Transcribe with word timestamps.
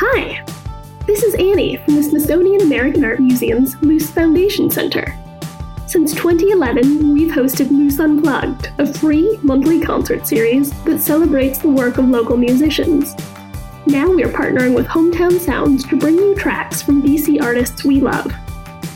Hi, 0.00 0.44
this 1.08 1.24
is 1.24 1.34
Annie 1.34 1.76
from 1.78 1.96
the 1.96 2.04
Smithsonian 2.04 2.60
American 2.60 3.04
Art 3.04 3.18
Museum's 3.18 3.74
Luce 3.82 4.08
Foundation 4.08 4.70
Center. 4.70 5.12
Since 5.88 6.14
2011, 6.14 7.12
we've 7.12 7.32
hosted 7.32 7.72
Luce 7.72 7.98
Unplugged, 7.98 8.70
a 8.78 8.86
free 8.86 9.40
monthly 9.42 9.80
concert 9.80 10.24
series 10.24 10.70
that 10.84 11.00
celebrates 11.00 11.58
the 11.58 11.68
work 11.68 11.98
of 11.98 12.08
local 12.08 12.36
musicians. 12.36 13.16
Now 13.88 14.08
we're 14.08 14.28
partnering 14.28 14.76
with 14.76 14.86
Hometown 14.86 15.36
Sounds 15.40 15.84
to 15.88 15.96
bring 15.96 16.14
you 16.14 16.36
tracks 16.36 16.80
from 16.80 17.02
DC 17.02 17.42
artists 17.42 17.84
we 17.84 18.00
love. 18.00 18.32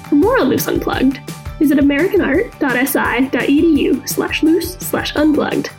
For 0.09 0.15
more 0.15 0.39
on 0.39 0.51
Luce 0.51 0.69
Unplugged, 0.69 1.19
visit 1.59 1.79
americanart.si.edu 1.79 4.09
slash 4.09 4.45
luce 4.45 4.79
slash 4.79 5.17
unplugged. 5.17 5.71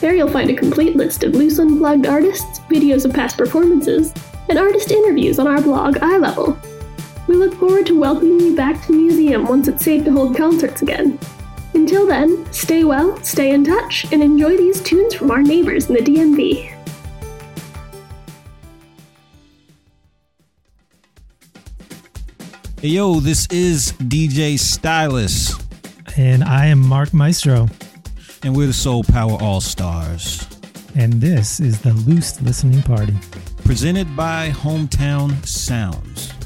There 0.00 0.14
you'll 0.14 0.28
find 0.28 0.48
a 0.48 0.54
complete 0.54 0.96
list 0.96 1.24
of 1.24 1.34
Luce 1.34 1.58
Unplugged 1.58 2.06
artists, 2.06 2.60
videos 2.60 3.04
of 3.04 3.12
past 3.12 3.36
performances, 3.36 4.14
and 4.52 4.58
artist 4.58 4.90
interviews 4.90 5.38
on 5.38 5.46
our 5.46 5.62
blog 5.62 5.96
Eye 6.02 6.18
Level. 6.18 6.58
We 7.26 7.36
look 7.36 7.54
forward 7.54 7.86
to 7.86 7.98
welcoming 7.98 8.38
you 8.38 8.54
back 8.54 8.82
to 8.82 8.88
the 8.88 8.98
museum 8.98 9.46
once 9.46 9.66
it's 9.66 9.82
safe 9.82 10.04
to 10.04 10.12
hold 10.12 10.36
concerts 10.36 10.82
again. 10.82 11.18
Until 11.72 12.06
then, 12.06 12.44
stay 12.52 12.84
well, 12.84 13.16
stay 13.24 13.54
in 13.54 13.64
touch, 13.64 14.04
and 14.12 14.22
enjoy 14.22 14.58
these 14.58 14.82
tunes 14.82 15.14
from 15.14 15.30
our 15.30 15.40
neighbors 15.42 15.88
in 15.88 15.94
the 15.94 16.02
DMV. 16.02 16.68
Hey, 22.78 22.88
yo, 22.88 23.20
this 23.20 23.46
is 23.46 23.92
DJ 23.92 24.58
Stylus, 24.58 25.58
And 26.18 26.44
I 26.44 26.66
am 26.66 26.78
Mark 26.78 27.14
Maestro, 27.14 27.68
and 28.42 28.54
we're 28.54 28.66
the 28.66 28.74
Soul 28.74 29.02
Power 29.02 29.38
All 29.40 29.62
Stars. 29.62 30.46
and 30.94 31.10
this 31.14 31.58
is 31.58 31.80
the 31.80 31.94
Luce 31.94 32.38
Listening 32.42 32.82
Party. 32.82 33.14
Presented 33.72 34.14
by 34.14 34.50
Hometown 34.50 35.46
Sounds. 35.46 36.41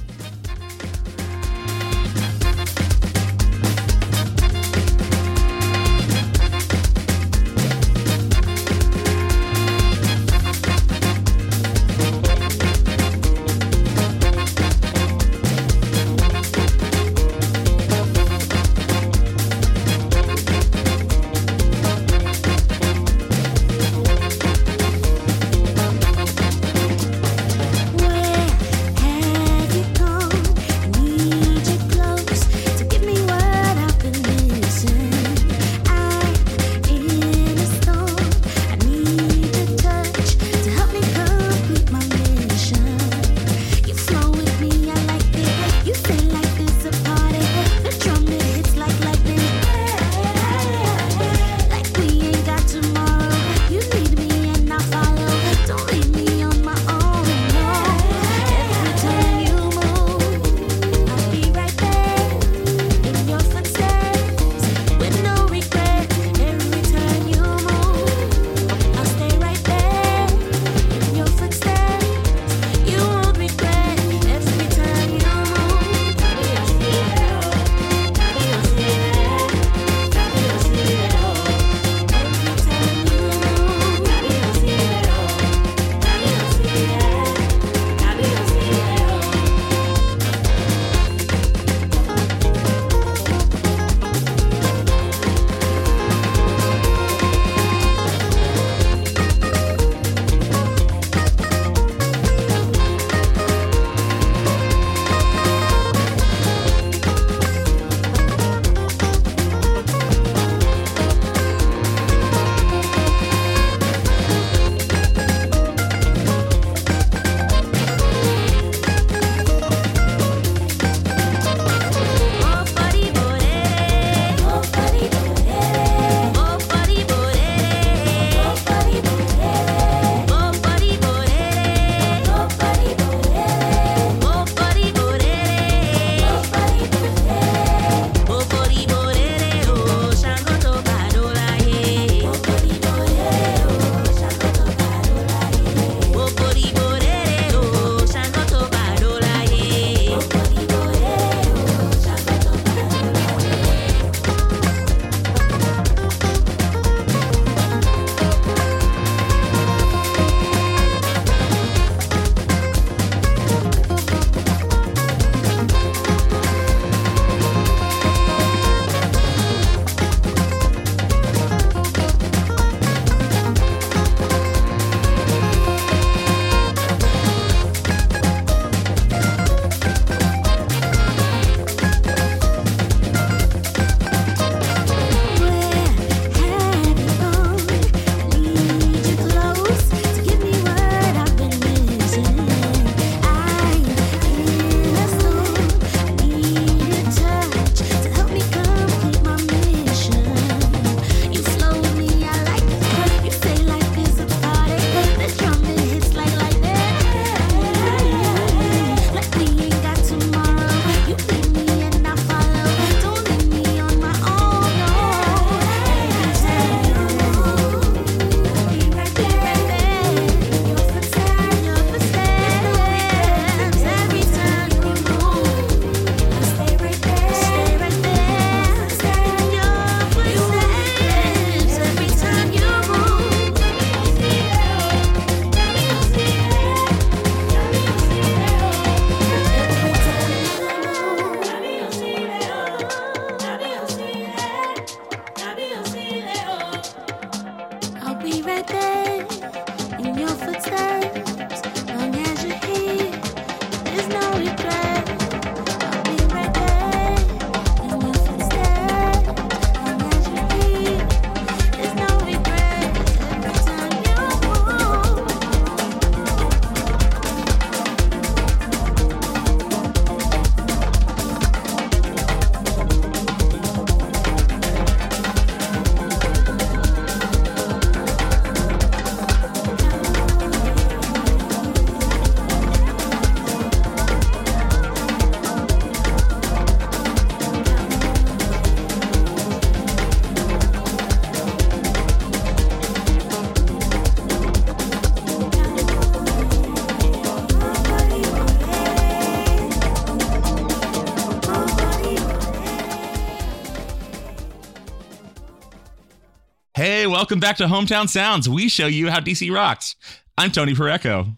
Welcome 307.17 307.41
back 307.41 307.57
to 307.57 307.65
Hometown 307.65 308.11
Sounds. 308.11 308.47
We 308.47 308.69
show 308.69 308.87
you 308.87 309.09
how 309.09 309.21
DC 309.21 309.51
rocks. 309.51 309.97
I'm 310.37 310.53
Tony 310.53 310.75
Porreco. 310.75 311.35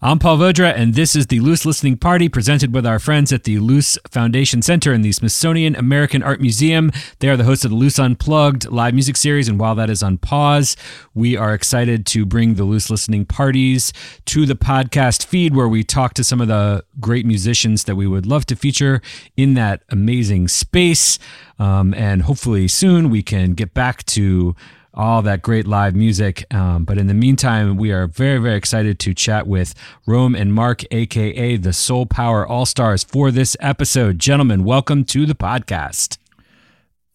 I'm 0.00 0.20
Paul 0.20 0.38
Vodra, 0.38 0.72
and 0.76 0.94
this 0.94 1.16
is 1.16 1.26
the 1.26 1.40
Luce 1.40 1.66
Listening 1.66 1.96
Party 1.96 2.28
presented 2.28 2.72
with 2.72 2.86
our 2.86 3.00
friends 3.00 3.32
at 3.32 3.42
the 3.42 3.58
Luce 3.58 3.98
Foundation 4.08 4.62
Center 4.62 4.92
in 4.92 5.02
the 5.02 5.10
Smithsonian 5.10 5.74
American 5.74 6.22
Art 6.22 6.40
Museum. 6.40 6.92
They 7.18 7.28
are 7.28 7.36
the 7.36 7.42
hosts 7.42 7.64
of 7.64 7.72
the 7.72 7.76
Luce 7.76 7.98
Unplugged 7.98 8.70
live 8.70 8.94
music 8.94 9.16
series, 9.16 9.48
and 9.48 9.58
while 9.58 9.74
that 9.74 9.90
is 9.90 10.00
on 10.00 10.18
pause, 10.18 10.76
we 11.14 11.36
are 11.36 11.52
excited 11.52 12.06
to 12.06 12.24
bring 12.24 12.54
the 12.54 12.62
Luce 12.62 12.90
Listening 12.90 13.24
Parties 13.24 13.92
to 14.26 14.46
the 14.46 14.54
podcast 14.54 15.26
feed 15.26 15.56
where 15.56 15.68
we 15.68 15.82
talk 15.82 16.14
to 16.14 16.22
some 16.22 16.40
of 16.40 16.46
the 16.46 16.84
great 17.00 17.26
musicians 17.26 17.82
that 17.82 17.96
we 17.96 18.06
would 18.06 18.24
love 18.24 18.46
to 18.46 18.54
feature 18.54 19.02
in 19.36 19.54
that 19.54 19.82
amazing 19.88 20.46
space. 20.46 21.18
Um, 21.58 21.92
and 21.94 22.22
hopefully 22.22 22.68
soon 22.68 23.10
we 23.10 23.24
can 23.24 23.54
get 23.54 23.74
back 23.74 24.06
to 24.06 24.54
all 24.98 25.22
that 25.22 25.42
great 25.42 25.66
live 25.66 25.94
music. 25.94 26.44
Um, 26.52 26.84
but 26.84 26.98
in 26.98 27.06
the 27.06 27.14
meantime, 27.14 27.76
we 27.76 27.92
are 27.92 28.08
very, 28.08 28.38
very 28.38 28.56
excited 28.56 28.98
to 28.98 29.14
chat 29.14 29.46
with 29.46 29.74
Rome 30.06 30.34
and 30.34 30.52
Mark, 30.52 30.82
aka 30.90 31.56
the 31.56 31.72
Soul 31.72 32.04
Power 32.04 32.46
All 32.46 32.66
Stars, 32.66 33.04
for 33.04 33.30
this 33.30 33.56
episode. 33.60 34.18
Gentlemen, 34.18 34.64
welcome 34.64 35.04
to 35.04 35.24
the 35.24 35.36
podcast. 35.36 36.18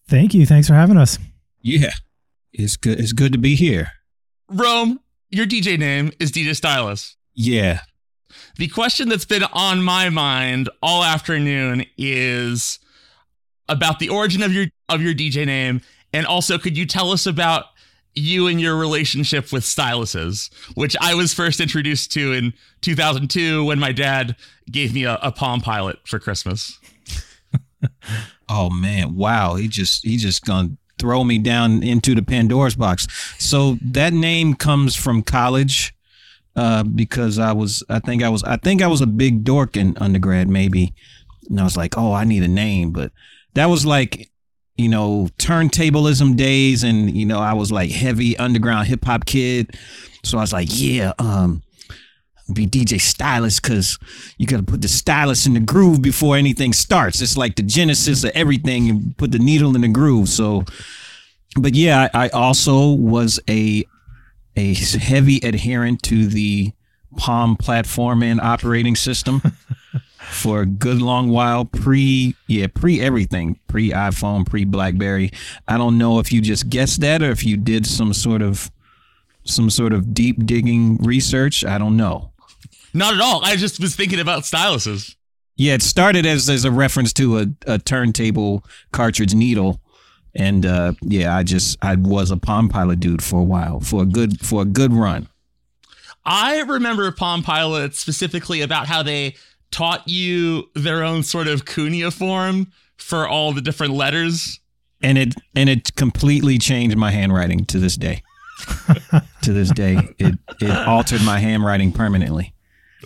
Thank 0.08 0.34
you. 0.34 0.46
Thanks 0.46 0.68
for 0.68 0.74
having 0.74 0.98
us. 0.98 1.20
Yeah, 1.62 1.92
it's 2.54 2.78
good. 2.78 3.00
It's 3.00 3.12
good 3.12 3.34
to 3.34 3.38
be 3.38 3.56
here. 3.56 3.92
Rome, 4.50 5.02
your 5.30 5.46
DJ 5.46 5.78
name 5.78 6.12
is 6.20 6.32
DJ 6.32 6.56
Stylus. 6.56 7.18
Yeah. 7.34 7.82
The 8.56 8.68
question 8.68 9.10
that's 9.10 9.26
been 9.26 9.44
on 9.52 9.82
my 9.82 10.10
mind 10.10 10.70
all 10.82 11.04
afternoon 11.04 11.86
is 11.98 12.80
about 13.68 14.00
the 14.00 14.10
origin 14.10 14.42
of 14.42 14.54
your 14.54 14.68
of 14.88 15.02
your 15.02 15.14
DJ 15.14 15.46
name, 15.46 15.82
and 16.14 16.26
also 16.26 16.58
could 16.58 16.78
you 16.78 16.86
tell 16.86 17.12
us 17.12 17.26
about 17.26 17.66
you 18.16 18.48
and 18.48 18.62
your 18.62 18.76
relationship 18.76 19.52
with 19.52 19.64
styluses, 19.64 20.52
which 20.76 20.96
I 21.02 21.16
was 21.16 21.34
first 21.34 21.60
introduced 21.60 22.12
to 22.14 22.34
in 22.34 22.54
2002 22.82 23.66
when 23.66 23.80
my 23.80 23.92
dad 23.92 24.36
gave 24.70 24.94
me 24.94 25.06
a, 25.06 25.16
a 25.22 25.32
Palm 25.32 25.62
Pilot 25.62 25.98
for 26.06 26.20
Christmas. 26.20 26.80
Oh 28.50 28.70
man, 28.70 29.16
wow. 29.16 29.56
He 29.56 29.68
just 29.68 30.04
he 30.04 30.18
just 30.18 30.46
gonna 30.46 30.70
throw 31.00 31.24
me 31.24 31.38
down 31.38 31.82
into 31.82 32.14
the 32.14 32.22
Pandora's 32.22 32.76
box. 32.76 33.08
So 33.40 33.78
that 33.82 34.14
name 34.14 34.54
comes 34.54 34.96
from 34.96 35.24
college. 35.24 35.96
Uh, 36.56 36.84
because 36.84 37.40
I 37.40 37.52
was 37.52 37.84
I 37.90 37.98
think 37.98 38.22
I 38.22 38.30
was 38.30 38.44
I 38.44 38.58
think 38.58 38.84
I 38.84 38.88
was 38.88 39.02
a 39.02 39.08
big 39.08 39.44
dork 39.44 39.76
in 39.76 39.98
undergrad 39.98 40.48
maybe. 40.48 40.94
And 41.50 41.60
I 41.60 41.64
was 41.64 41.76
like, 41.76 41.98
oh, 41.98 42.14
I 42.14 42.26
need 42.26 42.44
a 42.44 42.48
name. 42.48 42.92
But 42.92 43.12
that 43.56 43.66
was 43.66 43.88
like, 43.88 44.30
you 44.76 44.90
know, 44.90 45.30
turntablism 45.38 46.36
days 46.36 46.84
and 46.84 47.16
you 47.16 47.26
know, 47.26 47.40
I 47.40 47.54
was 47.54 47.72
like 47.72 47.92
heavy 47.92 48.38
underground 48.38 48.88
hip 48.88 49.06
hop 49.06 49.26
kid. 49.26 49.78
So 50.24 50.38
I 50.38 50.42
was 50.42 50.54
like, 50.54 50.70
yeah, 50.72 51.14
um, 51.20 51.62
be 52.52 52.68
DJ 52.68 53.00
stylus 53.00 53.60
because 53.60 53.98
you 54.38 54.48
got 54.48 54.58
to 54.58 54.64
put 54.64 54.82
the 54.82 54.88
stylus 54.88 55.46
in 55.46 55.54
the 55.54 55.60
groove 55.60 56.02
before 56.02 56.36
anything 56.36 56.74
starts. 56.74 57.22
It's 57.22 57.38
like 57.38 57.56
the 57.56 57.64
genesis 57.64 58.24
of 58.24 58.32
everything. 58.32 58.86
You 58.86 59.02
put 59.18 59.32
the 59.32 59.40
needle 59.40 59.76
in 59.76 59.82
the 59.82 59.88
groove. 59.88 60.30
So, 60.30 60.66
but 61.56 61.74
yeah, 61.76 62.10
I, 62.14 62.26
I 62.26 62.30
also 62.30 62.92
was 62.92 63.40
a 63.50 63.86
a 64.56 64.74
heavy 64.76 65.38
adherent 65.38 66.04
to 66.04 66.28
the 66.28 66.74
Palm 67.18 67.56
platform 67.56 68.24
and 68.24 68.40
operating 68.42 68.96
system 68.96 69.42
for 70.20 70.62
a 70.62 70.66
good 70.66 71.02
long 71.02 71.30
while. 71.30 71.66
Pre, 71.66 72.36
yeah, 72.48 72.68
pre 72.74 73.02
everything, 73.02 73.60
pre 73.68 73.92
iPhone, 73.92 74.46
pre 74.46 74.66
BlackBerry. 74.66 75.32
I 75.68 75.78
don't 75.78 75.98
know 75.98 76.20
if 76.20 76.32
you 76.32 76.42
just 76.42 76.70
guessed 76.70 77.02
that 77.02 77.22
or 77.22 77.32
if 77.32 77.46
you 77.46 77.58
did 77.58 77.86
some 77.86 78.14
sort 78.14 78.42
of 78.42 78.72
some 79.46 79.70
sort 79.70 79.94
of 79.94 80.14
deep 80.14 80.46
digging 80.46 80.98
research. 80.98 81.66
I 81.66 81.78
don't 81.78 81.98
know. 81.98 82.32
Not 82.94 83.16
at 83.16 83.22
all. 83.22 83.44
I 83.44 83.56
just 83.56 83.80
was 83.80 83.96
thinking 83.96 84.20
about 84.20 84.44
styluses. 84.44 85.16
Yeah, 85.56 85.74
it 85.74 85.82
started 85.82 86.26
as 86.26 86.50
as 86.50 86.66
a 86.66 86.72
reference 86.72 87.14
to 87.14 87.40
a, 87.40 87.46
a 87.68 87.80
turntable 87.80 88.64
cartridge 88.92 89.36
needle. 89.36 89.80
And 90.36 90.66
uh, 90.66 90.94
yeah, 91.02 91.36
I 91.36 91.44
just 91.44 91.78
I 91.82 91.96
was 91.96 92.32
a 92.32 92.38
Palm 92.38 92.70
Pilot 92.70 93.00
dude 93.00 93.24
for 93.24 93.40
a 93.40 93.44
while, 93.44 93.80
for 93.80 94.02
a 94.02 94.06
good 94.06 94.40
for 94.46 94.64
a 94.64 94.66
good 94.66 94.92
run. 94.94 95.28
I 96.26 96.62
remember 96.62 97.12
Palm 97.12 97.44
Pilot 97.44 97.96
specifically 97.96 98.62
about 98.62 98.88
how 98.88 99.04
they 99.04 99.36
taught 99.72 100.08
you 100.08 100.70
their 100.76 101.04
own 101.04 101.24
sort 101.24 101.48
of 101.48 101.66
cuneiform 101.66 102.72
for 102.98 103.28
all 103.28 103.52
the 103.54 103.62
different 103.62 103.94
letters. 103.94 104.60
And 105.02 105.18
it 105.18 105.36
and 105.56 105.70
it 105.70 105.96
completely 105.96 106.58
changed 106.58 106.96
my 106.96 107.12
handwriting 107.12 107.66
to 107.66 107.80
this 107.80 107.98
day. 107.98 108.24
to 109.42 109.52
this 109.52 109.70
day, 109.72 109.98
it 110.18 110.36
it 110.62 110.88
altered 110.88 111.22
my 111.24 111.40
handwriting 111.40 111.92
permanently. 111.92 112.54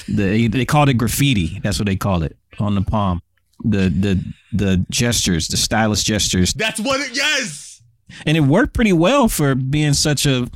The, 0.07 0.47
they 0.47 0.65
called 0.65 0.89
it 0.89 0.93
graffiti. 0.95 1.59
That's 1.63 1.79
what 1.79 1.87
they 1.87 1.95
called 1.95 2.23
it 2.23 2.37
on 2.59 2.75
the 2.75 2.81
palm. 2.81 3.23
The 3.63 3.89
the 3.89 4.23
the 4.53 4.85
gestures, 4.91 5.47
the 5.47 5.57
stylus 5.57 6.03
gestures, 6.03 6.53
That's 6.53 6.79
what 6.79 6.99
it, 6.99 7.15
yes! 7.15 7.81
and 8.25 8.37
it 8.37 8.41
worked 8.41 8.73
pretty 8.73 8.93
well 8.93 9.27
for 9.27 9.55
being 9.55 9.93
such 9.93 10.25
a 10.25 10.47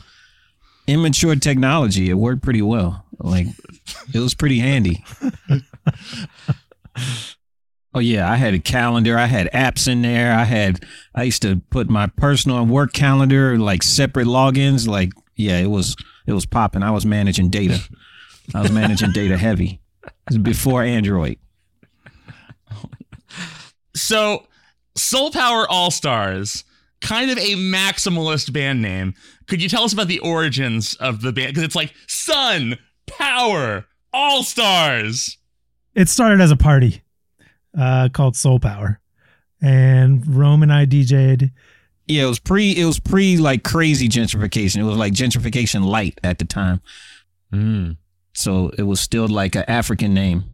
immature 0.91 1.36
technology. 1.36 2.10
It 2.10 2.15
worked 2.15 2.43
pretty 2.43 2.62
well. 2.62 3.05
Like 3.19 3.48
it 4.13 4.19
was 4.19 4.33
pretty 4.33 4.60
handy. 4.60 5.03
oh 7.93 8.00
yeah, 8.00 8.31
I 8.31 8.36
had 8.36 8.53
a 8.53 8.60
calendar. 8.60 9.17
I 9.17 9.25
had 9.25 9.51
apps 9.51 9.88
in 9.88 10.01
there. 10.01 10.33
I 10.33 10.43
had 10.43 10.83
I 11.15 11.24
used 11.24 11.41
to 11.43 11.62
put 11.69 11.89
my 11.89 12.07
personal 12.07 12.60
and 12.60 12.69
work 12.69 12.93
calendar 12.93 13.57
like 13.57 13.83
separate 13.83 14.27
logins. 14.27 14.88
Like 14.88 15.12
yeah, 15.36 15.60
it 15.60 15.69
was 15.69 15.95
it 16.27 16.33
was 16.33 16.45
popping. 16.45 16.83
I 16.83 16.91
was 16.91 17.05
managing 17.05 17.50
data. 17.50 17.79
I 18.53 18.62
was 18.62 18.71
managing 18.71 19.12
data 19.12 19.38
heavy. 19.38 19.79
It 20.03 20.13
was 20.29 20.38
before 20.39 20.83
Android. 20.83 21.38
So, 23.95 24.48
Soul 24.95 25.31
Power 25.31 25.67
All 25.69 25.91
Stars, 25.91 26.63
kind 27.01 27.29
of 27.31 27.38
a 27.38 27.55
maximalist 27.55 28.53
band 28.53 28.81
name. 28.81 29.13
Could 29.51 29.62
you 29.62 29.67
tell 29.67 29.84
us 29.84 29.91
about 29.91 30.08
the 30.08 30.20
origins 30.20 30.93
of 30.96 31.22
the 31.22 31.34
band? 31.34 31.50
Because 31.50 31.63
it's 31.63 31.75
like 31.75 31.93
Sun, 32.08 32.77
Power, 33.05 33.86
All 34.13 34.43
Stars. 34.43 35.38
It 35.93 36.08
started 36.08 36.39
as 36.39 36.51
a 36.51 36.55
party 36.55 37.01
uh, 37.77 38.08
called 38.13 38.38
Soul 38.38 38.62
Power, 38.62 39.01
and 39.62 40.25
Rome 40.25 40.63
and 40.63 40.72
I 40.72 40.86
DJ'd. 40.86 41.51
Yeah, 42.08 42.24
it 42.24 42.27
was 42.27 42.39
pre 42.39 42.72
it 42.72 42.86
was 42.86 42.98
pre 42.98 43.36
like 43.36 43.65
crazy 43.65 44.08
gentrification. 44.08 44.77
It 44.77 44.84
was 44.84 44.96
like 44.96 45.12
gentrification 45.12 45.84
light 45.84 46.17
at 46.24 46.39
the 46.39 46.46
time. 46.46 46.79
Mm. 47.53 47.98
So 48.34 48.70
it 48.77 48.84
was 48.84 49.01
still 49.01 49.27
like 49.27 49.55
an 49.55 49.65
African 49.67 50.13
name. 50.13 50.46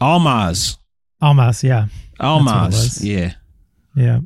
Almaz. 0.00 0.78
Almas, 1.20 1.62
yeah, 1.62 1.88
what 2.16 2.24
it 2.24 2.44
Almaz. 2.46 3.04
Yeah. 3.04 3.34
yeah. 3.94 4.20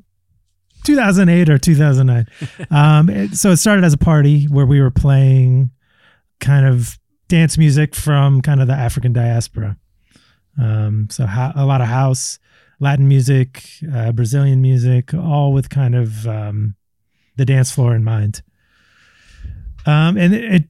2008 0.85 1.49
or 1.51 1.59
2009. 1.59 2.27
um, 2.71 3.09
it- 3.09 3.35
so 3.37 3.51
it 3.51 3.57
started 3.59 3.85
as 3.85 3.93
a 3.93 3.99
party 3.99 4.45
where 4.45 4.67
we 4.67 4.81
were 4.81 4.91
playing 4.91 5.71
kind 6.41 6.67
of 6.67 6.99
dance 7.29 7.57
music 7.57 7.95
from 7.95 8.41
kind 8.43 8.61
of 8.61 8.67
the 8.67 8.75
African 8.75 9.13
diaspora. 9.13 9.77
Um, 10.61 11.09
so 11.11 11.25
ho- 11.27 11.53
a 11.55 11.65
lot 11.65 11.81
of 11.81 11.87
house, 11.89 12.39
Latin 12.81 13.09
music, 13.09 13.65
uh, 13.95 14.13
Brazilian 14.13 14.61
music, 14.61 15.15
all 15.15 15.53
with 15.53 15.71
kind 15.71 15.95
of 15.95 16.27
um, 16.27 16.75
the 17.37 17.45
dance 17.45 17.71
floor 17.71 17.95
in 17.95 18.05
mind. 18.05 18.43
Um, 19.87 20.17
and 20.17 20.35
it, 20.35 20.45
it 20.55 20.65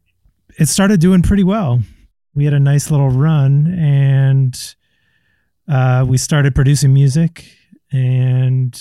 it 0.58 0.66
started 0.68 1.00
doing 1.00 1.22
pretty 1.22 1.42
well. 1.44 1.80
We 2.34 2.44
had 2.44 2.54
a 2.54 2.60
nice 2.60 2.90
little 2.90 3.08
run, 3.10 3.66
and 3.78 4.74
uh, 5.68 6.04
we 6.08 6.16
started 6.18 6.54
producing 6.54 6.92
music. 6.94 7.44
And 7.90 8.78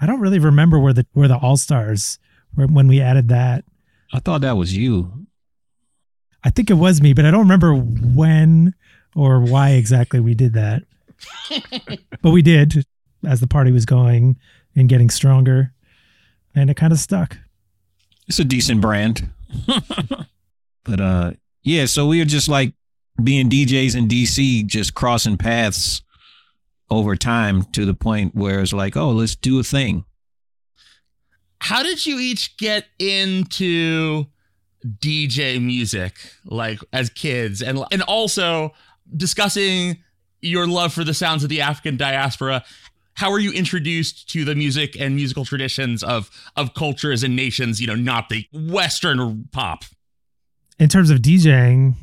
I 0.00 0.06
don't 0.06 0.20
really 0.20 0.38
remember 0.38 0.78
where 0.78 0.92
the 0.92 1.06
where 1.12 1.28
the 1.28 1.38
All 1.38 1.56
Stars 1.56 2.18
where 2.54 2.66
when 2.66 2.88
we 2.88 3.00
added 3.00 3.28
that. 3.28 3.64
I 4.12 4.20
thought 4.20 4.42
that 4.42 4.56
was 4.56 4.76
you. 4.76 5.26
I 6.44 6.50
think 6.50 6.70
it 6.70 6.74
was 6.74 7.00
me, 7.00 7.12
but 7.12 7.24
I 7.24 7.30
don't 7.30 7.40
remember 7.40 7.74
when 7.74 8.74
or 9.14 9.40
why 9.40 9.70
exactly 9.70 10.20
we 10.20 10.34
did 10.34 10.52
that. 10.52 10.82
but 12.22 12.30
we 12.30 12.42
did 12.42 12.86
as 13.26 13.40
the 13.40 13.46
party 13.46 13.72
was 13.72 13.86
going 13.86 14.36
and 14.74 14.88
getting 14.88 15.10
stronger, 15.10 15.72
and 16.54 16.70
it 16.70 16.74
kind 16.74 16.92
of 16.92 16.98
stuck. 16.98 17.38
It's 18.28 18.38
a 18.38 18.44
decent 18.44 18.80
brand. 18.80 19.30
but 20.84 21.00
uh 21.00 21.32
yeah, 21.62 21.86
so 21.86 22.06
we 22.06 22.18
were 22.18 22.24
just 22.24 22.48
like 22.48 22.74
being 23.22 23.48
DJs 23.48 23.96
in 23.96 24.08
DC, 24.08 24.66
just 24.66 24.94
crossing 24.94 25.36
paths 25.36 26.02
over 26.90 27.16
time 27.16 27.64
to 27.72 27.84
the 27.84 27.94
point 27.94 28.34
where 28.34 28.60
it's 28.60 28.72
like, 28.72 28.96
oh, 28.96 29.10
let's 29.10 29.34
do 29.34 29.58
a 29.58 29.62
thing. 29.62 30.04
How 31.60 31.82
did 31.82 32.06
you 32.06 32.18
each 32.18 32.56
get 32.56 32.86
into 32.98 34.26
DJ 34.84 35.62
music, 35.62 36.14
like 36.44 36.80
as 36.92 37.10
kids, 37.10 37.62
and 37.62 37.78
and 37.90 38.02
also 38.02 38.72
discussing 39.16 39.98
your 40.40 40.66
love 40.66 40.92
for 40.92 41.02
the 41.02 41.14
sounds 41.14 41.42
of 41.42 41.48
the 41.48 41.60
African 41.60 41.96
diaspora? 41.96 42.62
how 43.16 43.30
were 43.30 43.38
you 43.38 43.50
introduced 43.52 44.28
to 44.30 44.44
the 44.44 44.54
music 44.54 44.98
and 45.00 45.16
musical 45.16 45.44
traditions 45.44 46.02
of 46.02 46.30
of 46.54 46.74
cultures 46.74 47.22
and 47.22 47.34
nations? 47.34 47.80
You 47.80 47.88
know, 47.88 47.94
not 47.94 48.28
the 48.28 48.46
Western 48.52 49.48
pop. 49.52 49.84
In 50.78 50.88
terms 50.88 51.10
of 51.10 51.18
DJing, 51.18 51.94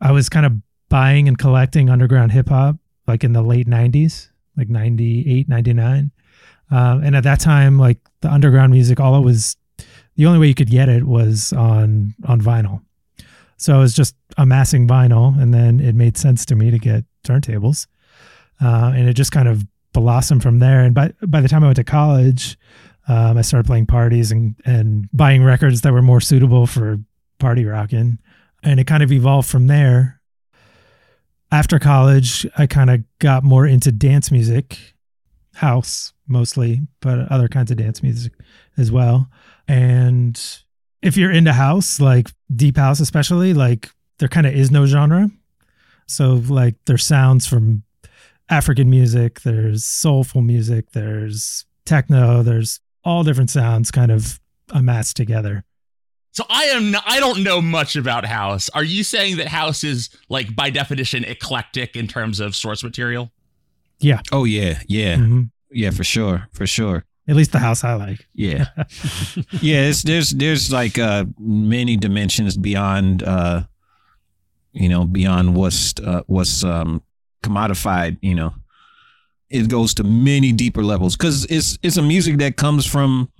I 0.00 0.12
was 0.12 0.28
kind 0.28 0.46
of 0.46 0.52
buying 0.88 1.26
and 1.26 1.36
collecting 1.36 1.90
underground 1.90 2.32
hip 2.32 2.48
hop 2.48 2.76
like 3.06 3.24
in 3.24 3.32
the 3.32 3.42
late 3.42 3.66
90s, 3.66 4.28
like 4.56 4.68
98, 4.68 5.48
99. 5.48 6.10
Um, 6.70 7.02
and 7.02 7.14
at 7.16 7.24
that 7.24 7.40
time, 7.40 7.78
like 7.78 7.98
the 8.20 8.30
underground 8.30 8.72
music, 8.72 9.00
all 9.00 9.16
it 9.16 9.24
was, 9.24 9.56
the 10.16 10.26
only 10.26 10.38
way 10.38 10.46
you 10.46 10.54
could 10.54 10.70
get 10.70 10.88
it 10.88 11.04
was 11.04 11.52
on 11.52 12.14
on 12.26 12.40
vinyl. 12.40 12.82
So 13.56 13.74
I 13.74 13.78
was 13.78 13.94
just 13.94 14.16
amassing 14.36 14.88
vinyl, 14.88 15.40
and 15.40 15.54
then 15.54 15.80
it 15.80 15.94
made 15.94 16.16
sense 16.16 16.44
to 16.46 16.56
me 16.56 16.70
to 16.70 16.78
get 16.78 17.04
turntables, 17.24 17.86
uh, 18.60 18.92
and 18.94 19.08
it 19.08 19.14
just 19.14 19.32
kind 19.32 19.48
of 19.48 19.64
blossomed 19.92 20.42
from 20.42 20.58
there. 20.58 20.80
And 20.80 20.94
by 20.94 21.12
by 21.26 21.40
the 21.40 21.48
time 21.48 21.62
I 21.62 21.66
went 21.66 21.76
to 21.76 21.84
college, 21.84 22.58
um, 23.08 23.36
I 23.38 23.42
started 23.42 23.66
playing 23.66 23.86
parties 23.86 24.32
and 24.32 24.56
and 24.64 25.08
buying 25.12 25.44
records 25.44 25.82
that 25.82 25.92
were 25.92 26.02
more 26.02 26.20
suitable 26.20 26.66
for 26.66 26.98
party 27.38 27.64
rocking, 27.64 28.18
and 28.62 28.80
it 28.80 28.86
kind 28.86 29.02
of 29.02 29.12
evolved 29.12 29.48
from 29.48 29.66
there. 29.66 30.20
After 31.52 31.78
college, 31.78 32.46
I 32.56 32.66
kind 32.66 32.88
of 32.88 33.04
got 33.18 33.44
more 33.44 33.66
into 33.66 33.92
dance 33.92 34.30
music, 34.30 34.94
house 35.52 36.14
mostly, 36.26 36.80
but 37.00 37.30
other 37.30 37.46
kinds 37.46 37.70
of 37.70 37.76
dance 37.76 38.02
music 38.02 38.32
as 38.78 38.90
well. 38.90 39.28
And 39.68 40.42
if 41.02 41.18
you're 41.18 41.30
into 41.30 41.52
house, 41.52 42.00
like 42.00 42.30
deep 42.56 42.78
house 42.78 43.00
especially, 43.00 43.52
like 43.52 43.90
there 44.18 44.28
kind 44.28 44.46
of 44.46 44.54
is 44.54 44.70
no 44.70 44.86
genre. 44.86 45.30
So 46.08 46.42
like 46.48 46.76
there's 46.86 47.04
sounds 47.04 47.46
from 47.46 47.82
African 48.48 48.88
music, 48.88 49.42
there's 49.42 49.84
soulful 49.84 50.40
music, 50.40 50.92
there's 50.92 51.66
techno, 51.84 52.42
there's 52.42 52.80
all 53.04 53.24
different 53.24 53.50
sounds 53.50 53.90
kind 53.90 54.10
of 54.10 54.40
amassed 54.70 55.16
together. 55.16 55.64
So 56.32 56.44
I 56.48 56.64
am 56.64 56.96
I 57.06 57.20
don't 57.20 57.42
know 57.42 57.60
much 57.60 57.94
about 57.94 58.24
house. 58.24 58.70
Are 58.70 58.84
you 58.84 59.04
saying 59.04 59.36
that 59.36 59.48
house 59.48 59.84
is 59.84 60.08
like 60.28 60.56
by 60.56 60.70
definition 60.70 61.24
eclectic 61.24 61.94
in 61.94 62.08
terms 62.08 62.40
of 62.40 62.56
source 62.56 62.82
material? 62.82 63.30
Yeah. 64.00 64.20
Oh 64.32 64.44
yeah, 64.44 64.80
yeah, 64.88 65.16
hmm 65.16 65.42
yeah, 65.72 65.90
for 65.90 66.04
sure, 66.04 66.48
for 66.52 66.66
sure. 66.66 67.04
At 67.28 67.36
least 67.36 67.52
the 67.52 67.58
house 67.58 67.84
I 67.84 67.94
like. 67.94 68.26
Yeah, 68.34 68.66
yeah. 69.60 69.82
It's, 69.84 70.02
there's 70.02 70.30
there's 70.30 70.72
like 70.72 70.98
uh, 70.98 71.24
many 71.38 71.96
dimensions 71.96 72.56
beyond 72.56 73.22
uh, 73.22 73.62
you 74.72 74.88
know 74.88 75.04
beyond 75.04 75.54
what's 75.54 75.94
uh, 76.00 76.22
what's 76.26 76.64
um, 76.64 77.02
commodified. 77.42 78.18
You 78.22 78.34
know, 78.34 78.54
it 79.50 79.68
goes 79.68 79.94
to 79.94 80.04
many 80.04 80.52
deeper 80.52 80.82
levels 80.82 81.16
because 81.16 81.44
it's 81.46 81.78
it's 81.82 81.96
a 81.96 82.02
music 82.02 82.38
that 82.38 82.56
comes 82.56 82.86
from 82.86 83.30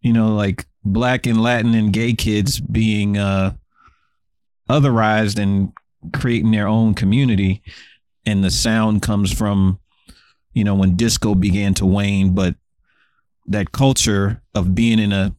you 0.00 0.12
know 0.12 0.34
like 0.34 0.66
black 0.84 1.26
and 1.26 1.40
Latin 1.40 1.74
and 1.74 1.92
gay 1.92 2.12
kids 2.12 2.60
being 2.60 3.16
uh, 3.16 3.54
otherized 4.68 5.38
and 5.38 5.72
creating 6.12 6.50
their 6.50 6.68
own 6.68 6.94
community, 6.94 7.62
and 8.26 8.44
the 8.44 8.50
sound 8.50 9.02
comes 9.02 9.32
from 9.32 9.78
you 10.52 10.64
know 10.64 10.74
when 10.74 10.96
disco 10.96 11.34
began 11.34 11.74
to 11.74 11.86
wane, 11.86 12.34
but 12.34 12.54
that 13.46 13.72
culture 13.72 14.42
of 14.54 14.74
being 14.74 14.98
in 14.98 15.12
a 15.12 15.34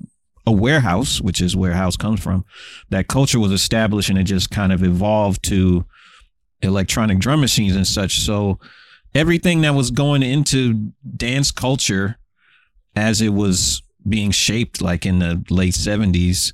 a 0.47 0.51
warehouse, 0.51 1.19
which 1.21 1.41
is 1.41 1.55
where 1.55 1.73
house 1.73 1.97
comes 1.97 2.21
from, 2.21 2.45
that 2.89 3.07
culture 3.07 3.39
was 3.39 3.51
established 3.51 4.09
and 4.09 4.17
it 4.19 4.23
just 4.23 4.51
kind 4.51 4.71
of 4.71 4.83
evolved 4.83 5.43
to 5.43 5.85
electronic 6.61 7.19
drum 7.19 7.41
machines 7.41 7.75
and 7.75 7.87
such. 7.87 8.19
So 8.19 8.59
everything 9.13 9.61
that 9.61 9.73
was 9.73 9.91
going 9.91 10.23
into 10.23 10.91
dance 11.15 11.51
culture 11.51 12.17
as 12.95 13.21
it 13.21 13.29
was 13.29 13.81
being 14.07 14.31
shaped 14.31 14.81
like 14.81 15.05
in 15.05 15.19
the 15.19 15.43
late 15.49 15.73
70s 15.73 16.53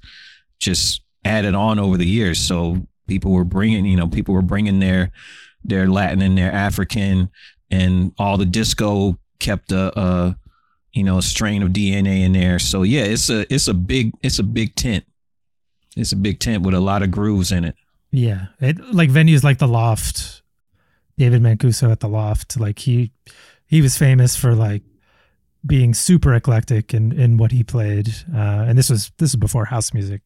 just 0.59 1.01
added 1.25 1.55
on 1.55 1.79
over 1.79 1.97
the 1.97 2.07
years. 2.07 2.39
So 2.39 2.87
people 3.07 3.31
were 3.31 3.43
bringing, 3.43 3.85
you 3.85 3.97
know, 3.97 4.07
people 4.07 4.33
were 4.33 4.41
bringing 4.41 4.79
their 4.79 5.11
their 5.63 5.87
Latin 5.87 6.21
and 6.21 6.37
their 6.37 6.51
African 6.51 7.29
and 7.69 8.13
all 8.17 8.37
the 8.37 8.45
disco 8.45 9.17
kept 9.39 9.71
a, 9.71 9.99
a 9.99 10.37
you 10.93 11.03
know, 11.03 11.17
a 11.17 11.21
strain 11.21 11.63
of 11.63 11.69
DNA 11.69 12.21
in 12.21 12.33
there. 12.33 12.59
So 12.59 12.83
yeah, 12.83 13.03
it's 13.03 13.29
a 13.29 13.51
it's 13.53 13.67
a 13.67 13.73
big 13.73 14.11
it's 14.21 14.39
a 14.39 14.43
big 14.43 14.75
tent. 14.75 15.05
It's 15.95 16.11
a 16.11 16.17
big 16.17 16.39
tent 16.39 16.63
with 16.63 16.73
a 16.73 16.79
lot 16.79 17.03
of 17.03 17.11
grooves 17.11 17.51
in 17.51 17.65
it. 17.65 17.75
Yeah. 18.11 18.47
It 18.59 18.79
like 18.93 19.09
venues 19.09 19.43
like 19.43 19.57
the 19.57 19.67
Loft, 19.67 20.41
David 21.17 21.41
Mancuso 21.41 21.91
at 21.91 21.99
the 21.99 22.09
Loft, 22.09 22.59
like 22.59 22.79
he 22.79 23.11
he 23.65 23.81
was 23.81 23.97
famous 23.97 24.35
for 24.35 24.53
like 24.53 24.83
being 25.65 25.93
super 25.93 26.33
eclectic 26.33 26.93
in 26.93 27.11
in 27.11 27.37
what 27.37 27.51
he 27.51 27.63
played. 27.63 28.13
Uh 28.33 28.65
and 28.67 28.77
this 28.77 28.89
was 28.89 29.11
this 29.17 29.31
is 29.31 29.35
before 29.35 29.65
house 29.65 29.93
music. 29.93 30.21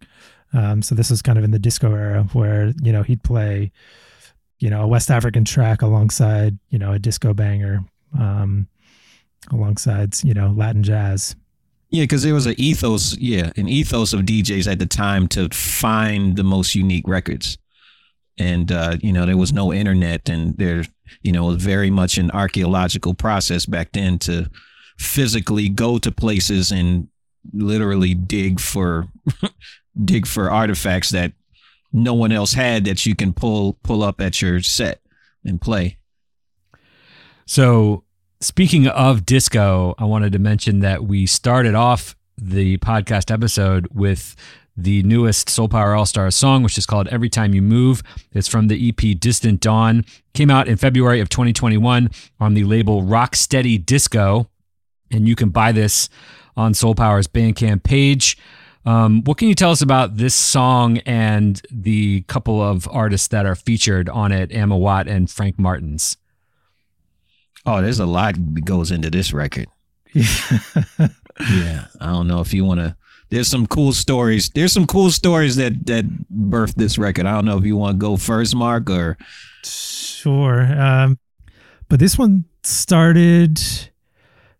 Um 0.54 0.82
so 0.82 0.96
this 0.96 1.10
was 1.10 1.22
kind 1.22 1.38
of 1.38 1.44
in 1.44 1.51
the 1.51 1.60
disco 1.60 1.94
era 1.94 2.24
where, 2.34 2.74
you 2.82 2.92
know, 2.92 3.04
he'd 3.04 3.24
play 3.24 3.72
you 4.60 4.70
know, 4.70 4.84
a 4.84 4.88
West 4.88 5.12
African 5.12 5.44
track 5.44 5.82
alongside, 5.82 6.58
you 6.70 6.80
know, 6.80 6.94
a 6.94 7.00
disco 7.00 7.34
banger. 7.34 7.84
Um 8.18 8.68
alongside, 9.51 10.24
you 10.24 10.34
know, 10.34 10.54
Latin 10.56 10.84
jazz. 10.84 11.36
Yeah, 11.89 12.04
because 12.04 12.24
there 12.24 12.34
was 12.34 12.46
an 12.46 12.56
ethos, 12.58 13.18
yeah, 13.18 13.51
an 13.56 13.70
ethos 13.70 14.12
of 14.13 14.22
DJs 14.22 14.70
at 14.70 14.80
the 14.80 14.86
time 14.86 15.27
to 15.30 15.50
find 15.50 16.36
the 16.36 16.44
most 16.44 16.75
unique 16.75 17.08
records. 17.08 17.58
And 18.38 18.72
uh, 18.72 18.98
you 19.01 19.13
know, 19.13 19.25
there 19.25 19.38
was 19.38 19.54
no 19.54 19.72
internet 19.72 20.27
and 20.27 20.58
there, 20.58 20.84
you 21.22 21.32
know, 21.32 21.46
was 21.46 21.63
very 21.63 21.89
much 21.89 22.18
an 22.18 22.32
archaeological 22.32 23.13
process 23.13 23.65
back 23.65 23.92
then 23.94 24.20
to 24.20 24.50
physically 24.98 25.70
go 25.70 25.98
to 25.98 26.12
places 26.12 26.72
and 26.72 27.08
literally 27.54 28.14
dig 28.14 28.60
for 28.60 29.08
dig 30.06 30.25
for 30.25 30.50
artifacts 30.50 31.10
that 31.12 31.34
no 31.94 32.14
one 32.14 32.32
else 32.32 32.54
had 32.54 32.86
that 32.86 33.06
you 33.06 33.16
can 33.16 33.34
pull 33.34 33.78
pull 33.84 34.04
up 34.04 34.20
at 34.20 34.42
your 34.42 34.62
set 34.62 35.00
and 35.44 35.62
play. 35.62 35.98
So, 37.46 38.04
speaking 38.42 38.88
of 38.88 39.25
disco, 39.25 39.96
I 39.98 40.06
wanted 40.06 40.34
to 40.34 40.40
mention 40.40 40.80
that 40.80 41.06
we 41.06 41.25
started 41.25 41.75
off 41.75 42.16
the 42.38 42.78
podcast 42.80 43.32
episode 43.32 43.88
with 43.94 44.36
the 44.78 45.04
newest 45.04 45.50
Soul 45.50 45.70
Power 45.70 45.96
All 45.96 46.06
Stars 46.06 46.36
song, 46.36 46.64
which 46.64 46.78
is 46.78 46.86
called 46.86 47.08
Every 47.08 47.30
Time 47.30 47.54
You 47.54 47.62
Move. 47.62 48.04
It's 48.34 48.48
from 48.48 48.68
the 48.68 48.90
EP 48.90 49.18
Distant 49.18 49.62
Dawn. 49.62 50.04
Came 50.34 50.52
out 50.52 50.68
in 50.68 50.75
February 50.75 51.22
of 51.22 51.30
2021 51.30 52.10
on 52.40 52.54
the 52.56 52.66
label 52.66 53.02
Rocksteady 53.04 53.84
Disco. 53.84 54.50
And 55.12 55.28
you 55.28 55.36
can 55.36 55.50
buy 55.50 55.72
this 55.72 56.10
on 56.58 56.74
Soul 56.74 56.96
Power's 56.96 57.28
Bandcamp 57.28 57.84
page. 57.84 58.38
Um, 58.86 59.24
what 59.24 59.38
can 59.38 59.48
you 59.48 59.56
tell 59.56 59.72
us 59.72 59.82
about 59.82 60.18
this 60.18 60.36
song 60.36 61.00
and 61.00 61.62
the 61.72 62.22
couple 62.24 62.62
of 62.62 62.88
artists 62.92 63.28
that 63.30 63.46
are 63.46 63.56
featured 63.56 64.10
on 64.10 64.32
it, 64.32 64.52
Amma 64.52 64.78
Whatt 64.78 65.08
and 65.08 65.30
Frank 65.30 65.58
Martins? 65.58 66.18
Oh, 67.66 67.82
there's 67.82 68.00
a 68.00 68.06
lot 68.06 68.36
that 68.36 68.66
goes 68.66 68.92
into 68.92 69.10
this 69.10 69.34
record. 69.34 69.68
yeah, 70.14 71.86
I 72.00 72.06
don't 72.06 72.28
know 72.28 72.42
if 72.42 72.54
you 72.54 72.64
want 72.64 72.80
to. 72.80 72.96
There's 73.30 73.48
some 73.48 73.66
cool 73.66 73.92
stories. 73.92 74.52
There's 74.54 74.72
some 74.72 74.86
cool 74.86 75.10
stories 75.10 75.56
that 75.56 75.88
that 75.88 76.06
birthed 76.32 76.76
this 76.76 77.00
record. 77.00 77.26
I 77.26 77.34
don't 77.34 77.46
know 77.46 77.58
if 77.58 77.66
you 77.66 77.76
want 77.76 77.96
to 77.96 77.98
go 77.98 78.18
first, 78.18 78.56
Mark, 78.56 78.90
or 78.90 79.18
Sure. 79.64 80.62
Um, 80.62 81.18
but 81.90 82.00
this 82.00 82.18
one 82.18 82.46
started 82.64 83.60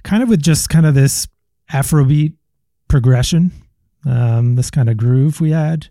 kind 0.06 0.24
of 0.24 0.30
with 0.30 0.42
just 0.42 0.70
kind 0.70 0.86
of 0.86 0.94
this 0.94 1.28
Afrobeat 1.74 2.34
progression, 2.88 3.52
um, 4.06 4.56
this 4.56 4.70
kind 4.70 4.90
of 4.90 4.96
groove 4.96 5.42
we 5.42 5.52
had. 5.52 5.90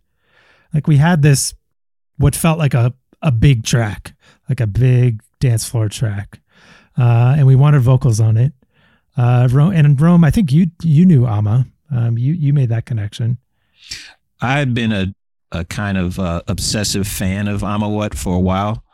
Like 0.73 0.87
we 0.87 0.97
had 0.97 1.21
this, 1.21 1.52
what 2.16 2.35
felt 2.35 2.59
like 2.59 2.75
a, 2.75 2.94
a 3.21 3.33
big 3.33 3.64
track, 3.64 4.14
like 4.49 4.61
a 4.61 4.66
big 4.66 5.21
dance 5.40 5.68
floor 5.68 5.88
track. 5.88 6.40
Uh, 6.97 7.35
and 7.37 7.47
we 7.47 7.56
wanted 7.56 7.83
vocals 7.83 8.21
on 8.21 8.37
it. 8.37 8.52
Uh, 9.16 9.49
Rome, 9.50 9.73
and 9.73 9.87
in 9.87 9.97
Rome, 9.97 10.25
I 10.25 10.30
think 10.30 10.52
you 10.52 10.66
you 10.83 11.04
knew 11.04 11.26
Amma. 11.26 11.66
Um, 11.90 12.18
you 12.18 12.33
you 12.33 12.52
made 12.52 12.68
that 12.71 12.85
connection. 12.85 13.38
I 14.40 14.59
had 14.59 14.75
been 14.75 14.92
a 14.92 15.14
a 15.52 15.64
kind 15.64 15.97
of 15.97 16.18
uh, 16.18 16.42
obsessive 16.49 17.06
fan 17.06 17.47
of 17.47 17.62
Amma 17.62 17.88
Whatt 17.88 18.14
for 18.14 18.35
a 18.35 18.40
while, 18.40 18.85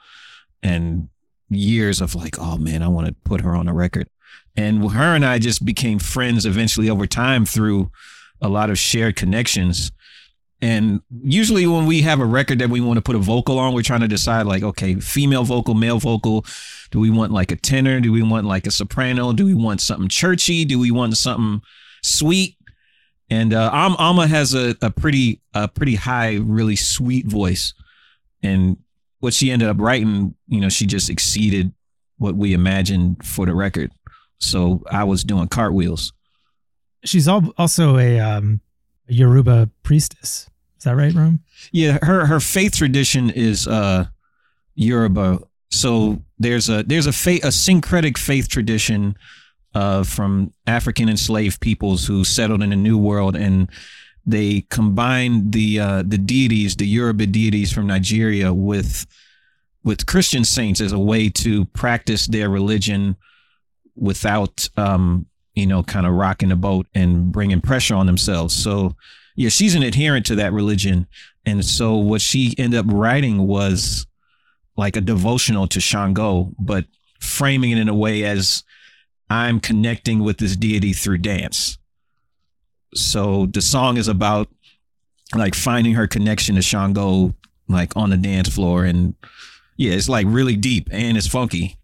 and 0.63 1.09
years 1.49 2.03
of 2.03 2.15
like, 2.15 2.39
oh 2.39 2.59
man, 2.59 2.83
I 2.83 2.89
want 2.89 3.07
to 3.07 3.15
put 3.25 3.41
her 3.41 3.55
on 3.55 3.67
a 3.67 3.73
record. 3.75 4.09
And 4.57 4.91
her 4.91 5.15
and 5.15 5.25
I 5.25 5.39
just 5.39 5.65
became 5.65 5.99
friends 5.99 6.45
eventually 6.45 6.91
over 6.91 7.07
time 7.07 7.45
through 7.45 7.91
a 8.41 8.49
lot 8.49 8.71
of 8.71 8.79
shared 8.79 9.17
connections. 9.17 9.93
And 10.63 11.01
usually 11.23 11.67
when 11.67 11.87
we 11.87 12.03
have 12.03 12.21
a 12.21 12.27
record 12.27 12.59
that 12.59 12.69
we 12.69 12.81
want 12.81 12.99
to 12.99 13.03
put 13.03 13.17
a 13.17 13.21
vocal 13.21 13.59
on, 13.59 13.73
we're 13.73 13.83
trying 13.83 14.01
to 14.01 14.09
decide 14.09 14.47
like, 14.47 14.63
okay, 14.63 14.97
female 14.97 15.45
vocal, 15.45 15.75
male 15.75 15.99
vocal. 15.99 16.45
Do 16.91 17.01
we 17.01 17.11
want 17.11 17.33
like 17.33 17.51
a 17.51 17.57
tenor? 17.57 18.01
Do 18.01 18.13
we 18.13 18.23
want 18.23 18.47
like 18.47 18.67
a 18.67 18.71
soprano? 18.71 19.33
Do 19.33 19.47
we 19.47 19.55
want 19.55 19.81
something 19.81 20.09
churchy? 20.09 20.65
Do 20.65 20.79
we 20.79 20.91
want 20.91 21.17
something 21.17 21.63
sweet? 22.03 22.57
And 23.31 23.55
uh, 23.55 23.71
Amma 23.73 24.27
has 24.27 24.55
a, 24.55 24.77
a 24.83 24.91
pretty 24.91 25.41
a 25.55 25.69
pretty 25.69 25.95
high, 25.95 26.35
really 26.35 26.77
sweet 26.77 27.27
voice. 27.27 27.73
And 28.43 28.77
what 29.21 29.33
she 29.33 29.51
ended 29.51 29.69
up 29.69 29.77
writing, 29.79 30.35
you 30.49 30.61
know, 30.61 30.69
she 30.69 30.85
just 30.85 31.09
exceeded 31.09 31.73
what 32.19 32.35
we 32.35 32.53
imagined 32.53 33.25
for 33.25 33.47
the 33.47 33.55
record. 33.55 33.93
So 34.41 34.83
I 34.91 35.05
was 35.05 35.23
doing 35.23 35.49
cartwheels. 35.49 36.13
She's 37.05 37.29
also 37.29 37.99
a 37.99 38.19
um, 38.19 38.61
Yoruba 39.07 39.71
priestess. 39.83 40.49
Is 40.79 40.85
that 40.85 40.97
right, 40.97 41.13
Rome? 41.13 41.41
Yeah, 41.73 41.99
her 42.03 42.25
her 42.27 42.41
faith 42.41 42.77
tradition 42.77 43.29
is 43.29 43.67
uh 43.67 44.07
Yoruba. 44.75 45.41
So 45.71 46.23
there's 46.39 46.71
a 46.71 46.83
there's 46.83 47.07
a 47.07 47.13
faith 47.13 47.45
a 47.45 47.53
syncretic 47.53 48.17
faith 48.17 48.49
tradition 48.49 49.15
uh 49.75 50.05
from 50.05 50.55
African 50.67 51.09
enslaved 51.11 51.61
peoples 51.61 52.07
who 52.07 52.25
settled 52.25 52.63
in 52.63 52.71
the 52.71 52.77
New 52.77 52.97
World 52.97 53.37
and 53.37 53.69
they 54.25 54.63
combined 54.71 55.53
the 55.53 55.81
uh 55.81 56.03
the 56.07 56.19
deities, 56.19 56.77
the 56.77 56.87
Yoruba 56.87 57.27
deities 57.27 57.73
from 57.73 57.87
Nigeria 57.87 58.55
with 58.55 59.07
with 59.85 60.07
Christian 60.07 60.45
saints 60.45 60.81
as 60.81 60.93
a 60.93 60.99
way 60.99 61.29
to 61.29 61.67
practice 61.67 62.27
their 62.27 62.49
religion 62.49 63.17
without 63.97 64.69
um 64.77 65.27
you 65.55 65.67
know 65.67 65.83
kind 65.83 66.07
of 66.07 66.13
rocking 66.13 66.49
the 66.49 66.57
boat 66.57 66.87
and 66.95 67.33
bringing 67.33 67.61
pressure 67.61 67.95
on 67.95 68.07
themselves. 68.07 68.55
So 68.55 68.97
yeah, 69.37 69.49
she's 69.49 69.75
an 69.75 69.83
adherent 69.83 70.27
to 70.27 70.35
that 70.37 70.53
religion. 70.53 71.07
And 71.47 71.65
so 71.65 71.97
what 71.97 72.21
she 72.21 72.55
ended 72.59 72.81
up 72.81 72.87
writing 72.89 73.47
was 73.47 74.07
like 74.77 74.97
a 74.97 75.01
devotional 75.01 75.67
to 75.69 75.81
Shango, 75.81 76.53
but 76.59 76.85
framing 77.21 77.71
it 77.71 77.79
in 77.79 77.89
a 77.89 77.95
way 77.95 78.25
as 78.25 78.65
I'm 79.29 79.61
connecting 79.61 80.21
with 80.21 80.39
this 80.39 80.57
deity 80.57 80.93
through 80.93 81.19
dance. 81.19 81.79
So 82.95 83.47
the 83.47 83.63
song 83.63 83.97
is 83.97 84.09
about 84.09 84.49
like 85.35 85.55
finding 85.55 85.95
her 85.95 86.07
connection 86.07 86.57
to 86.57 86.63
Shango 86.63 87.35
like 87.69 87.97
on 87.97 88.11
the 88.11 88.17
dance 88.17 88.49
floor 88.49 88.85
and 88.85 89.15
yeah, 89.77 89.93
it's 89.93 90.09
like 90.09 90.27
really 90.29 90.57
deep 90.57 90.89
and 90.91 91.17
it's 91.17 91.27
funky. 91.27 91.79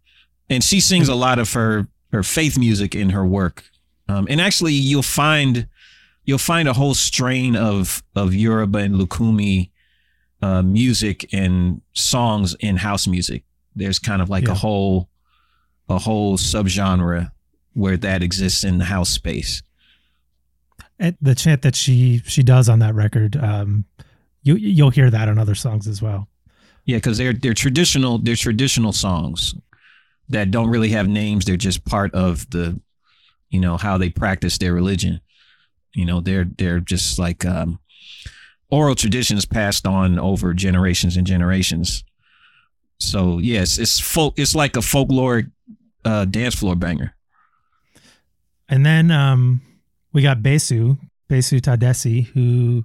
And 0.51 0.63
she 0.63 0.81
sings 0.81 1.09
a 1.09 1.15
lot 1.15 1.39
of 1.39 1.53
her 1.55 1.87
her 2.17 2.23
faith 2.23 2.59
music 2.59 2.95
in 2.95 3.11
her 3.11 3.25
work. 3.25 3.63
Um, 4.09 4.27
and 4.31 4.41
actually 4.41 4.73
you'll 4.73 5.03
find 5.03 5.69
you'll 6.25 6.39
find 6.39 6.67
a 6.69 6.73
whole 6.73 6.95
strain 6.95 7.55
of 7.57 8.03
of 8.15 8.35
Yoruba 8.35 8.79
and 8.79 8.95
Lukumi 8.97 9.71
uh, 10.43 10.63
music 10.63 11.29
and 11.33 11.81
songs 11.93 12.55
in 12.61 12.77
house 12.77 13.07
music. 13.07 13.45
There's 13.75 13.99
kind 13.99 14.23
of 14.23 14.29
like 14.31 14.47
Yeah. 14.47 14.53
a 14.53 14.55
whole 14.55 15.09
a 15.89 15.99
whole 15.99 16.37
subgenre 16.37 17.31
where 17.75 17.97
that 17.99 18.23
exists 18.23 18.65
in 18.65 18.79
the 18.79 18.85
house 18.87 19.11
space. 19.11 19.63
And 20.99 21.17
the 21.21 21.35
chant 21.35 21.63
that 21.63 21.77
she 21.77 22.23
she 22.27 22.43
does 22.43 22.69
on 22.69 22.79
that 22.79 22.95
record, 22.95 23.37
um, 23.37 23.85
you 24.43 24.55
you'll 24.57 24.91
hear 24.91 25.11
that 25.11 25.29
on 25.29 25.39
other 25.39 25.55
songs 25.55 25.87
as 25.87 26.01
well. 26.01 26.29
Yeah, 26.87 26.99
because 26.99 27.19
they're 27.19 27.35
they're 27.35 27.55
traditional 27.55 28.19
they're 28.19 28.37
traditional 28.37 28.93
songs 28.93 29.55
that 30.29 30.51
don't 30.51 30.71
really 30.71 30.91
have 30.91 31.09
names. 31.09 31.45
They're 31.45 31.57
just 31.57 31.85
part 31.85 32.15
of 32.15 32.49
the 32.51 32.81
you 33.51 33.61
know 33.61 33.77
how 33.77 33.99
they 33.99 34.11
practice 34.11 34.59
their 34.59 34.75
religion. 34.75 35.21
You 35.95 36.05
know, 36.05 36.21
they're 36.21 36.45
they're 36.45 36.81
just 36.81 37.19
like 37.19 37.45
um, 37.45 37.79
oral 38.71 38.95
traditions 38.95 39.45
passed 39.45 39.87
on 39.87 40.19
over 40.19 40.53
generations 40.55 41.17
and 41.17 41.27
generations. 41.27 42.05
So 43.01 43.39
yes, 43.39 43.79
it's 43.79 44.01
folk. 44.01 44.35
It's 44.39 44.55
like 44.55 44.77
a 44.77 44.81
folkloric 44.81 45.51
uh, 46.05 46.25
dance 46.25 46.55
floor 46.55 46.77
banger. 46.77 47.15
And 48.69 48.85
then 48.85 49.11
um, 49.11 49.61
we 50.13 50.23
got 50.23 50.39
Besu, 50.39 50.99
Besu 51.31 51.61
Tadesse, 51.61 52.27
who, 52.29 52.85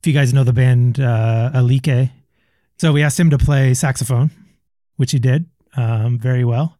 if 0.00 0.06
you 0.06 0.14
guys 0.14 0.32
know 0.32 0.44
the 0.44 0.54
band 0.54 0.98
uh, 0.98 1.50
Elikeh, 1.54 2.10
so 2.78 2.92
we 2.92 3.02
asked 3.02 3.18
him 3.18 3.30
to 3.30 3.38
play 3.38 3.74
saxophone, 3.74 4.30
which 4.96 5.10
he 5.10 5.18
did 5.18 5.46
um, 5.76 6.18
very 6.18 6.44
well. 6.44 6.77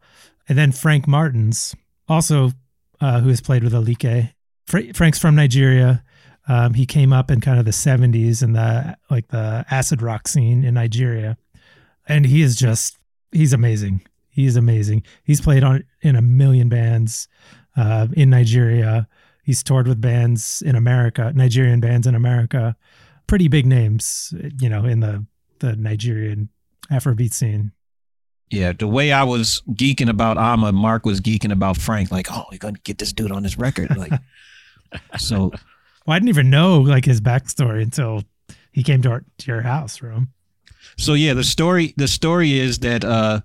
And 0.48 0.56
then 0.56 0.72
Frank 0.72 1.06
Martins, 1.06 1.74
also 2.08 2.52
uh, 3.00 3.20
who 3.20 3.28
has 3.28 3.40
played 3.40 3.62
with 3.62 3.72
Elikeh. 3.72 4.32
Fra- 4.66 4.94
Frank's 4.94 5.18
from 5.18 5.34
Nigeria. 5.34 6.02
Um, 6.48 6.74
he 6.74 6.86
came 6.86 7.12
up 7.12 7.30
in 7.30 7.40
kind 7.40 7.58
of 7.58 7.66
the 7.66 7.70
70s 7.70 8.42
in 8.42 8.54
the 8.54 8.96
like 9.10 9.28
the 9.28 9.66
acid 9.70 10.00
rock 10.00 10.26
scene 10.26 10.64
in 10.64 10.74
Nigeria, 10.74 11.36
and 12.06 12.24
he 12.24 12.40
is 12.42 12.56
just 12.56 12.98
he's 13.32 13.52
amazing. 13.52 14.00
He's 14.30 14.56
amazing. 14.56 15.02
He's 15.24 15.40
played 15.40 15.62
on 15.62 15.84
in 16.00 16.16
a 16.16 16.22
million 16.22 16.68
bands 16.68 17.28
uh, 17.76 18.08
in 18.16 18.30
Nigeria. 18.30 19.08
He's 19.42 19.62
toured 19.62 19.88
with 19.88 20.00
bands 20.00 20.62
in 20.64 20.74
America, 20.74 21.32
Nigerian 21.34 21.80
bands 21.80 22.06
in 22.06 22.14
America, 22.14 22.76
pretty 23.26 23.48
big 23.48 23.66
names, 23.66 24.32
you 24.58 24.68
know, 24.68 24.84
in 24.84 25.00
the 25.00 25.26
the 25.58 25.76
Nigerian 25.76 26.48
Afrobeat 26.90 27.34
scene. 27.34 27.72
Yeah, 28.50 28.72
the 28.72 28.86
way 28.86 29.12
I 29.12 29.24
was 29.24 29.62
geeking 29.70 30.08
about 30.08 30.38
Amma, 30.38 30.72
Mark 30.72 31.04
was 31.04 31.20
geeking 31.20 31.52
about 31.52 31.76
Frank. 31.76 32.10
Like, 32.10 32.28
oh, 32.30 32.44
we're 32.50 32.58
gonna 32.58 32.78
get 32.84 32.98
this 32.98 33.12
dude 33.12 33.30
on 33.32 33.42
this 33.42 33.58
record. 33.58 33.94
Like, 33.96 34.12
so 35.18 35.52
Well, 36.06 36.14
I 36.14 36.18
didn't 36.18 36.30
even 36.30 36.48
know 36.50 36.80
like 36.80 37.04
his 37.04 37.20
backstory 37.20 37.82
until 37.82 38.24
he 38.72 38.82
came 38.82 39.02
to 39.02 39.10
our 39.10 39.24
to 39.38 39.46
your 39.46 39.62
house, 39.62 40.00
Rome. 40.00 40.28
so 40.96 41.14
yeah 41.14 41.34
the 41.34 41.44
story 41.44 41.92
the 41.96 42.08
story 42.08 42.58
is 42.58 42.78
that 42.78 43.04
uh 43.04 43.40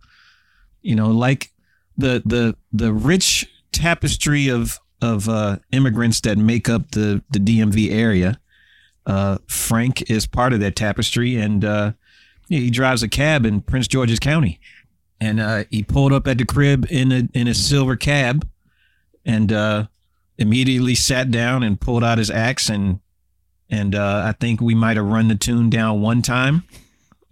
you 0.82 0.96
know 0.96 1.10
like 1.12 1.52
the 1.98 2.22
the 2.26 2.56
the 2.72 2.94
rich 2.94 3.46
tapestry 3.72 4.48
of 4.48 4.80
of 5.02 5.28
uh 5.28 5.58
immigrants 5.72 6.22
that 6.22 6.38
make 6.38 6.70
up 6.70 6.92
the 6.92 7.22
the 7.32 7.40
DMV 7.40 7.92
area 7.92 8.40
uh 9.06 9.38
Frank 9.48 10.10
is 10.10 10.26
part 10.28 10.54
of 10.54 10.60
that 10.62 10.76
tapestry 10.76 11.36
and 11.36 11.66
uh 11.66 11.92
he 12.50 12.70
drives 12.70 13.04
a 13.04 13.08
cab 13.10 13.46
in 13.46 13.62
Prince 13.62 13.88
George's 13.88 14.20
County 14.20 14.60
and 15.26 15.40
uh 15.40 15.64
he 15.70 15.84
pulled 15.84 16.12
up 16.14 16.28
at 16.28 16.38
the 16.38 16.46
crib 16.46 16.86
in 16.90 17.12
a 17.12 17.22
in 17.34 17.48
a 17.48 17.54
silver 17.54 17.96
cab 17.96 18.48
and 19.26 19.52
uh 19.52 19.86
immediately 20.38 20.96
sat 20.96 21.32
down 21.32 21.64
and 21.64 21.80
pulled 21.80 22.04
out 22.04 22.18
his 22.18 22.30
axe 22.32 22.70
and 22.70 23.00
and 23.70 23.96
uh 23.96 24.24
I 24.26 24.32
think 24.40 24.60
we 24.62 24.76
might 24.76 24.98
have 24.98 25.06
run 25.06 25.28
the 25.30 25.36
tune 25.36 25.70
down 25.70 26.02
one 26.02 26.22
time 26.22 26.64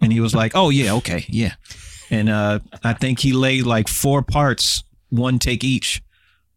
and 0.00 0.12
he 0.12 0.18
was 0.20 0.34
like, 0.34 0.52
"Oh 0.56 0.70
yeah, 0.70 0.94
okay, 0.94 1.24
yeah." 1.28 1.54
And 2.10 2.28
uh, 2.28 2.58
I 2.82 2.92
think 2.92 3.20
he 3.20 3.32
laid 3.32 3.64
like 3.66 3.86
four 3.88 4.20
parts, 4.22 4.82
one 5.10 5.38
take 5.38 5.62
each. 5.64 6.02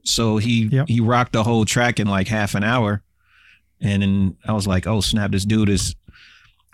So 0.03 0.37
he 0.37 0.65
Yep. 0.65 0.87
he 0.87 0.99
rocked 0.99 1.33
the 1.33 1.43
whole 1.43 1.63
track 1.63 1.99
in 1.99 2.07
like 2.07 2.27
half 2.27 2.55
an 2.55 2.63
hour. 2.63 3.03
And 3.79 4.01
then 4.01 4.37
I 4.47 4.53
was 4.53 4.65
like, 4.67 4.87
"Oh 4.87 4.99
snap! 5.01 5.31
This 5.31 5.45
dude 5.45 5.69
is, 5.69 5.95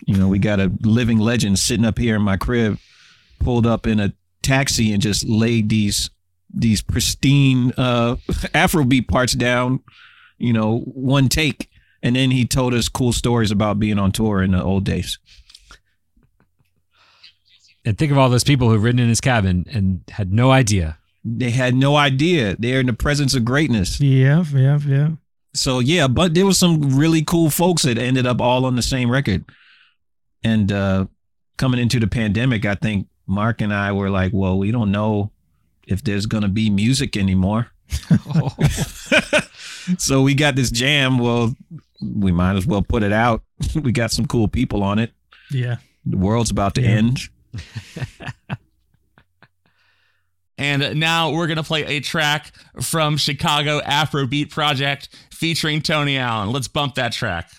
you 0.08 0.16
know, 0.18 0.30
we 0.30 0.40
got 0.40 0.60
a 0.62 0.72
living 0.82 1.20
legend 1.20 1.60
sitting 1.60 1.86
up 1.86 1.98
here 2.00 2.16
in 2.16 2.22
my 2.22 2.38
crib, 2.38 2.78
pulled 3.40 3.68
up 3.68 3.86
in 3.86 4.00
a 4.00 4.14
taxi 4.42 4.92
and 4.94 5.02
just 5.02 5.26
laid 5.26 5.70
these 5.70 6.10
these 6.54 6.82
pristine 6.82 7.72
uh, 7.78 8.16
Afrobeat 8.54 9.08
parts 9.08 9.34
down, 9.34 9.80
you 10.38 10.54
know, 10.54 10.80
one 10.80 11.30
take." 11.30 11.70
And 12.04 12.16
then 12.16 12.32
he 12.32 12.46
told 12.46 12.74
us 12.74 12.90
cool 12.90 13.14
stories 13.14 13.52
about 13.52 13.80
being 13.80 14.00
on 14.00 14.12
tour 14.12 14.42
in 14.42 14.52
the 14.52 14.64
old 14.64 14.84
days. 14.86 15.20
And 17.86 17.98
think 17.98 18.12
of 18.12 18.18
all 18.18 18.30
those 18.30 18.44
people 18.44 18.70
who've 18.70 18.84
ridden 18.84 19.00
in 19.00 19.10
his 19.10 19.22
cabin 19.22 19.66
and 19.72 20.02
had 20.10 20.32
no 20.32 20.52
idea. 20.52 20.98
they 21.24 21.52
had 21.52 21.76
no 21.76 21.96
idea 21.96 22.56
they're 22.58 22.80
in 22.80 22.88
the 22.88 22.94
presence 22.94 23.36
of 23.36 23.46
greatness. 23.46 24.00
Yeah, 24.02 24.44
yeah, 24.54 24.80
yeah. 24.86 25.10
So 25.54 25.80
yeah, 25.80 26.08
but 26.08 26.34
there 26.34 26.46
was 26.46 26.58
some 26.58 26.96
really 26.98 27.24
cool 27.24 27.50
folks 27.50 27.84
that 27.84 27.98
ended 27.98 28.26
up 28.26 28.42
all 28.42 28.66
on 28.66 28.76
the 28.76 28.82
same 28.82 29.10
record. 29.12 29.46
And 30.44 30.72
uh 30.72 31.06
coming 31.58 31.80
into 31.80 32.00
the 32.00 32.08
pandemic, 32.08 32.66
I 32.66 32.74
think 32.76 33.08
Mark 33.28 33.62
and 33.62 33.74
I 33.74 33.92
were 33.92 34.10
like, 34.10 34.32
well, 34.34 34.58
we 34.58 34.72
don't 34.72 34.92
know 34.92 35.32
if 35.88 36.04
there's 36.04 36.26
gonna 36.26 36.48
be 36.50 36.70
music 36.70 37.18
anymore. 37.18 37.68
so 39.98 40.22
we 40.22 40.34
got 40.34 40.56
this 40.56 40.72
jam. 40.72 41.18
Well, 41.18 41.56
we 42.02 42.32
might 42.32 42.56
as 42.56 42.66
well 42.66 42.82
put 42.82 43.04
it 43.04 43.12
out. 43.12 43.44
we 43.76 43.92
got 43.92 44.12
some 44.12 44.26
cool 44.26 44.48
people 44.48 44.84
on 44.84 45.00
it. 45.00 45.12
Yeah. 45.52 45.78
The 46.06 46.18
world's 46.18 46.52
about 46.52 46.76
to 46.76 46.82
Yeah. 46.82 46.90
end. 46.90 47.20
And 50.58 51.00
now 51.00 51.32
we're 51.32 51.48
going 51.48 51.58
to 51.58 51.64
play 51.64 51.84
a 51.86 52.00
track 52.02 52.52
from 52.82 53.18
Chicago 53.18 53.80
Afrobeat 53.82 54.52
Project 54.52 55.10
featuring 55.34 55.82
Tony 55.82 56.20
Allen. 56.20 56.52
Let's 56.52 56.68
bump 56.68 56.94
that 56.96 57.14
track. 57.14 57.50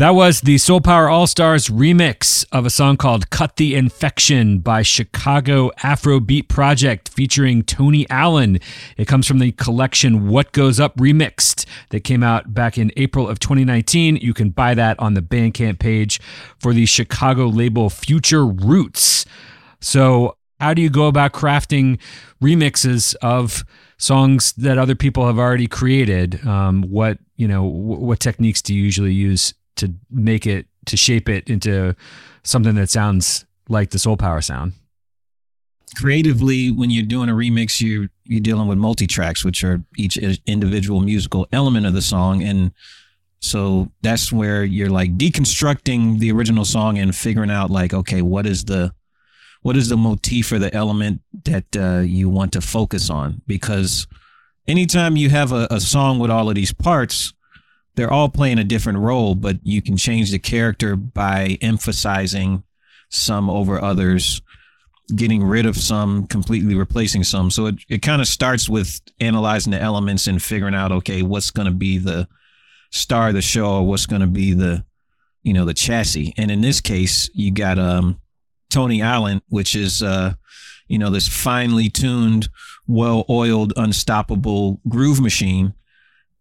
That 0.00 0.14
was 0.14 0.40
the 0.40 0.56
Soul 0.56 0.80
Power 0.80 1.10
All 1.10 1.26
Stars 1.26 1.68
remix 1.68 2.46
of 2.52 2.64
a 2.64 2.70
song 2.70 2.96
called 2.96 3.28
Cut 3.28 3.56
the 3.56 3.74
Infection 3.74 4.60
by 4.60 4.80
Chicago 4.80 5.70
Afrobeat 5.80 6.48
Project 6.48 7.10
featuring 7.10 7.62
Tony 7.62 8.08
Allen. 8.08 8.60
It 8.96 9.06
comes 9.06 9.26
from 9.26 9.40
the 9.40 9.52
collection 9.52 10.26
What 10.28 10.52
Goes 10.52 10.80
Up 10.80 10.96
Remixed 10.96 11.66
that 11.90 12.02
came 12.02 12.22
out 12.22 12.54
back 12.54 12.78
in 12.78 12.90
April 12.96 13.28
of 13.28 13.40
2019. 13.40 14.16
You 14.16 14.32
can 14.32 14.48
buy 14.48 14.72
that 14.72 14.98
on 14.98 15.12
the 15.12 15.20
Bandcamp 15.20 15.78
page 15.78 16.18
for 16.58 16.72
the 16.72 16.86
Chicago 16.86 17.48
label 17.48 17.90
Future 17.90 18.46
Roots. 18.46 19.26
So, 19.82 20.38
how 20.60 20.72
do 20.72 20.80
you 20.80 20.88
go 20.88 21.08
about 21.08 21.32
crafting 21.32 22.00
remixes 22.42 23.14
of 23.16 23.66
songs 23.98 24.52
that 24.54 24.78
other 24.78 24.94
people 24.94 25.26
have 25.26 25.38
already 25.38 25.66
created? 25.66 26.46
Um, 26.46 26.84
what 26.84 27.18
you 27.36 27.46
know, 27.46 27.64
what 27.64 28.18
techniques 28.18 28.62
do 28.62 28.74
you 28.74 28.82
usually 28.82 29.12
use 29.12 29.52
to 29.80 29.92
make 30.10 30.46
it 30.46 30.66
to 30.86 30.96
shape 30.96 31.28
it 31.28 31.48
into 31.50 31.94
something 32.42 32.74
that 32.76 32.90
sounds 32.90 33.44
like 33.68 33.90
the 33.90 33.98
soul 33.98 34.16
power 34.16 34.40
sound. 34.40 34.72
Creatively 35.96 36.70
when 36.70 36.90
you're 36.90 37.04
doing 37.04 37.28
a 37.28 37.32
remix 37.32 37.80
you 37.80 38.08
you're 38.24 38.40
dealing 38.40 38.68
with 38.68 38.78
multi-tracks 38.78 39.44
which 39.44 39.64
are 39.64 39.82
each 39.96 40.16
individual 40.46 41.00
musical 41.00 41.46
element 41.52 41.86
of 41.86 41.94
the 41.94 42.02
song. 42.02 42.42
And 42.42 42.72
so 43.40 43.90
that's 44.02 44.32
where 44.32 44.64
you're 44.64 44.90
like 44.90 45.16
deconstructing 45.16 46.18
the 46.18 46.30
original 46.30 46.64
song 46.64 46.98
and 46.98 47.14
figuring 47.14 47.50
out 47.50 47.70
like 47.70 47.92
okay 47.92 48.22
what 48.22 48.46
is 48.46 48.64
the 48.66 48.92
what 49.62 49.76
is 49.76 49.88
the 49.88 49.96
motif 49.96 50.52
or 50.52 50.58
the 50.58 50.74
element 50.74 51.20
that 51.44 51.76
uh, 51.76 52.00
you 52.00 52.28
want 52.30 52.52
to 52.54 52.60
focus 52.60 53.10
on? 53.10 53.42
Because 53.46 54.06
anytime 54.66 55.16
you 55.16 55.28
have 55.28 55.52
a, 55.52 55.66
a 55.70 55.80
song 55.80 56.18
with 56.18 56.30
all 56.30 56.48
of 56.48 56.54
these 56.54 56.72
parts 56.72 57.34
they're 58.00 58.10
all 58.10 58.30
playing 58.30 58.58
a 58.58 58.64
different 58.64 58.98
role, 58.98 59.34
but 59.34 59.58
you 59.62 59.82
can 59.82 59.94
change 59.94 60.30
the 60.30 60.38
character 60.38 60.96
by 60.96 61.58
emphasizing 61.60 62.62
some 63.10 63.50
over 63.50 63.78
others, 63.78 64.40
getting 65.14 65.44
rid 65.44 65.66
of 65.66 65.76
some, 65.76 66.26
completely 66.26 66.74
replacing 66.74 67.24
some. 67.24 67.50
So 67.50 67.66
it, 67.66 67.74
it 67.90 68.00
kind 68.00 68.22
of 68.22 68.26
starts 68.26 68.70
with 68.70 69.02
analyzing 69.20 69.72
the 69.72 69.82
elements 69.82 70.28
and 70.28 70.42
figuring 70.42 70.74
out, 70.74 70.92
okay, 70.92 71.20
what's 71.20 71.50
going 71.50 71.66
to 71.66 71.74
be 71.74 71.98
the 71.98 72.26
star 72.90 73.28
of 73.28 73.34
the 73.34 73.42
show 73.42 73.70
or 73.70 73.86
what's 73.86 74.06
going 74.06 74.22
to 74.22 74.26
be 74.26 74.54
the, 74.54 74.82
you 75.42 75.52
know, 75.52 75.66
the 75.66 75.74
chassis. 75.74 76.32
And 76.38 76.50
in 76.50 76.62
this 76.62 76.80
case, 76.80 77.28
you 77.34 77.50
got 77.50 77.78
um, 77.78 78.18
Tony 78.70 79.02
Allen, 79.02 79.42
which 79.50 79.76
is, 79.76 80.02
uh, 80.02 80.32
you 80.88 80.98
know, 80.98 81.10
this 81.10 81.28
finely 81.28 81.90
tuned, 81.90 82.48
well 82.86 83.26
oiled, 83.28 83.74
unstoppable 83.76 84.80
groove 84.88 85.20
machine. 85.20 85.74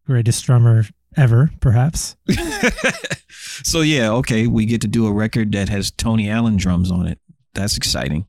Greatest 0.05 0.45
drummer 0.45 0.85
ever, 1.19 1.51
perhaps. 1.60 2.15
so 3.29 3.82
yeah, 3.82 4.12
okay, 4.12 4.47
we 4.47 4.65
get 4.65 4.82
to 4.82 4.88
do 4.88 5.08
a 5.08 5.12
record 5.12 5.51
that 5.51 5.69
has 5.69 5.91
Tony 5.91 6.29
Allen 6.29 6.58
drums 6.58 6.91
on 6.91 7.08
it. 7.08 7.19
That's 7.53 7.77
exciting. 7.77 8.25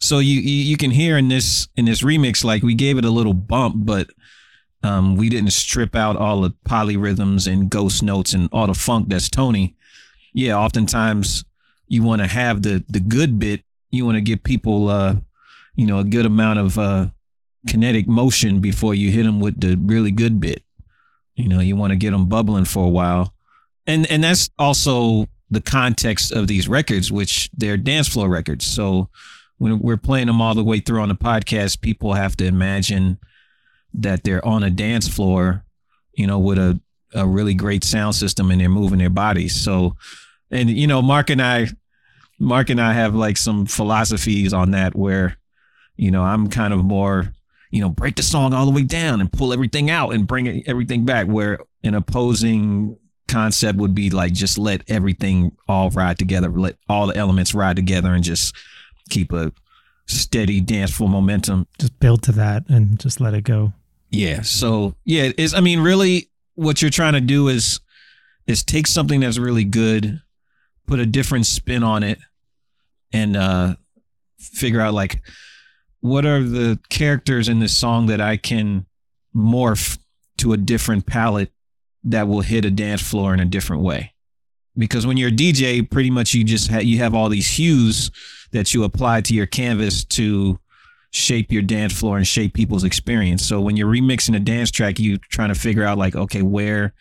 So 0.00 0.18
you 0.18 0.40
you, 0.40 0.64
you 0.64 0.76
can 0.76 0.90
hear 0.90 1.18
in 1.18 1.28
this 1.28 1.68
in 1.76 1.86
this 1.86 2.02
remix 2.02 2.44
like 2.44 2.62
we 2.62 2.74
gave 2.74 2.98
it 2.98 3.04
a 3.04 3.10
little 3.10 3.34
bump, 3.34 3.74
but 3.78 4.08
um, 4.82 5.16
we 5.16 5.28
didn't 5.28 5.50
strip 5.50 5.96
out 5.96 6.16
all 6.16 6.42
the 6.42 6.50
polyrhythms 6.66 7.50
and 7.50 7.68
ghost 7.68 8.02
notes 8.02 8.32
and 8.32 8.48
all 8.52 8.68
the 8.68 8.74
funk 8.74 9.08
that's 9.08 9.28
Tony. 9.28 9.74
Yeah, 10.32 10.56
oftentimes 10.56 11.44
you 11.88 12.02
want 12.02 12.22
to 12.22 12.28
have 12.28 12.62
the 12.62 12.84
the 12.88 13.00
good 13.00 13.38
bit. 13.38 13.62
You 13.90 14.04
want 14.04 14.16
to 14.16 14.20
give 14.20 14.44
people 14.44 14.88
uh, 14.88 15.16
you 15.78 15.86
know, 15.86 16.00
a 16.00 16.04
good 16.04 16.26
amount 16.26 16.58
of 16.58 16.78
uh 16.78 17.06
kinetic 17.68 18.08
motion 18.08 18.60
before 18.60 18.94
you 18.94 19.10
hit 19.10 19.22
them 19.22 19.40
with 19.40 19.60
the 19.60 19.76
really 19.76 20.10
good 20.10 20.40
bit. 20.40 20.62
You 21.38 21.48
know, 21.48 21.60
you 21.60 21.76
want 21.76 21.92
to 21.92 21.96
get 21.96 22.10
them 22.10 22.26
bubbling 22.26 22.64
for 22.64 22.84
a 22.84 22.90
while. 22.90 23.32
And 23.86 24.10
and 24.10 24.24
that's 24.24 24.50
also 24.58 25.26
the 25.50 25.60
context 25.60 26.32
of 26.32 26.48
these 26.48 26.68
records, 26.68 27.10
which 27.10 27.48
they're 27.56 27.76
dance 27.76 28.08
floor 28.08 28.28
records. 28.28 28.66
So 28.66 29.08
when 29.58 29.78
we're 29.78 29.96
playing 29.96 30.26
them 30.26 30.42
all 30.42 30.54
the 30.54 30.64
way 30.64 30.80
through 30.80 31.00
on 31.00 31.08
the 31.08 31.14
podcast, 31.14 31.80
people 31.80 32.12
have 32.14 32.36
to 32.36 32.44
imagine 32.44 33.18
that 33.94 34.24
they're 34.24 34.44
on 34.44 34.62
a 34.62 34.70
dance 34.70 35.08
floor, 35.08 35.64
you 36.12 36.26
know, 36.26 36.38
with 36.38 36.58
a, 36.58 36.80
a 37.14 37.26
really 37.26 37.54
great 37.54 37.84
sound 37.84 38.14
system 38.14 38.50
and 38.50 38.60
they're 38.60 38.68
moving 38.68 38.98
their 38.98 39.08
bodies. 39.08 39.54
So, 39.54 39.96
and, 40.50 40.68
you 40.68 40.86
know, 40.86 41.00
Mark 41.00 41.30
and 41.30 41.40
I, 41.40 41.68
Mark 42.38 42.68
and 42.68 42.80
I 42.80 42.92
have 42.92 43.14
like 43.14 43.36
some 43.36 43.64
philosophies 43.64 44.52
on 44.52 44.72
that 44.72 44.94
where, 44.94 45.38
you 45.96 46.10
know, 46.10 46.22
I'm 46.22 46.48
kind 46.48 46.74
of 46.74 46.84
more 46.84 47.32
you 47.70 47.80
know, 47.80 47.88
break 47.88 48.16
the 48.16 48.22
song 48.22 48.54
all 48.54 48.64
the 48.66 48.72
way 48.72 48.82
down 48.82 49.20
and 49.20 49.32
pull 49.32 49.52
everything 49.52 49.90
out 49.90 50.14
and 50.14 50.26
bring 50.26 50.66
everything 50.66 51.04
back. 51.04 51.26
Where 51.26 51.58
an 51.82 51.94
opposing 51.94 52.96
concept 53.28 53.78
would 53.78 53.94
be 53.94 54.10
like 54.10 54.32
just 54.32 54.58
let 54.58 54.82
everything 54.88 55.52
all 55.68 55.90
ride 55.90 56.18
together, 56.18 56.50
let 56.50 56.76
all 56.88 57.06
the 57.06 57.16
elements 57.16 57.54
ride 57.54 57.76
together, 57.76 58.14
and 58.14 58.24
just 58.24 58.54
keep 59.10 59.32
a 59.32 59.52
steady 60.06 60.60
dance 60.60 60.90
floor 60.90 61.10
momentum. 61.10 61.66
Just 61.78 61.98
build 62.00 62.22
to 62.24 62.32
that 62.32 62.64
and 62.68 62.98
just 62.98 63.20
let 63.20 63.34
it 63.34 63.44
go. 63.44 63.72
Yeah. 64.10 64.42
So 64.42 64.94
yeah, 65.04 65.30
is 65.36 65.54
I 65.54 65.60
mean, 65.60 65.80
really, 65.80 66.30
what 66.54 66.80
you're 66.80 66.90
trying 66.90 67.12
to 67.12 67.20
do 67.20 67.48
is 67.48 67.80
is 68.46 68.64
take 68.64 68.86
something 68.86 69.20
that's 69.20 69.38
really 69.38 69.64
good, 69.64 70.20
put 70.86 70.98
a 70.98 71.06
different 71.06 71.46
spin 71.46 71.82
on 71.82 72.02
it, 72.02 72.18
and 73.12 73.36
uh 73.36 73.76
figure 74.38 74.80
out 74.80 74.94
like 74.94 75.20
what 76.00 76.24
are 76.24 76.42
the 76.42 76.78
characters 76.88 77.48
in 77.48 77.58
this 77.58 77.76
song 77.76 78.06
that 78.06 78.20
I 78.20 78.36
can 78.36 78.86
morph 79.34 79.98
to 80.38 80.52
a 80.52 80.56
different 80.56 81.06
palette 81.06 81.52
that 82.04 82.28
will 82.28 82.40
hit 82.40 82.64
a 82.64 82.70
dance 82.70 83.02
floor 83.02 83.34
in 83.34 83.40
a 83.40 83.44
different 83.44 83.82
way? 83.82 84.14
Because 84.76 85.06
when 85.06 85.16
you're 85.16 85.30
a 85.30 85.32
DJ, 85.32 85.88
pretty 85.88 86.10
much 86.10 86.34
you 86.34 86.44
just 86.44 86.70
ha- 86.70 86.78
you 86.78 86.98
have 86.98 87.14
all 87.14 87.28
these 87.28 87.58
hues 87.58 88.10
that 88.52 88.72
you 88.72 88.84
apply 88.84 89.22
to 89.22 89.34
your 89.34 89.46
canvas 89.46 90.04
to 90.04 90.58
shape 91.10 91.50
your 91.50 91.62
dance 91.62 91.98
floor 91.98 92.16
and 92.16 92.26
shape 92.26 92.54
people's 92.54 92.84
experience. 92.84 93.44
So 93.44 93.60
when 93.60 93.76
you're 93.76 93.90
remixing 93.90 94.36
a 94.36 94.40
dance 94.40 94.70
track, 94.70 94.98
you're 94.98 95.18
trying 95.30 95.48
to 95.48 95.58
figure 95.58 95.84
out 95.84 95.98
like, 95.98 96.14
okay, 96.14 96.42
where 96.42 96.94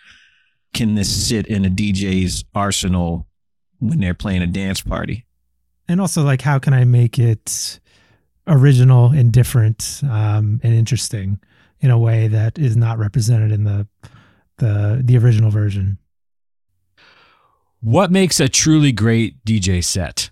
can 0.74 0.96
this 0.96 1.28
sit 1.28 1.48
in 1.48 1.66
a 1.66 1.70
DJ's 1.70 2.46
arsenal 2.56 3.28
when 3.80 4.00
they're 4.00 4.14
playing 4.14 4.42
a 4.42 4.48
dance 4.48 4.82
party? 4.82 5.26
And 5.88 6.02
also 6.02 6.24
like 6.24 6.42
how 6.42 6.60
can 6.60 6.74
I 6.74 6.84
make 6.84 7.20
it 7.20 7.80
original 8.48 9.12
and 9.12 9.32
different 9.32 10.02
um, 10.04 10.60
and 10.64 10.74
interesting 10.74 11.40
in 11.82 11.92
a 11.92 11.98
way 11.98 12.28
that 12.28 12.58
is 12.58 12.76
not 12.76 12.98
represented 12.98 13.52
in 13.52 13.64
the 13.64 13.88
the 14.58 15.02
the 15.04 15.18
original 15.18 15.52
version. 15.52 15.98
What 17.82 18.12
makes 18.12 18.40
a 18.40 18.50
truly 18.50 18.92
great 18.92 19.44
DJ 19.46 19.84
set? 19.84 20.32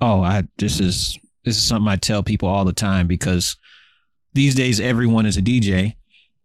Oh, 0.00 0.22
I 0.22 0.44
this 0.58 0.80
is 0.80 1.18
this 1.44 1.56
is 1.56 1.62
something 1.62 1.88
I 1.88 1.96
tell 1.96 2.22
people 2.22 2.48
all 2.48 2.64
the 2.64 2.72
time 2.72 3.06
because 3.06 3.56
these 4.32 4.54
days 4.54 4.80
everyone 4.80 5.26
is 5.26 5.36
a 5.36 5.42
DJ, 5.42 5.96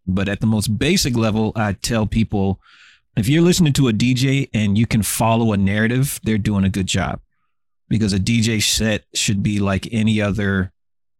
but 0.06 0.28
at 0.28 0.40
the 0.40 0.46
most 0.46 0.78
basic 0.78 1.16
level, 1.16 1.52
I 1.56 1.72
tell 1.74 2.06
people 2.06 2.60
if 3.16 3.28
you're 3.28 3.42
listening 3.42 3.74
to 3.74 3.88
a 3.88 3.92
DJ 3.92 4.48
and 4.54 4.78
you 4.78 4.86
can 4.86 5.02
follow 5.02 5.52
a 5.52 5.56
narrative, 5.56 6.18
they're 6.22 6.38
doing 6.38 6.64
a 6.64 6.70
good 6.70 6.86
job 6.86 7.20
because 7.88 8.12
a 8.12 8.18
DJ 8.18 8.62
set 8.62 9.04
should 9.14 9.42
be 9.42 9.60
like 9.60 9.88
any 9.92 10.20
other 10.20 10.72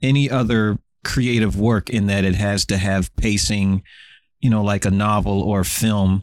any 0.03 0.31
other 0.31 0.79
creative 1.05 1.59
work 1.59 1.91
in 1.91 2.07
that 2.07 2.25
it 2.25 2.35
has 2.35 2.65
to 2.67 2.77
have 2.77 3.15
pacing, 3.17 3.83
you 4.41 4.51
know, 4.51 4.63
like 4.63 4.85
a 4.85 4.91
novel 4.91 5.43
or 5.43 5.61
a 5.61 5.65
film 5.65 6.23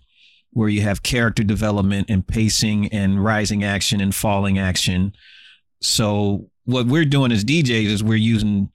where 0.51 0.69
you 0.69 0.81
have 0.81 1.03
character 1.03 1.43
development 1.43 2.09
and 2.09 2.27
pacing 2.27 2.87
and 2.87 3.23
rising 3.23 3.63
action 3.63 4.01
and 4.01 4.15
falling 4.15 4.57
action. 4.57 5.13
So 5.81 6.49
what 6.65 6.87
we're 6.87 7.05
doing 7.05 7.31
as 7.31 7.45
DJs 7.45 7.85
is 7.85 8.03
we're 8.03 8.15
using 8.15 8.69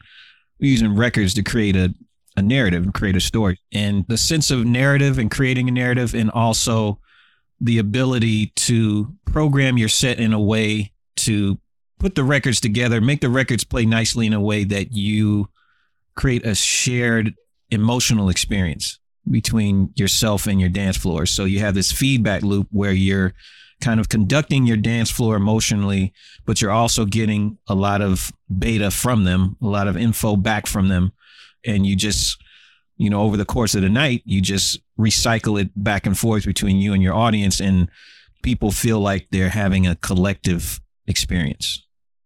we're 0.61 0.70
using 0.70 0.94
records 0.94 1.35
to 1.35 1.42
create 1.42 1.77
a, 1.77 1.92
a 2.37 2.42
narrative 2.42 2.85
and 2.85 2.94
create 2.94 3.16
a 3.16 3.20
story. 3.20 3.59
And 3.72 4.07
the 4.09 4.16
sense 4.16 4.50
of 4.50 4.64
narrative 4.64 5.18
and 5.18 5.31
creating 5.31 5.68
a 5.68 5.72
narrative 5.72 6.14
and 6.14 6.31
also 6.31 7.00
the 7.61 7.79
ability 7.79 8.46
to 8.55 9.14
program 9.24 9.77
your 9.77 9.88
set 9.88 10.18
in 10.18 10.33
a 10.33 10.40
way 10.40 10.92
to 11.25 11.59
put 11.99 12.15
the 12.15 12.25
records 12.25 12.61
together, 12.61 13.01
make 13.01 13.21
the 13.21 13.29
records 13.29 13.65
play 13.65 13.87
nicely 13.87 14.27
in 14.27 14.33
a 14.33 14.41
way 14.41 14.65
that 14.65 14.93
you 14.93 15.49
create 16.15 16.47
a 16.47 16.55
shared 16.55 17.35
emotional 17.71 18.29
experience 18.29 18.99
between 19.31 19.91
yourself 19.97 20.47
and 20.47 20.61
your 20.61 20.69
dance 20.69 20.97
floor. 20.97 21.27
So 21.27 21.45
you 21.45 21.61
have 21.61 21.75
this 21.75 21.93
feedback 21.93 22.43
loop 22.43 22.69
where 22.71 22.93
you're 22.93 23.33
kind 23.81 24.01
of 24.01 24.09
conducting 24.09 24.67
your 24.67 24.77
dance 24.77 25.11
floor 25.11 25.37
emotionally, 25.37 26.13
but 26.45 26.61
you're 26.61 26.71
also 26.71 27.05
getting 27.05 27.59
a 27.69 27.75
lot 27.75 28.01
of 28.01 28.33
beta 28.59 28.91
from 28.91 29.25
them, 29.25 29.57
a 29.63 29.67
lot 29.67 29.89
of 29.89 29.97
info 29.97 30.37
back 30.37 30.67
from 30.67 30.89
them. 30.89 31.13
And 31.67 31.87
you 31.87 31.97
just, 31.97 32.43
you 32.97 33.11
know, 33.11 33.23
over 33.23 33.37
the 33.37 33.45
course 33.45 33.75
of 33.75 33.83
the 33.83 33.89
night, 33.89 34.23
you 34.25 34.41
just 34.41 34.81
recycle 34.99 35.61
it 35.61 35.71
back 35.75 36.07
and 36.07 36.17
forth 36.17 36.45
between 36.45 36.77
you 36.77 36.93
and 36.93 37.03
your 37.03 37.15
audience. 37.15 37.61
And 37.61 37.89
people 38.43 38.71
feel 38.71 39.01
like 39.01 39.29
they're 39.31 39.49
having 39.49 39.87
a 39.87 39.97
collective 39.97 40.81
experience. 41.07 41.83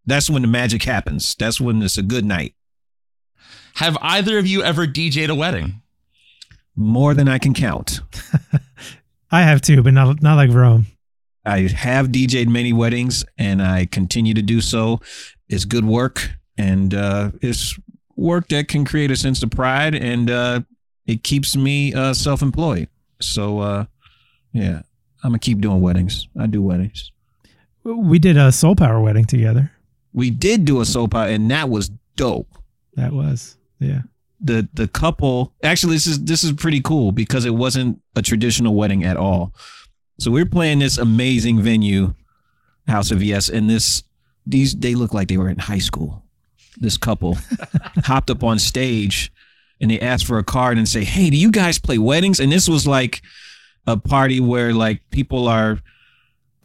That's 0.06 0.30
when 0.30 0.42
the 0.42 0.48
magic 0.48 0.84
happens. 0.84 1.34
That's 1.38 1.60
when 1.60 1.82
it's 1.82 1.98
a 1.98 2.02
good 2.02 2.24
night. 2.24 2.54
Have 3.74 3.96
either 4.00 4.38
of 4.38 4.46
you 4.46 4.62
ever 4.62 4.86
DJ'd 4.86 5.30
a 5.30 5.34
wedding? 5.34 5.82
More 6.74 7.14
than 7.14 7.28
I 7.28 7.38
can 7.38 7.54
count. 7.54 8.00
I 9.30 9.42
have 9.42 9.60
too, 9.60 9.82
but 9.82 9.92
not 9.92 10.22
not 10.22 10.36
like 10.36 10.50
Rome. 10.50 10.86
I 11.44 11.68
have 11.68 12.08
DJed 12.08 12.48
many 12.48 12.72
weddings 12.72 13.24
and 13.36 13.62
I 13.62 13.86
continue 13.86 14.34
to 14.34 14.42
do 14.42 14.60
so. 14.60 15.00
It's 15.48 15.64
good 15.64 15.84
work 15.84 16.30
and 16.56 16.94
uh, 16.94 17.30
it's 17.40 17.78
work 18.16 18.48
that 18.48 18.68
can 18.68 18.84
create 18.84 19.10
a 19.10 19.16
sense 19.16 19.42
of 19.42 19.50
pride 19.50 19.94
and 19.94 20.30
uh, 20.30 20.60
it 21.06 21.22
keeps 21.22 21.56
me 21.56 21.94
uh, 21.94 22.12
self 22.12 22.42
employed. 22.42 22.88
So, 23.20 23.60
uh, 23.60 23.84
yeah, 24.52 24.82
I'm 25.22 25.30
going 25.30 25.40
to 25.40 25.44
keep 25.44 25.60
doing 25.60 25.80
weddings. 25.80 26.28
I 26.38 26.46
do 26.46 26.62
weddings. 26.62 27.12
We 27.96 28.18
did 28.18 28.36
a 28.36 28.52
Soul 28.52 28.76
Power 28.76 29.00
wedding 29.00 29.24
together. 29.24 29.72
We 30.12 30.30
did 30.30 30.64
do 30.64 30.80
a 30.80 30.84
Soul 30.84 31.08
Power, 31.08 31.28
and 31.28 31.50
that 31.50 31.68
was 31.68 31.90
dope. 32.16 32.48
That 32.94 33.12
was, 33.12 33.56
yeah. 33.78 34.02
the 34.40 34.68
the 34.74 34.88
couple 34.88 35.52
actually 35.62 35.94
this 35.94 36.06
is 36.06 36.24
this 36.24 36.42
is 36.44 36.52
pretty 36.52 36.80
cool 36.80 37.12
because 37.12 37.44
it 37.44 37.54
wasn't 37.54 38.00
a 38.16 38.22
traditional 38.22 38.74
wedding 38.74 39.04
at 39.04 39.16
all. 39.16 39.54
So 40.18 40.30
we're 40.30 40.46
playing 40.46 40.80
this 40.80 40.98
amazing 40.98 41.62
venue, 41.62 42.14
House 42.88 43.10
of 43.10 43.22
Yes, 43.22 43.48
and 43.48 43.70
this 43.70 44.02
these 44.46 44.74
they 44.74 44.94
look 44.94 45.14
like 45.14 45.28
they 45.28 45.36
were 45.36 45.48
in 45.48 45.58
high 45.58 45.78
school. 45.78 46.24
This 46.76 46.96
couple 46.96 47.38
hopped 48.04 48.30
up 48.30 48.42
on 48.42 48.58
stage 48.58 49.32
and 49.80 49.90
they 49.90 50.00
asked 50.00 50.26
for 50.26 50.38
a 50.38 50.44
card 50.44 50.76
and 50.76 50.88
say, 50.88 51.04
"Hey, 51.04 51.30
do 51.30 51.36
you 51.36 51.50
guys 51.50 51.78
play 51.78 51.98
weddings?" 51.98 52.40
And 52.40 52.50
this 52.50 52.68
was 52.68 52.86
like 52.86 53.22
a 53.86 53.96
party 53.96 54.40
where 54.40 54.72
like 54.74 55.08
people 55.10 55.48
are 55.48 55.80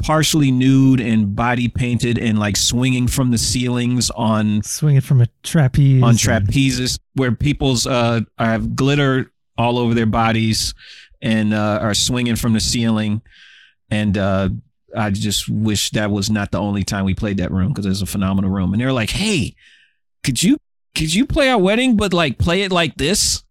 partially 0.04 0.52
nude 0.52 1.00
and 1.00 1.34
body 1.34 1.70
painted 1.70 2.18
and 2.18 2.38
like 2.38 2.58
swinging 2.58 3.08
from 3.08 3.32
the 3.32 3.38
ceilings 3.38 4.10
on 4.12 4.62
Swinging 4.64 5.00
from 5.02 5.22
a 5.22 5.28
trapeze. 5.44 6.04
on 6.04 6.16
trapezes 6.16 7.00
where 7.16 7.32
people's 7.32 7.88
uh 7.88 8.20
have 8.38 8.76
glitter 8.76 9.32
all 9.58 9.80
over 9.80 9.94
their 9.94 10.06
bodies 10.06 10.74
and 11.22 11.54
uh, 11.54 11.80
are 11.82 11.94
swinging 11.94 12.36
from 12.36 12.52
the 12.54 12.60
ceiling 12.60 13.22
and 13.90 14.18
uh 14.18 14.50
I 14.96 15.10
just 15.10 15.50
wish 15.50 15.90
that 15.92 16.12
was 16.12 16.30
not 16.30 16.52
the 16.52 16.60
only 16.60 16.84
time 16.84 17.06
we 17.06 17.16
played 17.16 17.38
that 17.38 17.52
room 17.52 17.70
because 17.70 17.86
it's 17.86 18.02
a 18.02 18.06
phenomenal 18.06 18.50
room 18.52 18.74
and 18.74 18.82
they're 18.82 18.92
like 18.92 19.12
hey 19.12 19.56
could 20.24 20.44
you 20.44 20.58
could 20.96 21.14
you 21.14 21.26
play 21.26 21.50
our 21.50 21.58
wedding 21.58 21.96
but 21.96 22.14
like 22.14 22.38
play 22.38 22.64
it 22.64 22.72
like 22.74 22.96
this 22.98 23.44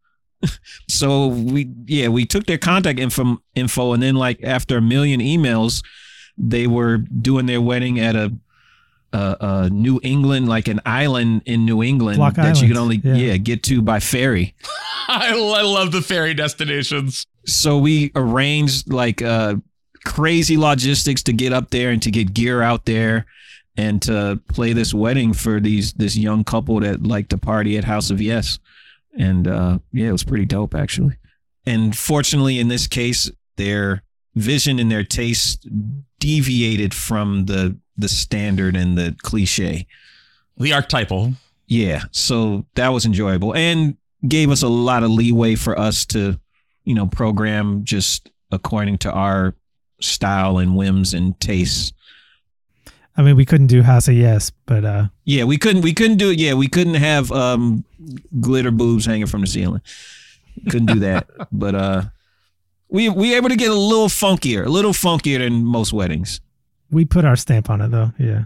so 0.88 1.28
we 1.28 1.70
yeah 1.86 2.08
we 2.08 2.26
took 2.26 2.44
their 2.44 2.58
contact 2.58 2.98
info 2.98 3.38
info 3.54 3.94
and 3.94 4.02
then 4.02 4.16
like 4.16 4.40
after 4.42 4.76
a 4.76 4.82
million 4.82 5.20
emails 5.20 5.82
they 6.42 6.66
were 6.66 6.98
doing 6.98 7.46
their 7.46 7.60
wedding 7.60 8.00
at 8.00 8.16
a 8.16 8.32
uh, 9.12 9.36
uh, 9.40 9.68
New 9.70 10.00
England, 10.02 10.48
like 10.48 10.68
an 10.68 10.80
island 10.86 11.42
in 11.44 11.64
New 11.64 11.82
England 11.82 12.16
Block 12.16 12.34
that 12.34 12.60
you 12.62 12.68
can 12.68 12.76
only 12.76 12.96
yeah. 12.96 13.14
yeah. 13.14 13.36
get 13.36 13.62
to 13.64 13.82
by 13.82 14.00
ferry. 14.00 14.54
I, 15.08 15.32
I 15.32 15.62
love 15.62 15.92
the 15.92 16.00
ferry 16.00 16.34
destinations. 16.34 17.26
So 17.46 17.78
we 17.78 18.10
arranged 18.14 18.92
like 18.92 19.20
uh, 19.20 19.56
crazy 20.04 20.56
logistics 20.56 21.22
to 21.24 21.32
get 21.32 21.52
up 21.52 21.70
there 21.70 21.90
and 21.90 22.02
to 22.02 22.10
get 22.10 22.32
gear 22.32 22.62
out 22.62 22.86
there 22.86 23.26
and 23.76 24.00
to 24.02 24.40
play 24.48 24.72
this 24.72 24.94
wedding 24.94 25.32
for 25.32 25.60
these 25.60 25.92
this 25.94 26.16
young 26.16 26.44
couple 26.44 26.80
that 26.80 27.02
like 27.02 27.28
to 27.28 27.38
party 27.38 27.76
at 27.76 27.84
House 27.84 28.10
of 28.10 28.20
Yes. 28.20 28.58
And 29.18 29.46
uh, 29.46 29.78
yeah, 29.92 30.08
it 30.08 30.12
was 30.12 30.24
pretty 30.24 30.46
dope 30.46 30.74
actually. 30.74 31.16
And 31.66 31.96
fortunately, 31.96 32.58
in 32.58 32.68
this 32.68 32.86
case, 32.86 33.30
their 33.56 34.02
vision 34.34 34.78
and 34.78 34.90
their 34.90 35.04
taste 35.04 35.66
deviated 36.18 36.94
from 36.94 37.46
the 37.46 37.76
the 37.96 38.08
standard 38.08 38.74
and 38.76 38.96
the 38.96 39.14
cliche. 39.22 39.86
The 40.56 40.72
archetypal. 40.72 41.34
Yeah, 41.66 42.02
so 42.10 42.66
that 42.74 42.88
was 42.88 43.06
enjoyable 43.06 43.54
and 43.54 43.96
gave 44.26 44.50
us 44.50 44.62
a 44.62 44.68
lot 44.68 45.02
of 45.02 45.10
leeway 45.10 45.54
for 45.54 45.78
us 45.78 46.04
to, 46.06 46.38
you 46.84 46.94
know, 46.94 47.06
program 47.06 47.84
just 47.84 48.30
according 48.50 48.98
to 48.98 49.12
our 49.12 49.54
style 50.00 50.58
and 50.58 50.76
whims 50.76 51.14
and 51.14 51.38
tastes. 51.40 51.92
I 53.16 53.22
mean, 53.22 53.36
we 53.36 53.44
couldn't 53.44 53.66
do 53.66 53.82
House 53.82 54.08
of 54.08 54.14
Yes, 54.14 54.50
but 54.66 54.84
uh, 54.84 55.06
Yeah, 55.24 55.44
we 55.44 55.58
couldn't 55.58 55.82
we 55.82 55.92
couldn't 55.92 56.16
do 56.16 56.30
it. 56.30 56.38
Yeah, 56.38 56.54
we 56.54 56.68
couldn't 56.68 56.94
have 56.94 57.30
um 57.32 57.84
glitter 58.40 58.70
boobs 58.70 59.06
hanging 59.06 59.26
from 59.26 59.42
the 59.42 59.46
ceiling. 59.46 59.82
Couldn't 60.70 60.86
do 60.86 61.00
that. 61.00 61.28
but 61.52 61.74
uh 61.74 62.02
we 62.92 63.08
we 63.08 63.34
able 63.34 63.48
to 63.48 63.56
get 63.56 63.70
a 63.70 63.74
little 63.74 64.08
funkier, 64.08 64.64
a 64.66 64.68
little 64.68 64.92
funkier 64.92 65.38
than 65.38 65.64
most 65.64 65.92
weddings. 65.92 66.40
we 66.90 67.04
put 67.04 67.24
our 67.24 67.36
stamp 67.36 67.70
on 67.70 67.80
it 67.80 67.90
though. 67.90 68.12
Yeah, 68.18 68.44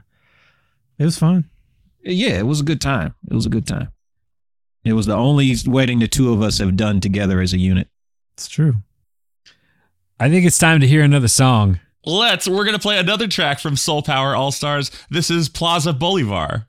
it 0.99 1.05
was 1.05 1.19
fun. 1.19 1.51
Yeah, 2.03 2.39
it 2.39 2.47
was 2.47 2.61
a 2.61 2.65
good 2.65 2.81
time. 2.81 3.15
It 3.29 3.35
was 3.35 3.45
a 3.47 3.51
good 3.51 3.67
time. 3.67 3.91
It 4.85 4.93
was 4.93 5.07
the 5.07 5.17
only 5.17 5.53
wedding 5.67 5.99
the 5.99 6.07
two 6.07 6.33
of 6.33 6.41
us 6.41 6.59
have 6.59 6.77
done 6.77 7.01
together 7.01 7.41
as 7.41 7.53
a 7.53 7.59
unit. 7.59 7.89
It's 8.35 8.47
true. 8.47 8.77
I 10.21 10.31
think 10.31 10.47
it's 10.47 10.59
time 10.59 10.81
to 10.81 10.87
hear 10.87 11.03
another 11.03 11.29
song. 11.29 11.81
Let's. 12.05 12.47
We're 12.47 12.65
gonna 12.65 12.79
play 12.79 12.99
another 12.99 13.27
track 13.27 13.59
from 13.59 13.77
Soul 13.77 14.03
Power 14.03 14.37
All 14.37 14.53
Stars. 14.53 14.93
This 15.11 15.29
is 15.29 15.49
Plaza 15.49 15.93
Bolivar. 15.93 16.69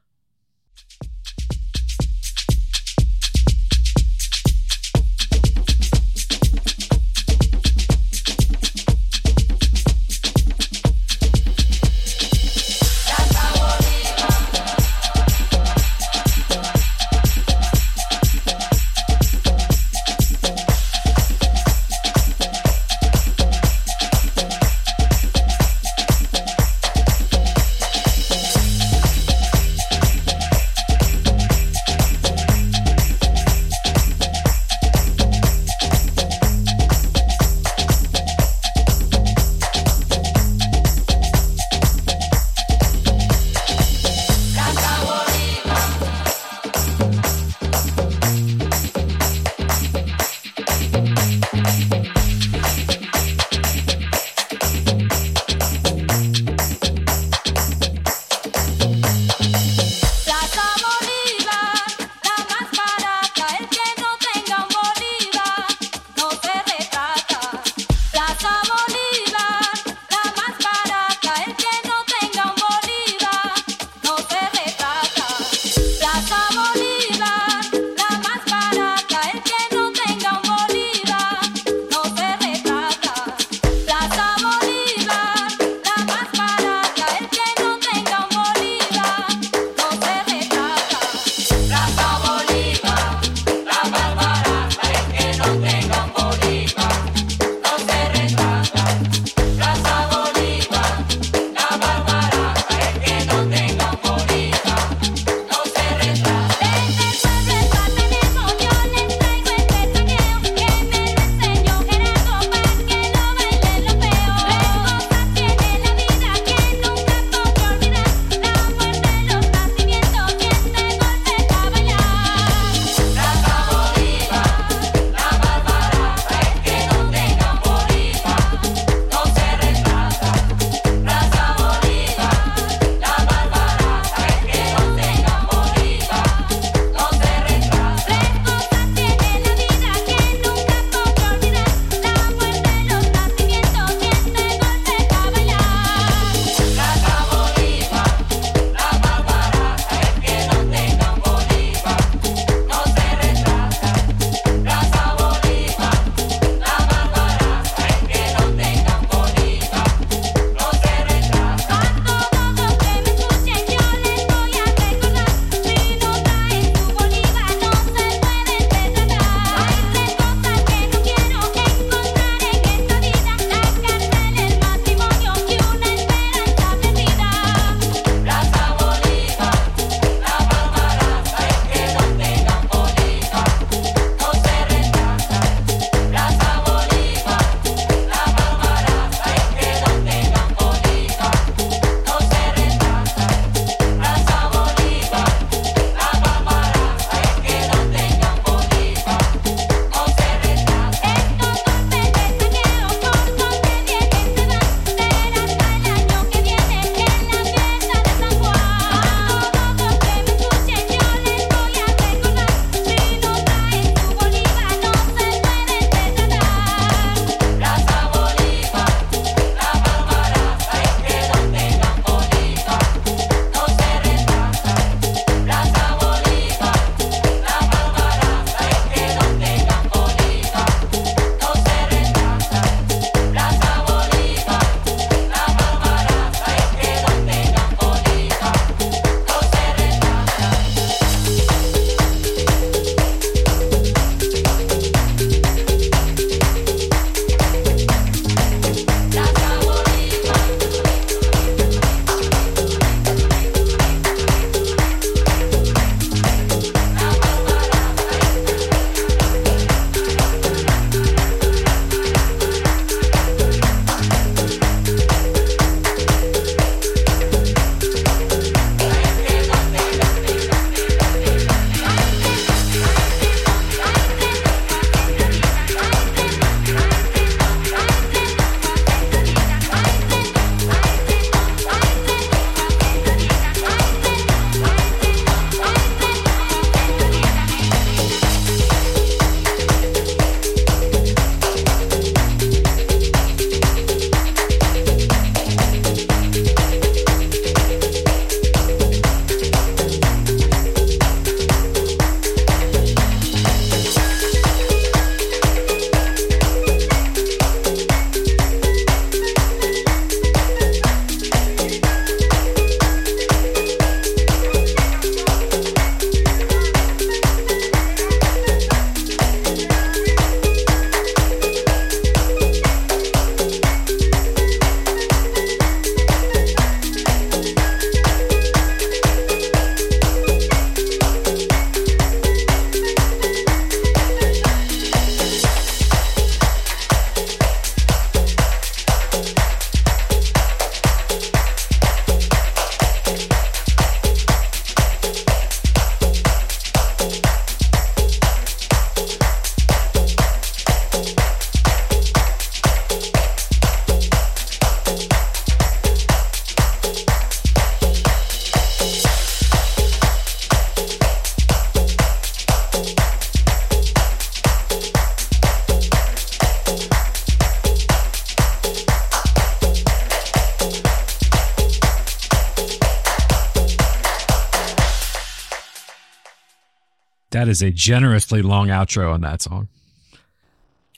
Is 377.58 377.64
a 377.64 377.72
generously 377.72 378.42
long 378.42 378.68
outro 378.68 379.14
on 379.14 379.22
that 379.22 379.42
song. 379.42 379.68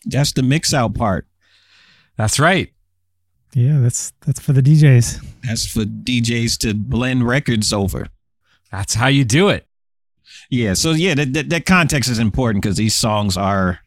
That's 0.05 0.33
the 0.33 0.43
mix 0.43 0.73
out 0.73 0.93
part. 0.93 1.25
That's 2.17 2.39
right. 2.39 2.71
Yeah, 3.53 3.79
that's 3.79 4.13
that's 4.25 4.39
for 4.39 4.53
the 4.53 4.61
DJs. 4.61 5.25
That's 5.43 5.65
for 5.65 5.81
DJs 5.81 6.57
to 6.59 6.73
blend 6.73 7.25
records 7.25 7.73
over. 7.73 8.07
That's 8.71 8.93
how 8.93 9.07
you 9.07 9.25
do 9.25 9.49
it. 9.49 9.65
Yeah. 10.49 10.73
So 10.73 10.91
yeah, 10.91 11.15
that 11.15 11.33
that, 11.33 11.49
that 11.49 11.65
context 11.65 12.09
is 12.09 12.19
important 12.19 12.63
because 12.63 12.77
these 12.77 12.93
songs 12.93 13.37
are 13.37 13.79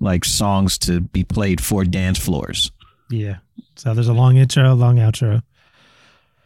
like 0.00 0.24
songs 0.24 0.76
to 0.78 1.00
be 1.00 1.24
played 1.24 1.60
for 1.60 1.84
dance 1.84 2.18
floors. 2.18 2.70
Yeah. 3.08 3.38
So 3.76 3.94
there's 3.94 4.08
a 4.08 4.12
long 4.12 4.36
intro, 4.36 4.74
long 4.74 4.96
outro. 4.96 5.42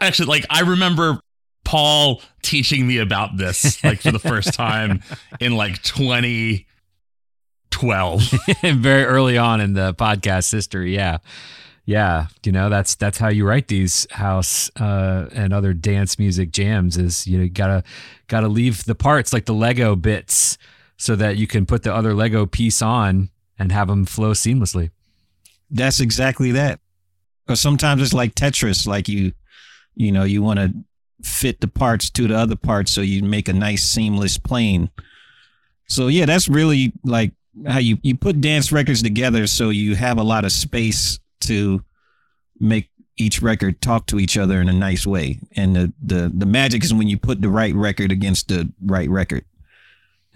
Actually, 0.01 0.27
like 0.27 0.47
I 0.51 0.61
remember 0.61 1.21
Paul 1.67 2.23
teaching 2.43 2.87
me 2.87 2.99
about 2.99 3.37
this 3.37 3.83
like 3.85 4.01
for 4.01 4.13
the 4.13 4.19
first 4.19 4.55
time 4.55 5.03
in 5.41 5.57
like 5.57 5.83
2012. 5.83 8.23
Very 8.63 9.05
early 9.05 9.37
on 9.37 9.61
in 9.61 9.75
the 9.75 9.93
podcast 9.95 10.51
history. 10.53 10.95
Yeah. 10.95 11.19
Yeah, 11.89 12.27
you 12.45 12.51
know 12.51 12.69
that's 12.69 12.97
that's 12.97 13.17
how 13.17 13.29
you 13.29 13.47
write 13.47 13.69
these 13.69 14.09
house 14.11 14.73
uh, 14.75 15.29
and 15.33 15.53
other 15.53 15.73
dance 15.73 16.19
music 16.19 16.51
jams. 16.51 16.97
Is 16.97 17.29
you 17.29 17.39
know, 17.39 17.49
gotta 17.49 17.85
gotta 18.27 18.49
leave 18.49 18.85
the 18.87 18.97
parts 18.97 19.33
like 19.33 19.45
the 19.45 19.55
Lego 19.55 19.95
bits 19.95 20.59
so 20.97 21.15
that 21.15 21.37
you 21.37 21.47
can 21.47 21.65
put 21.65 21.85
the 21.85 21.95
other 21.95 22.13
Lego 22.13 22.45
piece 22.45 22.83
on 22.83 23.31
and 23.57 23.71
have 23.71 23.87
them 23.87 24.05
flow 24.05 24.33
seamlessly. 24.33 24.91
That's 25.71 26.01
exactly 26.01 26.53
that. 26.53 26.81
Or 27.49 27.55
sometimes 27.55 28.03
it's 28.03 28.13
like 28.13 28.35
Tetris, 28.35 28.87
like 28.87 29.09
you, 29.09 29.33
you 29.95 30.11
know, 30.11 30.25
you 30.25 30.43
want 30.43 30.59
to 30.59 30.75
fit 31.23 31.61
the 31.61 31.69
parts 31.69 32.11
to 32.11 32.29
the 32.29 32.37
other 32.37 32.57
parts 32.57 32.93
so 32.93 33.01
you 33.01 33.23
make 33.23 33.49
a 33.49 33.53
nice 33.53 33.85
seamless 33.85 34.39
plane. 34.39 34.91
So 35.89 36.09
yeah, 36.09 36.27
that's 36.27 36.49
really 36.49 36.93
like 37.05 37.33
how 37.67 37.79
you 37.79 37.99
you 38.03 38.17
put 38.17 38.41
dance 38.41 38.73
records 38.73 39.03
together 39.03 39.47
so 39.47 39.71
you 39.71 39.95
have 39.95 40.19
a 40.19 40.23
lot 40.23 40.45
of 40.45 40.53
space 40.53 41.19
to 41.43 41.83
make 42.59 42.91
each 43.17 43.41
record 43.41 43.81
talk 43.81 44.07
to 44.07 44.19
each 44.19 44.37
other 44.37 44.61
in 44.61 44.69
a 44.69 44.73
nice 44.73 45.07
way. 45.07 45.39
And 45.57 45.75
the 45.75 45.93
the 46.03 46.33
the 46.35 46.47
magic 46.47 46.85
is 46.85 46.93
when 46.93 47.09
you 47.09 47.19
put 47.19 47.41
the 47.41 47.49
right 47.49 47.75
record 47.75 48.13
against 48.13 48.49
the 48.49 48.73
right 48.85 49.09
record. 49.09 49.45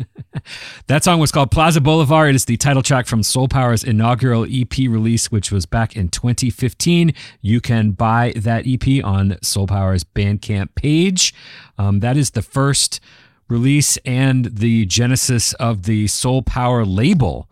that 0.87 1.05
song 1.05 1.21
was 1.21 1.33
called 1.33 1.51
Plaza 1.51 1.81
Bolivar. 1.81 2.29
It 2.29 2.35
is 2.35 2.45
the 2.45 2.57
title 2.57 2.83
track 2.83 3.07
from 3.07 3.23
Soul 3.23 3.49
Power's 3.49 3.85
inaugural 3.85 4.47
EP 4.49 4.77
release, 4.79 5.31
which 5.31 5.51
was 5.51 5.67
back 5.67 5.97
in 5.97 6.09
2015. 6.09 7.13
You 7.41 7.61
can 7.61 7.93
buy 7.93 8.33
that 8.37 8.65
EP 8.67 9.05
on 9.05 9.37
Soul 9.43 9.67
Power's 9.67 10.05
Bandcamp 10.05 10.75
page. 10.75 11.35
Um, 11.79 12.01
that 12.01 12.17
is 12.17 12.31
the 12.31 12.43
first 12.43 13.01
release 13.49 13.97
and 13.99 14.47
the 14.47 14.87
genesis 14.87 15.53
of 15.55 15.85
the 15.85 16.07
Soul 16.07 16.43
Power 16.43 16.85
label. 16.85 17.49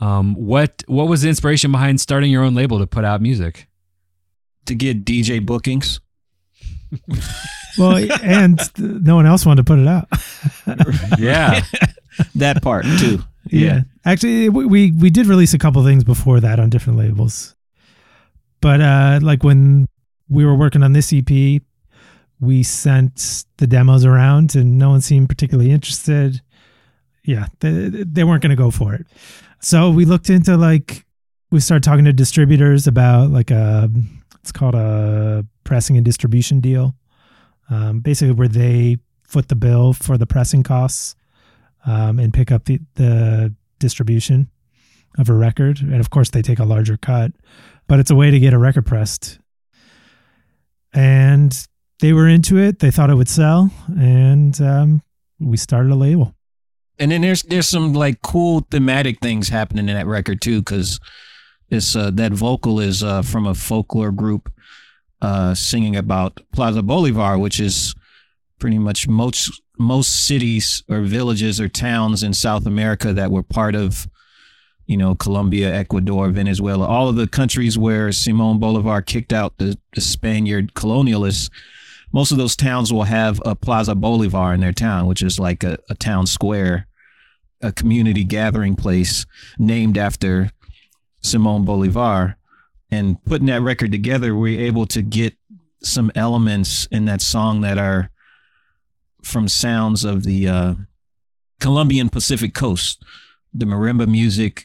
Um, 0.00 0.34
what 0.34 0.84
what 0.86 1.08
was 1.08 1.22
the 1.22 1.28
inspiration 1.28 1.72
behind 1.72 2.00
starting 2.00 2.30
your 2.30 2.44
own 2.44 2.54
label 2.54 2.78
to 2.78 2.86
put 2.86 3.04
out 3.04 3.20
music? 3.20 3.68
To 4.66 4.74
get 4.74 5.04
DJ 5.04 5.44
bookings. 5.44 6.00
well, 7.76 7.96
and 8.22 8.60
no 8.78 9.16
one 9.16 9.26
else 9.26 9.44
wanted 9.44 9.64
to 9.66 9.72
put 9.72 9.78
it 9.78 9.88
out. 9.88 10.08
yeah, 11.18 11.62
that 12.34 12.62
part 12.62 12.84
too. 12.98 13.20
Yeah. 13.46 13.60
yeah. 13.60 13.80
actually, 14.04 14.48
we 14.48 14.92
we 14.92 15.10
did 15.10 15.26
release 15.26 15.54
a 15.54 15.58
couple 15.58 15.82
things 15.84 16.04
before 16.04 16.40
that 16.40 16.60
on 16.60 16.70
different 16.70 16.98
labels, 16.98 17.56
but 18.60 18.80
uh, 18.80 19.20
like 19.22 19.42
when 19.42 19.86
we 20.28 20.44
were 20.44 20.54
working 20.54 20.82
on 20.82 20.92
this 20.92 21.12
EP, 21.12 21.62
we 22.40 22.62
sent 22.62 23.44
the 23.56 23.66
demos 23.66 24.04
around, 24.04 24.54
and 24.54 24.78
no 24.78 24.90
one 24.90 25.00
seemed 25.00 25.28
particularly 25.28 25.70
interested. 25.70 26.40
Yeah, 27.24 27.46
they, 27.60 27.88
they 27.88 28.24
weren't 28.24 28.42
going 28.42 28.50
to 28.50 28.56
go 28.56 28.70
for 28.70 28.94
it. 28.94 29.06
So 29.60 29.90
we 29.90 30.04
looked 30.04 30.30
into 30.30 30.56
like 30.56 31.04
we 31.50 31.60
started 31.60 31.82
talking 31.82 32.04
to 32.04 32.12
distributors 32.12 32.86
about 32.86 33.30
like 33.30 33.50
a 33.50 33.90
it's 34.40 34.52
called 34.52 34.74
a 34.74 35.44
pressing 35.64 35.96
and 35.96 36.04
distribution 36.04 36.60
deal, 36.60 36.94
um, 37.70 38.00
basically 38.00 38.32
where 38.32 38.48
they 38.48 38.98
foot 39.22 39.48
the 39.48 39.56
bill 39.56 39.92
for 39.92 40.16
the 40.16 40.26
pressing 40.26 40.62
costs 40.62 41.14
um, 41.86 42.18
and 42.18 42.32
pick 42.32 42.50
up 42.50 42.64
the, 42.64 42.80
the 42.94 43.54
distribution 43.78 44.50
of 45.18 45.28
a 45.28 45.34
record, 45.34 45.80
and 45.80 46.00
of 46.00 46.10
course 46.10 46.30
they 46.30 46.42
take 46.42 46.58
a 46.58 46.64
larger 46.64 46.96
cut, 46.96 47.32
but 47.86 47.98
it's 47.98 48.10
a 48.10 48.14
way 48.14 48.30
to 48.30 48.38
get 48.38 48.52
a 48.52 48.58
record 48.58 48.86
pressed. 48.86 49.38
And 50.92 51.66
they 52.00 52.12
were 52.12 52.28
into 52.28 52.58
it; 52.58 52.78
they 52.78 52.90
thought 52.90 53.10
it 53.10 53.14
would 53.14 53.28
sell, 53.28 53.70
and 53.88 54.58
um, 54.60 55.02
we 55.38 55.56
started 55.56 55.92
a 55.92 55.96
label. 55.96 56.34
And 56.98 57.10
then 57.12 57.20
there's 57.20 57.42
there's 57.42 57.68
some 57.68 57.92
like 57.92 58.22
cool 58.22 58.66
thematic 58.70 59.20
things 59.20 59.48
happening 59.48 59.88
in 59.88 59.94
that 59.94 60.06
record 60.06 60.40
too, 60.40 60.60
because 60.60 61.00
it's 61.70 61.94
uh, 61.94 62.10
that 62.12 62.32
vocal 62.32 62.80
is 62.80 63.02
uh, 63.02 63.22
from 63.22 63.46
a 63.46 63.54
folklore 63.54 64.12
group 64.12 64.52
uh, 65.20 65.54
singing 65.54 65.96
about 65.96 66.40
Plaza 66.52 66.82
Bolivar, 66.82 67.38
which 67.38 67.60
is 67.60 67.94
pretty 68.58 68.78
much 68.78 69.08
most 69.08 69.62
most 69.78 70.26
cities 70.26 70.82
or 70.88 71.02
villages 71.02 71.60
or 71.60 71.68
towns 71.68 72.24
in 72.24 72.34
South 72.34 72.66
America 72.66 73.12
that 73.12 73.30
were 73.30 73.44
part 73.44 73.76
of, 73.76 74.08
you 74.86 74.96
know, 74.96 75.14
Colombia, 75.14 75.72
Ecuador, 75.72 76.30
Venezuela, 76.30 76.84
all 76.84 77.08
of 77.08 77.14
the 77.14 77.28
countries 77.28 77.78
where 77.78 78.10
Simon 78.10 78.58
Bolivar 78.58 79.00
kicked 79.00 79.32
out 79.32 79.56
the, 79.58 79.78
the 79.94 80.00
Spaniard 80.00 80.74
colonialists. 80.74 81.48
Most 82.12 82.32
of 82.32 82.38
those 82.38 82.56
towns 82.56 82.92
will 82.92 83.04
have 83.04 83.40
a 83.44 83.54
Plaza 83.54 83.94
Bolivar 83.94 84.52
in 84.52 84.60
their 84.60 84.72
town, 84.72 85.06
which 85.06 85.22
is 85.22 85.38
like 85.38 85.62
a, 85.62 85.78
a 85.88 85.94
town 85.94 86.26
square 86.26 86.88
a 87.60 87.72
community 87.72 88.24
gathering 88.24 88.76
place 88.76 89.26
named 89.58 89.98
after 89.98 90.50
Simon 91.20 91.64
Bolivar. 91.64 92.36
And 92.90 93.22
putting 93.24 93.48
that 93.48 93.62
record 93.62 93.92
together, 93.92 94.34
we 94.34 94.56
we're 94.56 94.66
able 94.66 94.86
to 94.86 95.02
get 95.02 95.34
some 95.82 96.10
elements 96.14 96.86
in 96.86 97.04
that 97.04 97.20
song 97.20 97.60
that 97.60 97.78
are 97.78 98.10
from 99.22 99.48
sounds 99.48 100.04
of 100.04 100.24
the 100.24 100.48
uh, 100.48 100.74
Colombian 101.60 102.08
Pacific 102.08 102.54
coast, 102.54 103.02
the 103.52 103.66
marimba 103.66 104.08
music 104.08 104.64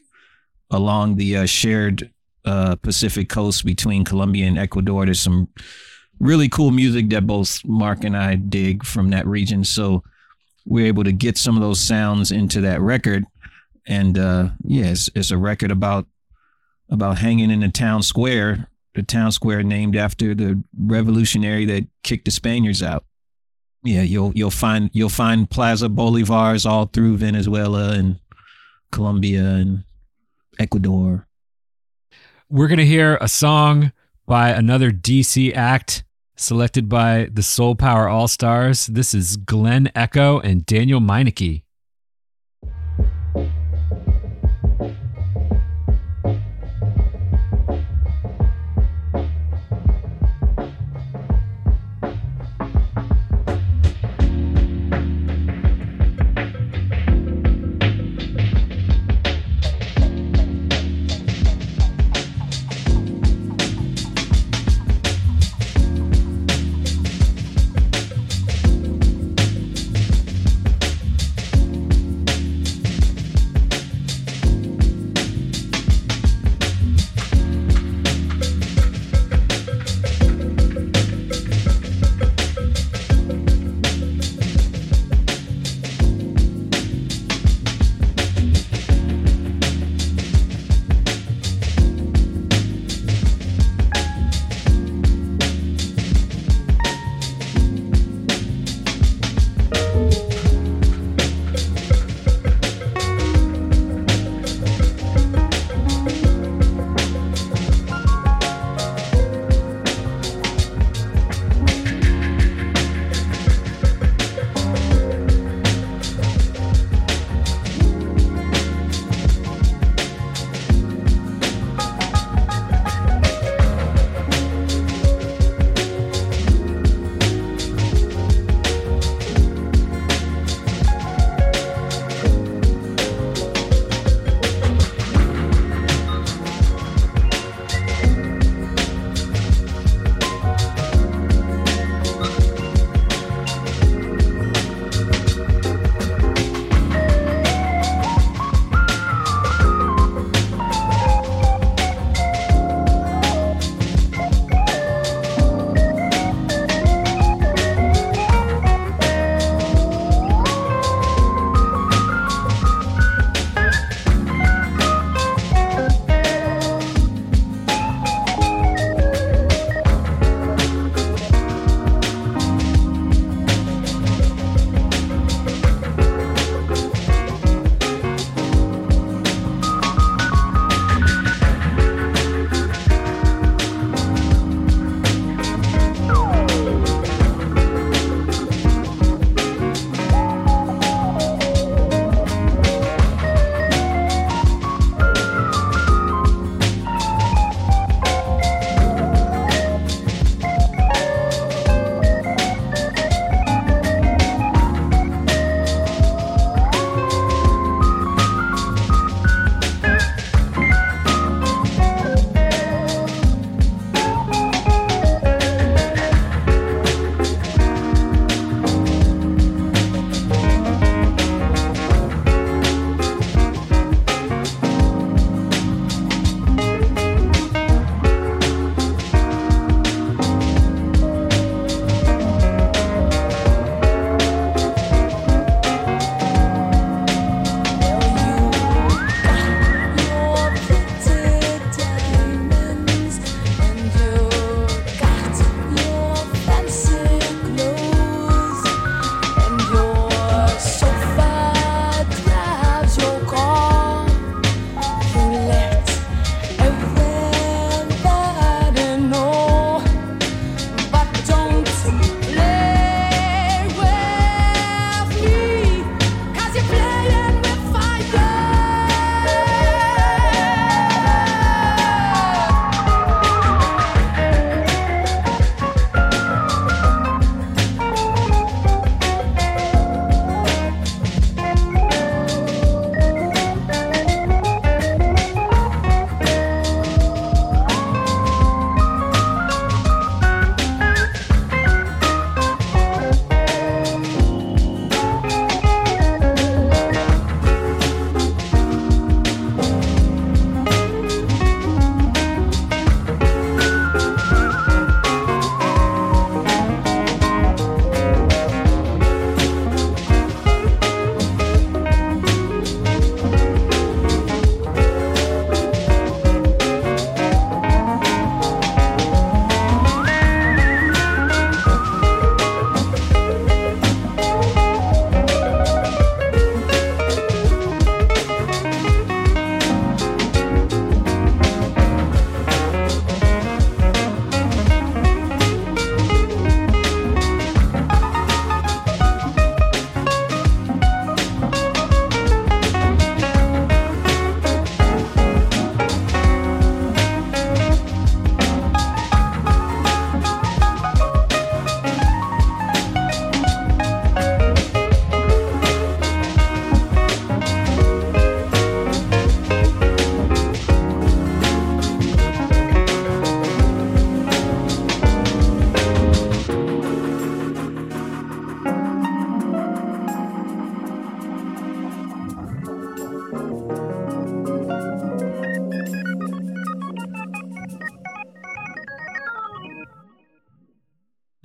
along 0.71 1.15
the 1.15 1.38
uh, 1.38 1.45
shared 1.45 2.11
uh, 2.45 2.76
Pacific 2.78 3.30
coast 3.30 3.65
between 3.65 4.03
Colombia 4.03 4.47
and 4.47 4.57
Ecuador. 4.57 5.05
There's 5.05 5.19
some 5.19 5.49
really 6.19 6.49
cool 6.49 6.71
music 6.71 7.09
that 7.09 7.28
both 7.28 7.63
Mark 7.65 8.03
and 8.03 8.15
I 8.15 8.36
dig 8.36 8.84
from 8.86 9.09
that 9.09 9.28
region. 9.28 9.63
So 9.63 10.03
we're 10.65 10.88
able 10.88 11.03
to 11.03 11.11
get 11.11 11.38
some 11.38 11.55
of 11.55 11.61
those 11.61 11.80
sounds 11.80 12.32
into 12.32 12.61
that 12.61 12.82
record. 12.82 13.26
And 13.86 14.17
uh, 14.17 14.49
yeah, 14.63 14.86
it's, 14.86 15.09
it's 15.13 15.32
a 15.32 15.38
record 15.38 15.71
about 15.71 16.07
about 16.94 17.18
hanging 17.18 17.52
in 17.52 17.60
the 17.62 17.70
town 17.70 18.04
square, 18.04 18.70
the 18.94 19.04
town 19.04 19.32
square 19.32 19.64
named 19.64 19.96
after 19.96 20.36
the 20.36 20.64
revolutionary 20.80 21.66
that 21.66 21.88
kicked 22.04 22.26
the 22.26 22.32
Spaniards 22.32 22.84
out. 22.84 23.04
Yeah, 23.84 24.04
you'll 24.04 24.32
you'll 24.34 24.52
find 24.52 24.89
you'll 24.94 25.10
find 25.10 25.50
Plaza 25.50 25.89
Bolivars 25.89 26.66
all 26.66 26.86
through 26.86 27.18
Venezuela 27.18 27.91
and 27.91 28.20
Colombia 28.91 29.44
and 29.44 29.84
Ecuador. 30.58 31.28
We're 32.50 32.68
gonna 32.68 32.86
hear 32.86 33.18
a 33.20 33.28
song 33.28 33.91
by 34.26 34.52
another 34.52 34.91
DC 34.91 35.54
act 35.54 36.06
selected 36.38 36.88
by 36.88 37.28
the 37.34 37.44
Soul 37.44 37.76
Power 37.76 38.08
All 38.08 38.28
Stars. 38.28 38.88
This 38.88 39.14
is 39.14 39.36
Glen 39.36 39.91
Echo 39.96 40.39
and 40.39 40.66
Daniel 40.66 41.02
Meineke. 41.02 41.64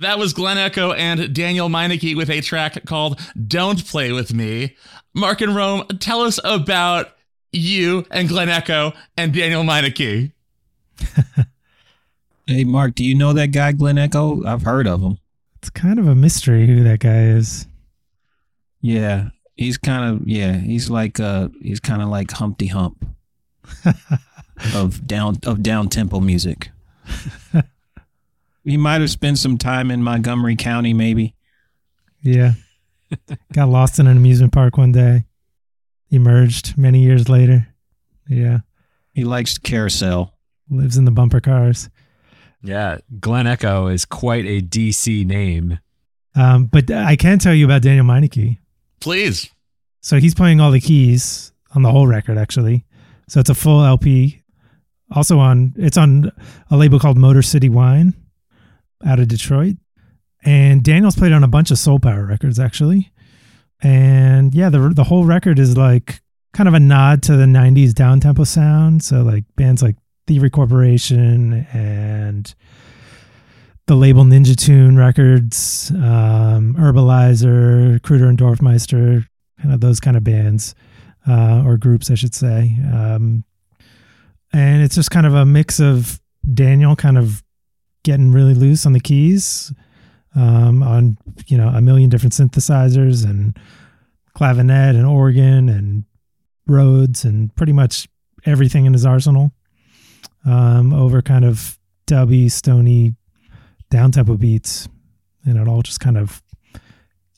That 0.09 0.17
was 0.17 0.33
Glen 0.33 0.57
Echo 0.57 0.91
and 0.91 1.35
Daniel 1.35 1.69
Meineke 1.69 2.17
with 2.17 2.31
a 2.31 2.41
track 2.41 2.83
called 2.85 3.19
Don't 3.47 3.85
Play 3.85 4.11
With 4.11 4.33
Me. 4.33 4.75
Mark 5.13 5.39
and 5.41 5.55
Rome, 5.55 5.85
tell 5.99 6.21
us 6.21 6.39
about 6.43 7.15
you 7.51 8.03
and 8.09 8.27
Glen 8.27 8.49
Echo 8.49 8.93
and 9.15 9.31
Daniel 9.31 9.61
Meineke. 9.61 10.31
hey, 12.47 12.63
Mark, 12.63 12.95
do 12.95 13.05
you 13.05 13.13
know 13.13 13.33
that 13.33 13.49
guy, 13.49 13.71
Glen 13.71 13.99
Echo? 13.99 14.43
I've 14.47 14.63
heard 14.63 14.87
of 14.87 15.03
him. 15.03 15.19
It's 15.59 15.69
kind 15.69 15.99
of 15.99 16.07
a 16.07 16.15
mystery 16.15 16.65
who 16.65 16.83
that 16.85 17.01
guy 17.01 17.25
is. 17.25 17.67
Yeah, 18.81 19.29
he's 19.57 19.77
kind 19.77 20.15
of 20.15 20.27
yeah, 20.27 20.53
he's 20.53 20.89
like 20.89 21.19
uh 21.19 21.49
he's 21.61 21.79
kind 21.79 22.01
of 22.01 22.09
like 22.09 22.31
Humpty 22.31 22.65
Hump 22.65 23.05
of 24.73 25.05
down 25.05 25.37
of 25.45 25.61
down 25.61 25.87
tempo 25.87 26.19
music. 26.19 26.71
He 28.71 28.77
might 28.77 29.01
have 29.01 29.09
spent 29.09 29.37
some 29.37 29.57
time 29.57 29.91
in 29.91 30.03
Montgomery 30.03 30.55
County, 30.55 30.93
maybe. 30.93 31.35
Yeah, 32.21 32.53
got 33.53 33.69
lost 33.69 33.99
in 33.99 34.07
an 34.07 34.17
amusement 34.17 34.53
park 34.53 34.77
one 34.77 34.91
day. 34.91 35.25
Emerged 36.11 36.77
many 36.77 37.01
years 37.01 37.29
later. 37.29 37.67
Yeah, 38.27 38.59
he 39.13 39.23
likes 39.23 39.57
carousel. 39.57 40.33
Lives 40.69 40.97
in 40.97 41.05
the 41.05 41.11
bumper 41.11 41.39
cars. 41.39 41.89
Yeah, 42.61 42.97
Glen 43.19 43.47
Echo 43.47 43.87
is 43.87 44.05
quite 44.05 44.45
a 44.45 44.61
DC 44.61 45.25
name. 45.25 45.79
Um, 46.35 46.65
but 46.65 46.91
I 46.91 47.15
can 47.15 47.39
tell 47.39 47.53
you 47.53 47.65
about 47.65 47.81
Daniel 47.81 48.05
Meineke. 48.05 48.57
Please. 48.99 49.49
So 50.01 50.17
he's 50.17 50.35
playing 50.35 50.59
all 50.59 50.71
the 50.71 50.79
keys 50.79 51.51
on 51.75 51.81
the 51.81 51.91
whole 51.91 52.07
record, 52.07 52.37
actually. 52.37 52.85
So 53.27 53.39
it's 53.39 53.49
a 53.49 53.55
full 53.55 53.83
LP. 53.83 54.41
Also 55.11 55.39
on, 55.39 55.73
it's 55.77 55.97
on 55.97 56.31
a 56.69 56.77
label 56.77 56.99
called 56.99 57.17
Motor 57.17 57.41
City 57.41 57.69
Wine 57.69 58.13
out 59.05 59.19
of 59.19 59.27
Detroit. 59.27 59.75
And 60.43 60.83
Daniel's 60.83 61.15
played 61.15 61.33
on 61.33 61.43
a 61.43 61.47
bunch 61.47 61.71
of 61.71 61.77
Soul 61.77 61.99
Power 61.99 62.25
records, 62.25 62.59
actually. 62.59 63.11
And 63.81 64.53
yeah, 64.53 64.69
the 64.69 64.89
the 64.89 65.05
whole 65.05 65.25
record 65.25 65.59
is 65.59 65.77
like 65.77 66.21
kind 66.53 66.67
of 66.67 66.73
a 66.73 66.79
nod 66.79 67.23
to 67.23 67.35
the 67.35 67.45
'90s 67.45 67.93
down 67.93 68.19
tempo 68.19 68.43
sound. 68.43 69.03
So 69.03 69.21
like 69.21 69.43
bands 69.55 69.81
like 69.81 69.95
Thievery 70.27 70.49
Corporation 70.49 71.65
and 71.73 72.53
the 73.87 73.95
label 73.95 74.23
Ninja 74.23 74.55
Tune 74.55 74.97
Records, 74.97 75.91
um, 75.95 76.75
Herbaliser, 76.77 77.99
Kruder 78.01 78.29
and 78.29 78.37
Dorfmeister, 78.37 79.25
kind 79.59 79.73
of 79.73 79.81
those 79.81 79.99
kind 79.99 80.15
of 80.15 80.23
bands 80.23 80.75
uh, 81.27 81.63
or 81.65 81.77
groups, 81.77 82.11
I 82.11 82.15
should 82.15 82.35
say. 82.35 82.77
Um, 82.93 83.43
and 84.53 84.83
it's 84.83 84.95
just 84.95 85.11
kind 85.11 85.25
of 85.25 85.33
a 85.33 85.45
mix 85.45 85.79
of 85.79 86.21
Daniel 86.53 86.95
kind 86.95 87.17
of 87.17 87.43
getting 88.03 88.31
really 88.31 88.53
loose 88.53 88.85
on 88.85 88.93
the 88.93 88.99
keys, 88.99 89.73
um, 90.35 90.83
on 90.83 91.17
you 91.47 91.57
know 91.57 91.69
a 91.69 91.81
million 91.81 92.09
different 92.09 92.33
synthesizers 92.33 93.23
and 93.23 93.57
clavinet 94.35 94.95
and 94.95 95.05
organ 95.05 95.69
and 95.69 96.05
Rhodes 96.67 97.25
and 97.25 97.53
pretty 97.55 97.73
much 97.73 98.07
everything 98.45 98.85
in 98.85 98.93
his 98.93 99.05
arsenal 99.05 99.51
um, 100.45 100.93
over 100.93 101.21
kind 101.21 101.43
of 101.43 101.77
dubby, 102.07 102.51
stony 102.51 103.15
down 103.89 104.11
tempo 104.11 104.37
beats, 104.37 104.87
and 105.45 105.57
it 105.57 105.67
all 105.67 105.81
just 105.81 105.99
kind 105.99 106.17
of 106.17 106.41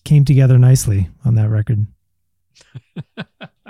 came 0.03 0.25
together 0.25 0.57
nicely 0.57 1.09
on 1.23 1.35
that 1.35 1.49
record. 1.49 1.87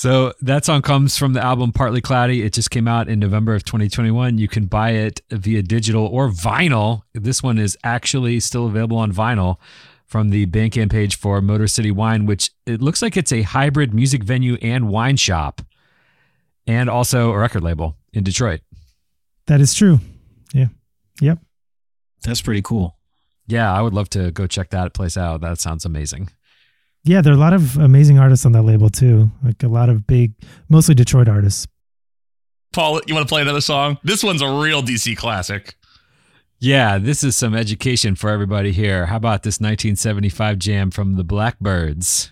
so 0.00 0.32
that 0.40 0.64
song 0.64 0.80
comes 0.80 1.18
from 1.18 1.34
the 1.34 1.44
album 1.44 1.72
Partly 1.72 2.00
Cloudy. 2.00 2.42
It 2.42 2.54
just 2.54 2.70
came 2.70 2.88
out 2.88 3.06
in 3.06 3.18
November 3.18 3.54
of 3.54 3.64
2021. 3.64 4.38
You 4.38 4.48
can 4.48 4.64
buy 4.64 4.92
it 4.92 5.20
via 5.30 5.62
digital 5.62 6.06
or 6.06 6.30
vinyl. 6.30 7.02
This 7.12 7.42
one 7.42 7.58
is 7.58 7.76
actually 7.84 8.40
still 8.40 8.64
available 8.64 8.96
on 8.96 9.12
vinyl 9.12 9.58
from 10.06 10.30
the 10.30 10.46
Bandcamp 10.46 10.90
page 10.90 11.16
for 11.16 11.42
Motor 11.42 11.66
City 11.66 11.90
Wine, 11.90 12.24
which 12.24 12.50
it 12.64 12.80
looks 12.80 13.02
like 13.02 13.14
it's 13.18 13.30
a 13.30 13.42
hybrid 13.42 13.92
music 13.92 14.24
venue 14.24 14.56
and 14.62 14.88
wine 14.88 15.18
shop, 15.18 15.60
and 16.66 16.88
also 16.88 17.30
a 17.30 17.36
record 17.36 17.62
label 17.62 17.98
in 18.14 18.24
Detroit. 18.24 18.62
That 19.48 19.60
is 19.60 19.74
true. 19.74 20.00
Yeah. 20.54 20.68
Yep. 21.20 21.40
That's 22.22 22.40
pretty 22.40 22.62
cool. 22.62 22.96
Yeah, 23.48 23.70
I 23.70 23.82
would 23.82 23.92
love 23.92 24.08
to 24.10 24.30
go 24.30 24.46
check 24.46 24.70
that 24.70 24.94
place 24.94 25.18
out. 25.18 25.42
That 25.42 25.58
sounds 25.58 25.84
amazing. 25.84 26.30
Yeah, 27.04 27.22
there 27.22 27.32
are 27.32 27.36
a 27.36 27.40
lot 27.40 27.54
of 27.54 27.78
amazing 27.78 28.18
artists 28.18 28.44
on 28.44 28.52
that 28.52 28.62
label 28.62 28.90
too. 28.90 29.30
Like 29.42 29.62
a 29.62 29.68
lot 29.68 29.88
of 29.88 30.06
big, 30.06 30.32
mostly 30.68 30.94
Detroit 30.94 31.28
artists. 31.28 31.66
Paul, 32.72 33.00
you 33.06 33.14
want 33.14 33.26
to 33.26 33.32
play 33.32 33.42
another 33.42 33.60
song? 33.60 33.98
This 34.04 34.22
one's 34.22 34.42
a 34.42 34.50
real 34.50 34.82
DC 34.82 35.16
classic. 35.16 35.74
Yeah, 36.60 36.98
this 36.98 37.24
is 37.24 37.36
some 37.36 37.54
education 37.54 38.14
for 38.14 38.28
everybody 38.28 38.70
here. 38.70 39.06
How 39.06 39.16
about 39.16 39.42
this 39.42 39.60
1975 39.60 40.58
jam 40.58 40.90
from 40.90 41.16
the 41.16 41.24
Blackbyrds? 41.24 42.30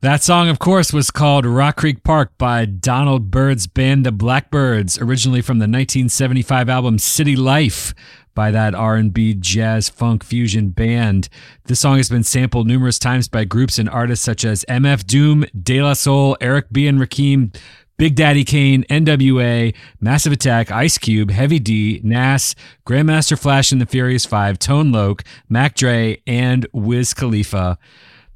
That 0.00 0.22
song, 0.22 0.48
of 0.48 0.60
course, 0.60 0.92
was 0.92 1.10
called 1.10 1.44
Rock 1.44 1.78
Creek 1.78 2.04
Park 2.04 2.30
by 2.38 2.66
Donald 2.66 3.32
Byrd's 3.32 3.66
band 3.66 4.06
The 4.06 4.12
Blackbyrds, 4.12 5.02
originally 5.02 5.42
from 5.42 5.58
the 5.58 5.64
1975 5.64 6.68
album 6.68 7.00
City 7.00 7.34
Life 7.34 7.94
by 8.32 8.52
that 8.52 8.76
R&B 8.76 9.34
jazz 9.34 9.88
funk 9.88 10.22
fusion 10.22 10.68
band. 10.68 11.28
This 11.64 11.80
song 11.80 11.96
has 11.96 12.08
been 12.08 12.22
sampled 12.22 12.68
numerous 12.68 13.00
times 13.00 13.26
by 13.26 13.42
groups 13.42 13.76
and 13.76 13.90
artists 13.90 14.24
such 14.24 14.44
as 14.44 14.64
MF 14.68 15.04
Doom, 15.04 15.46
De 15.60 15.82
La 15.82 15.94
Soul, 15.94 16.36
Eric 16.40 16.66
B. 16.70 16.86
and 16.86 17.00
Rakim, 17.00 17.52
Big 17.96 18.14
Daddy 18.14 18.44
Kane, 18.44 18.84
NWA, 18.84 19.74
Massive 20.00 20.32
Attack, 20.32 20.70
Ice 20.70 20.96
Cube, 20.96 21.32
Heavy 21.32 21.58
D, 21.58 22.00
Nas, 22.04 22.54
Grandmaster 22.86 23.36
Flash 23.36 23.72
and 23.72 23.80
the 23.80 23.86
Furious 23.86 24.24
Five, 24.24 24.60
Tone 24.60 24.92
Loc, 24.92 25.24
Mac 25.48 25.74
Dre, 25.74 26.22
and 26.24 26.68
Wiz 26.72 27.14
Khalifa. 27.14 27.76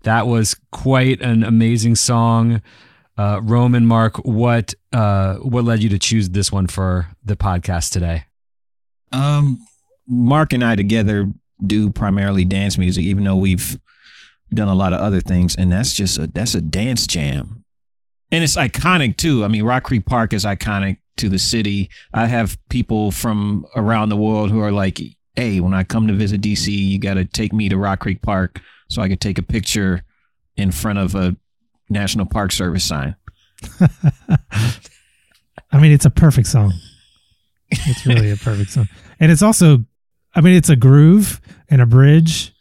That 0.03 0.27
was 0.27 0.57
quite 0.71 1.21
an 1.21 1.45
amazing 1.45 1.97
song. 1.97 2.63
Uh, 3.17 3.41
Roman, 3.43 3.87
Mark, 3.87 4.17
what 4.25 4.75
uh, 4.93 5.37
what 5.37 5.65
led 5.65 5.83
you 5.83 5.89
to 5.91 5.99
choose 5.99 6.31
this 6.31 6.51
one 6.51 6.67
for 6.67 7.09
the 7.25 7.37
podcast 7.37 7.93
today? 7.93 8.25
Um, 9.13 9.59
Mark 10.09 10.53
and 10.53 10.65
I 10.65 10.77
together 10.77 11.31
do 11.65 11.91
primarily 11.91 12.45
dance 12.45 12.79
music, 12.79 13.05
even 13.05 13.25
though 13.25 13.37
we've 13.37 13.79
done 14.53 14.69
a 14.69 14.75
lot 14.75 14.93
of 14.93 15.01
other 15.01 15.21
things, 15.21 15.55
and 15.57 15.71
that's 15.71 15.95
just 15.95 16.19
a 16.19 16.27
that's 16.27 16.55
a 16.55 16.61
dance 16.61 17.07
jam, 17.07 17.65
and 18.31 18.43
it's 18.43 18.57
iconic 18.57 19.17
too. 19.17 19.45
I 19.45 19.49
mean, 19.49 19.63
Rock 19.63 19.85
Creek 19.85 20.07
Park 20.07 20.33
is 20.33 20.45
iconic 20.45 20.99
to 21.19 21.29
the 21.29 21.39
city. 21.39 21.91
I 22.15 22.27
have 22.27 22.59
people 22.71 23.11
from 23.11 23.67
around 23.77 24.09
the 24.09 24.17
world 24.17 24.51
who 24.51 24.61
are 24.61 24.73
like, 24.73 25.01
"Hey, 25.37 25.61
when 25.61 25.75
I 25.75 25.85
come 25.85 26.09
to 26.09 26.15
visit 26.15 26.41
DC, 26.41 26.73
you 26.73 26.99
got 26.99 27.15
to 27.15 27.25
take 27.25 27.53
me 27.53 27.69
to 27.69 27.77
Rock 27.77 28.01
Creek 28.01 28.23
Park." 28.23 28.61
So 28.93 29.03
I 29.03 29.09
could 29.09 29.21
take 29.21 29.39
a 29.39 29.43
picture 29.43 30.03
in 30.57 30.71
front 30.71 30.99
of 30.99 31.15
a 31.15 31.37
National 31.89 32.27
Park 32.27 32.53
Service 32.53 32.85
sign. 32.85 33.17
I 35.71 35.79
mean, 35.81 35.93
it's 35.93 36.05
a 36.05 36.11
perfect 36.11 36.49
song. 36.49 36.73
It's 37.71 38.05
really 38.05 38.31
a 38.31 38.37
perfect 38.37 38.71
song. 38.71 38.89
And 39.19 39.33
it's 39.33 39.43
also, 39.43 39.85
I 40.35 40.43
mean, 40.43 40.55
it's 40.55 40.69
a 40.69 40.77
groove 40.77 41.41
and 41.71 41.81
a 41.81 41.87
bridge, 41.87 42.55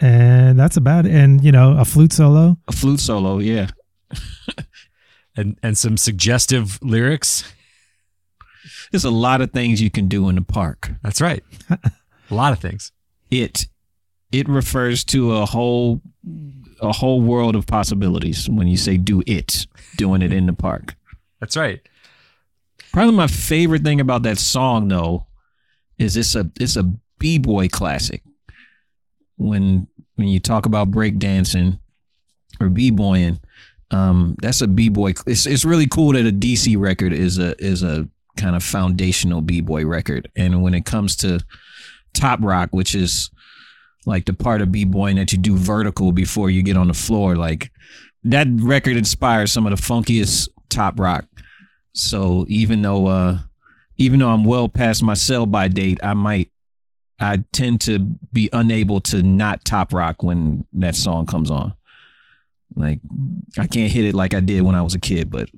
and 0.00 0.58
that's 0.58 0.76
about 0.76 1.06
it. 1.06 1.12
And, 1.12 1.44
you 1.44 1.52
know, 1.52 1.76
a 1.78 1.84
flute 1.84 2.12
solo. 2.12 2.58
A 2.66 2.72
flute 2.72 3.00
solo, 3.00 3.38
yeah. 3.38 3.68
and 5.36 5.56
and 5.62 5.78
some 5.78 5.96
suggestive 5.96 6.82
lyrics. 6.82 7.44
There's 8.90 9.04
a 9.04 9.10
lot 9.10 9.40
of 9.40 9.52
things 9.52 9.80
you 9.80 9.90
can 9.90 10.08
do 10.08 10.28
in 10.28 10.34
the 10.34 10.42
park. 10.42 10.90
That's 11.02 11.20
right. 11.20 11.44
a 11.70 12.34
lot 12.34 12.52
of 12.52 12.58
things. 12.58 12.90
It 13.30 13.66
it 14.32 14.48
refers 14.48 15.04
to 15.04 15.36
a 15.36 15.46
whole 15.46 16.00
a 16.80 16.92
whole 16.92 17.20
world 17.20 17.56
of 17.56 17.66
possibilities 17.66 18.48
when 18.48 18.68
you 18.68 18.76
say 18.76 18.96
do 18.96 19.22
it 19.26 19.66
doing 19.96 20.22
it 20.22 20.32
in 20.32 20.46
the 20.46 20.52
park. 20.52 20.94
That's 21.40 21.56
right. 21.56 21.80
Probably 22.92 23.14
my 23.14 23.26
favorite 23.26 23.82
thing 23.82 24.00
about 24.00 24.22
that 24.22 24.38
song 24.38 24.88
though 24.88 25.26
is 25.98 26.16
it's 26.16 26.34
a 26.34 26.50
it's 26.60 26.76
a 26.76 26.84
b-boy 27.18 27.68
classic. 27.68 28.22
When 29.36 29.88
when 30.16 30.28
you 30.28 30.40
talk 30.40 30.66
about 30.66 30.90
breakdancing 30.90 31.78
or 32.60 32.68
b-boying 32.68 33.40
um 33.90 34.36
that's 34.42 34.60
a 34.60 34.66
b-boy 34.66 35.14
it's, 35.26 35.46
it's 35.46 35.64
really 35.64 35.86
cool 35.86 36.12
that 36.12 36.26
a 36.26 36.32
dc 36.32 36.78
record 36.78 37.12
is 37.12 37.38
a 37.38 37.54
is 37.62 37.82
a 37.82 38.06
kind 38.36 38.54
of 38.54 38.62
foundational 38.62 39.40
b-boy 39.40 39.86
record. 39.86 40.30
And 40.36 40.62
when 40.62 40.74
it 40.74 40.84
comes 40.84 41.16
to 41.16 41.40
top 42.14 42.40
rock 42.42 42.70
which 42.72 42.94
is 42.94 43.30
like 44.06 44.26
the 44.26 44.32
part 44.32 44.62
of 44.62 44.72
b-boying 44.72 45.16
that 45.16 45.32
you 45.32 45.38
do 45.38 45.56
vertical 45.56 46.12
before 46.12 46.50
you 46.50 46.62
get 46.62 46.76
on 46.76 46.88
the 46.88 46.94
floor 46.94 47.36
like 47.36 47.70
that 48.24 48.46
record 48.60 48.96
inspires 48.96 49.52
some 49.52 49.66
of 49.66 49.76
the 49.76 49.82
funkiest 49.82 50.48
top 50.68 50.98
rock. 50.98 51.24
So 51.94 52.44
even 52.48 52.82
though 52.82 53.06
uh 53.06 53.38
even 53.96 54.20
though 54.20 54.28
i'm 54.28 54.44
well 54.44 54.68
past 54.68 55.02
my 55.02 55.14
sell 55.14 55.46
by 55.46 55.66
date 55.66 55.98
i 56.02 56.14
might 56.14 56.50
i 57.18 57.42
tend 57.52 57.80
to 57.80 57.98
be 58.32 58.48
unable 58.52 59.00
to 59.00 59.22
not 59.22 59.64
top 59.64 59.92
rock 59.92 60.22
when 60.22 60.64
that 60.74 60.94
song 60.94 61.26
comes 61.26 61.50
on. 61.50 61.74
Like 62.76 63.00
i 63.58 63.66
can't 63.66 63.90
hit 63.90 64.04
it 64.04 64.14
like 64.14 64.34
i 64.34 64.40
did 64.40 64.62
when 64.62 64.74
i 64.74 64.82
was 64.82 64.94
a 64.94 65.00
kid 65.00 65.30
but 65.30 65.48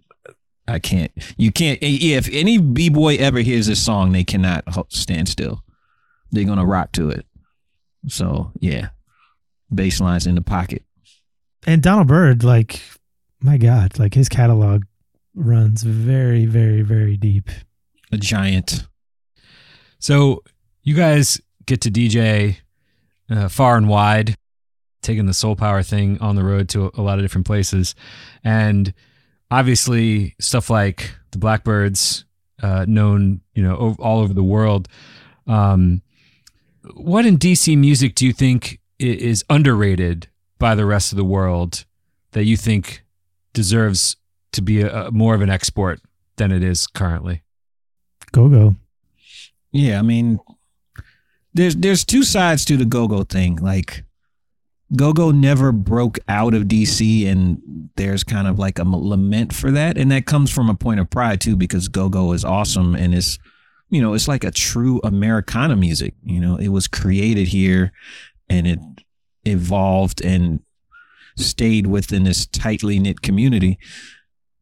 i 0.68 0.78
can't 0.78 1.10
you 1.36 1.50
can't 1.50 1.78
if 1.82 2.28
any 2.32 2.58
b-boy 2.58 3.16
ever 3.16 3.40
hears 3.40 3.66
this 3.66 3.82
song 3.84 4.12
they 4.12 4.24
cannot 4.24 4.64
stand 4.92 5.28
still. 5.28 5.62
They're 6.30 6.44
gonna 6.44 6.64
rock 6.64 6.92
to 6.92 7.10
it 7.10 7.26
so 8.06 8.52
yeah, 8.60 8.88
bass 9.72 10.00
lines 10.00 10.26
in 10.26 10.34
the 10.34 10.42
pocket. 10.42 10.82
And 11.66 11.82
Donald 11.82 12.08
Byrd, 12.08 12.42
like, 12.42 12.80
my 13.40 13.58
God, 13.58 13.98
like 13.98 14.14
his 14.14 14.28
catalog 14.28 14.84
runs 15.34 15.82
very, 15.82 16.46
very, 16.46 16.82
very 16.82 17.16
deep. 17.16 17.50
A 18.12 18.16
giant. 18.16 18.86
So 19.98 20.42
you 20.82 20.94
guys 20.94 21.40
get 21.66 21.82
to 21.82 21.90
DJ 21.90 22.56
uh, 23.30 23.48
far 23.48 23.76
and 23.76 23.88
wide, 23.88 24.34
taking 25.02 25.26
the 25.26 25.34
soul 25.34 25.54
power 25.54 25.82
thing 25.82 26.18
on 26.20 26.36
the 26.36 26.44
road 26.44 26.68
to 26.70 26.90
a 26.94 27.02
lot 27.02 27.18
of 27.18 27.24
different 27.24 27.46
places, 27.46 27.94
and 28.42 28.92
obviously 29.50 30.34
stuff 30.40 30.70
like 30.70 31.14
the 31.30 31.38
Blackbyrds, 31.38 32.24
uh, 32.62 32.84
known 32.88 33.40
you 33.54 33.62
know 33.62 33.94
all 33.98 34.20
over 34.20 34.34
the 34.34 34.42
world. 34.42 34.88
Um, 35.46 36.02
what 36.94 37.26
in 37.26 37.38
DC 37.38 37.76
music 37.76 38.14
do 38.14 38.26
you 38.26 38.32
think 38.32 38.80
is 38.98 39.44
underrated 39.48 40.28
by 40.58 40.74
the 40.74 40.86
rest 40.86 41.12
of 41.12 41.16
the 41.16 41.24
world 41.24 41.84
that 42.32 42.44
you 42.44 42.56
think 42.56 43.04
deserves 43.52 44.16
to 44.52 44.62
be 44.62 44.82
a, 44.82 45.06
a 45.06 45.10
more 45.10 45.34
of 45.34 45.40
an 45.40 45.50
export 45.50 46.00
than 46.36 46.52
it 46.52 46.62
is 46.62 46.86
currently? 46.86 47.42
Go 48.32 48.48
go. 48.48 48.76
Yeah, 49.72 49.98
I 49.98 50.02
mean, 50.02 50.40
there's 51.54 51.76
there's 51.76 52.04
two 52.04 52.22
sides 52.22 52.64
to 52.66 52.76
the 52.76 52.84
go 52.84 53.08
go 53.08 53.24
thing. 53.24 53.56
Like, 53.56 54.04
go 54.96 55.12
go 55.12 55.30
never 55.30 55.72
broke 55.72 56.18
out 56.28 56.54
of 56.54 56.64
DC, 56.64 57.26
and 57.26 57.90
there's 57.96 58.24
kind 58.24 58.46
of 58.46 58.58
like 58.58 58.78
a 58.78 58.84
lament 58.84 59.52
for 59.52 59.70
that, 59.70 59.96
and 59.96 60.10
that 60.10 60.26
comes 60.26 60.50
from 60.50 60.68
a 60.68 60.74
point 60.74 61.00
of 61.00 61.10
pride 61.10 61.40
too, 61.40 61.56
because 61.56 61.88
go 61.88 62.08
go 62.08 62.32
is 62.32 62.44
awesome 62.44 62.94
and 62.94 63.14
is 63.14 63.38
you 63.90 64.00
know, 64.00 64.14
it's 64.14 64.28
like 64.28 64.44
a 64.44 64.50
true 64.50 65.00
Americana 65.04 65.76
music. 65.76 66.14
You 66.22 66.40
know, 66.40 66.56
it 66.56 66.68
was 66.68 66.88
created 66.88 67.48
here 67.48 67.92
and 68.48 68.66
it 68.66 68.78
evolved 69.44 70.24
and 70.24 70.60
stayed 71.36 71.86
within 71.86 72.24
this 72.24 72.46
tightly 72.46 72.98
knit 72.98 73.22
community. 73.22 73.78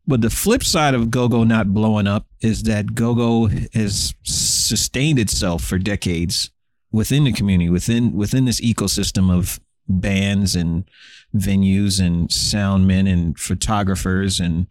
But 0.07 0.23
the 0.23 0.31
flip 0.31 0.65
side 0.65 0.95
of 0.95 1.11
go-go 1.11 1.45
not 1.45 1.75
blowing 1.75 2.07
up 2.07 2.27
is 2.41 2.63
that 2.63 2.95
go-go 2.95 3.51
has 3.75 4.15
sustained 4.23 5.19
itself 5.19 5.63
for 5.63 5.79
decades 5.79 6.51
within 6.91 7.25
the 7.25 7.33
community, 7.33 7.69
within 7.69 8.15
within 8.15 8.47
this 8.47 8.63
ecosystem 8.63 9.31
of 9.31 9.61
bands 9.87 10.55
and 10.55 10.89
venues 11.35 12.01
and 12.01 12.31
soundmen 12.31 13.11
and 13.11 13.39
photographers 13.39 14.41
and 14.41 14.67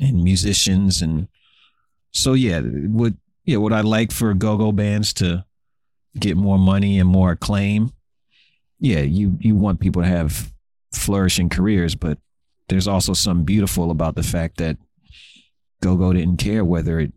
and 0.00 0.22
musicians 0.24 1.02
and 1.02 1.28
so 2.12 2.32
yeah, 2.32 2.60
what 2.62 3.12
yeah, 3.46 3.58
would 3.58 3.72
I 3.72 3.80
like 3.80 4.10
for 4.10 4.34
go-go 4.34 4.72
bands 4.72 5.14
to 5.14 5.44
get 6.18 6.36
more 6.36 6.58
money 6.58 6.98
and 6.98 7.08
more 7.08 7.30
acclaim? 7.30 7.92
Yeah, 8.78 9.00
you 9.00 9.38
you 9.40 9.54
want 9.54 9.80
people 9.80 10.02
to 10.02 10.08
have 10.08 10.52
flourishing 10.92 11.48
careers, 11.48 11.94
but 11.94 12.18
there's 12.68 12.88
also 12.88 13.14
some 13.14 13.44
beautiful 13.44 13.90
about 13.90 14.16
the 14.16 14.22
fact 14.22 14.58
that 14.58 14.76
go-go 15.80 16.12
didn't 16.12 16.38
care 16.38 16.64
whether 16.64 16.98
it, 16.98 17.12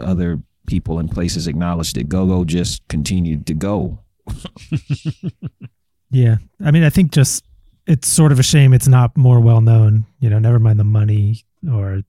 other 0.00 0.42
people 0.66 0.98
and 0.98 1.10
places 1.10 1.46
acknowledged 1.46 1.98
it. 1.98 2.08
Go-go 2.08 2.44
just 2.44 2.86
continued 2.88 3.46
to 3.46 3.54
go. 3.54 4.00
yeah, 6.10 6.36
I 6.64 6.70
mean, 6.70 6.82
I 6.82 6.90
think 6.90 7.12
just 7.12 7.44
it's 7.86 8.08
sort 8.08 8.32
of 8.32 8.38
a 8.38 8.42
shame 8.42 8.72
it's 8.72 8.88
not 8.88 9.16
more 9.16 9.40
well 9.40 9.60
known. 9.60 10.06
You 10.18 10.30
know, 10.30 10.38
never 10.38 10.58
mind 10.58 10.80
the 10.80 10.84
money 10.84 11.44
or 11.70 12.00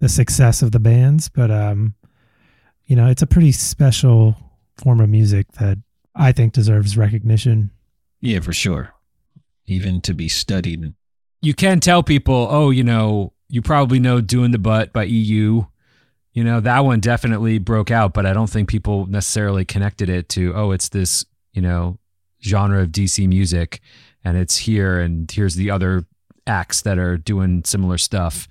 the 0.00 0.08
success 0.08 0.62
of 0.62 0.72
the 0.72 0.80
bands, 0.80 1.28
but 1.28 1.50
um, 1.50 1.94
you 2.88 2.96
know, 2.96 3.06
it's 3.06 3.22
a 3.22 3.26
pretty 3.26 3.52
special 3.52 4.34
form 4.78 5.00
of 5.00 5.08
music 5.08 5.52
that 5.52 5.78
I 6.16 6.32
think 6.32 6.54
deserves 6.54 6.96
recognition. 6.96 7.70
Yeah, 8.20 8.40
for 8.40 8.52
sure. 8.52 8.94
Even 9.66 10.00
to 10.00 10.14
be 10.14 10.26
studied. 10.26 10.94
You 11.42 11.54
can 11.54 11.80
tell 11.80 12.02
people, 12.02 12.48
oh, 12.50 12.70
you 12.70 12.82
know, 12.82 13.34
you 13.48 13.62
probably 13.62 14.00
know 14.00 14.20
Doing 14.20 14.50
the 14.50 14.58
Butt 14.58 14.92
by 14.92 15.04
EU. 15.04 15.66
You 16.32 16.44
know, 16.44 16.60
that 16.60 16.80
one 16.80 17.00
definitely 17.00 17.58
broke 17.58 17.90
out, 17.90 18.14
but 18.14 18.24
I 18.24 18.32
don't 18.32 18.48
think 18.48 18.68
people 18.68 19.06
necessarily 19.06 19.64
connected 19.64 20.08
it 20.08 20.28
to, 20.30 20.54
oh, 20.54 20.70
it's 20.70 20.88
this, 20.88 21.26
you 21.52 21.60
know, 21.60 21.98
genre 22.42 22.82
of 22.82 22.88
DC 22.88 23.28
music 23.28 23.80
and 24.24 24.36
it's 24.36 24.58
here 24.58 24.98
and 24.98 25.30
here's 25.30 25.56
the 25.56 25.70
other 25.70 26.06
acts 26.46 26.80
that 26.82 26.98
are 26.98 27.16
doing 27.16 27.62
similar 27.64 27.98
stuff 27.98 28.48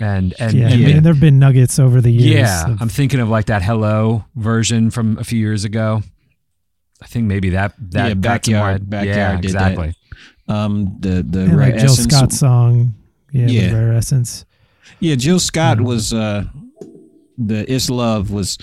and 0.00 0.34
and 0.38 0.54
yeah, 0.54 0.68
and, 0.68 0.84
and 0.84 1.06
there've 1.06 1.20
been 1.20 1.38
nuggets 1.38 1.78
over 1.78 2.00
the 2.00 2.10
years. 2.12 2.34
Yeah, 2.34 2.70
of, 2.72 2.82
I'm 2.82 2.88
thinking 2.88 3.20
of 3.20 3.28
like 3.28 3.46
that 3.46 3.62
Hello 3.62 4.24
version 4.34 4.90
from 4.90 5.18
a 5.18 5.24
few 5.24 5.38
years 5.38 5.64
ago. 5.64 6.02
I 7.02 7.06
think 7.06 7.26
maybe 7.26 7.50
that 7.50 7.74
that 7.90 8.08
yeah, 8.08 8.14
backyard 8.14 8.88
backyard 8.90 9.16
yeah, 9.16 9.36
did 9.36 9.44
exactly. 9.44 9.94
That. 10.46 10.54
Um, 10.54 10.96
the 11.00 11.22
the 11.22 11.40
And 11.40 11.56
Rare 11.56 11.70
like 11.70 11.74
Jill 11.80 11.92
Essence- 11.92 12.12
Scott's 12.14 12.38
song. 12.38 12.94
Yeah, 13.32 13.46
Yeah. 13.46 13.62
with 13.66 13.72
Rare 13.74 13.92
Essence. 13.94 14.44
Yeah, 15.00 15.14
Jill 15.14 15.38
Scott 15.38 15.80
was 15.80 16.12
uh, 16.14 16.44
the 17.36 17.70
It's 17.72 17.90
Love 17.90 18.30
was. 18.30 18.58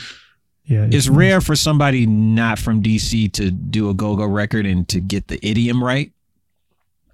Yeah. 0.68 0.88
It's 0.90 1.08
rare 1.08 1.42
for 1.42 1.56
somebody 1.56 2.08
not 2.08 2.58
from 2.58 2.82
DC 2.82 3.32
to 3.34 3.52
do 3.52 3.90
a 3.92 3.94
go 3.94 4.16
go 4.16 4.26
record 4.26 4.66
and 4.66 4.88
to 4.90 5.00
get 5.00 5.28
the 5.28 5.38
idiom 5.48 5.84
right. 5.84 6.12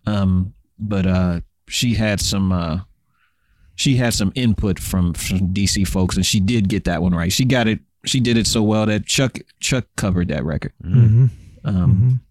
Um, 0.05 0.53
but 0.79 1.05
uh, 1.05 1.41
she 1.67 1.93
had 1.95 2.21
some 2.21 2.53
uh, 2.53 2.79
she 3.81 3.95
had 3.95 4.13
some 4.13 4.31
input 4.35 4.77
from 4.77 5.13
from 5.13 5.53
DC 5.55 5.87
folks, 5.87 6.15
and 6.15 6.23
she 6.23 6.39
did 6.39 6.69
get 6.69 6.83
that 6.83 7.01
one 7.01 7.15
right. 7.15 7.31
She 7.31 7.45
got 7.45 7.67
it. 7.67 7.79
She 8.05 8.19
did 8.19 8.37
it 8.37 8.45
so 8.45 8.61
well 8.61 8.85
that 8.85 9.07
Chuck 9.07 9.39
Chuck 9.59 9.85
covered 9.95 10.27
that 10.27 10.45
record. 10.45 10.73
hmm 10.83 11.25
Um, 11.63 12.21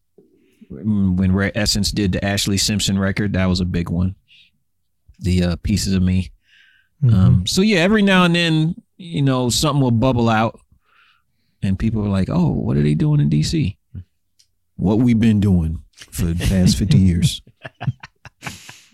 when 0.70 1.32
Rare 1.32 1.50
Essence 1.56 1.90
did 1.90 2.12
the 2.12 2.20
Ashlee 2.20 2.60
Simpson 2.60 2.96
record, 2.96 3.32
that 3.32 3.46
was 3.46 3.58
a 3.58 3.64
big 3.64 3.90
one. 3.90 4.14
The 5.18 5.42
uh, 5.42 5.56
Pieces 5.64 5.92
of 5.92 6.02
Me. 6.02 6.30
Mm-hmm. 7.02 7.14
Um, 7.16 7.46
so 7.48 7.62
yeah, 7.62 7.80
every 7.80 8.02
now 8.02 8.22
and 8.24 8.34
then, 8.36 8.80
you 8.96 9.22
know, 9.22 9.50
something 9.50 9.82
will 9.82 9.90
bubble 9.90 10.28
out, 10.28 10.60
and 11.62 11.76
people 11.76 12.04
are 12.04 12.08
like, 12.08 12.28
"Oh, 12.30 12.50
what 12.50 12.76
are 12.76 12.82
they 12.82 12.94
doing 12.94 13.20
in 13.20 13.28
DC?" 13.28 13.76
What 14.76 14.98
we've 15.00 15.18
been 15.18 15.40
doing 15.40 15.82
for 16.12 16.26
the 16.26 16.46
past 16.46 16.78
fifty 16.78 16.98
years, 17.10 17.42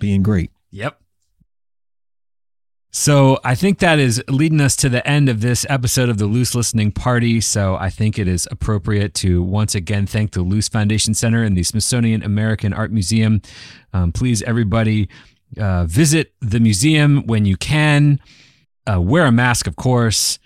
being 0.00 0.22
great. 0.22 0.50
Yep. 0.70 0.98
So 2.98 3.38
I 3.44 3.54
think 3.54 3.80
that 3.80 3.98
is 3.98 4.24
leading 4.26 4.62
us 4.62 4.74
to 4.76 4.88
the 4.88 5.06
end 5.06 5.28
of 5.28 5.42
this 5.42 5.66
episode 5.68 6.08
of 6.08 6.16
the 6.16 6.24
Luce 6.24 6.54
Listening 6.54 6.90
Party. 6.90 7.42
So 7.42 7.76
I 7.76 7.90
think 7.90 8.18
it 8.18 8.26
is 8.26 8.48
appropriate 8.50 9.12
to 9.16 9.42
once 9.42 9.74
again 9.74 10.06
thank 10.06 10.32
the 10.32 10.40
Luce 10.40 10.70
Foundation 10.70 11.12
Center 11.12 11.42
and 11.42 11.54
the 11.54 11.62
Smithsonian 11.62 12.22
American 12.22 12.72
Art 12.72 12.90
Museum. 12.90 13.42
Um, 13.92 14.12
please, 14.12 14.40
everybody, 14.44 15.10
uh, 15.60 15.84
visit 15.84 16.32
the 16.40 16.58
museum 16.58 17.26
when 17.26 17.44
you 17.44 17.58
can. 17.58 18.18
Uh, 18.90 18.98
wear 19.02 19.26
a 19.26 19.30
mask, 19.30 19.66
of 19.66 19.76
course. 19.76 20.38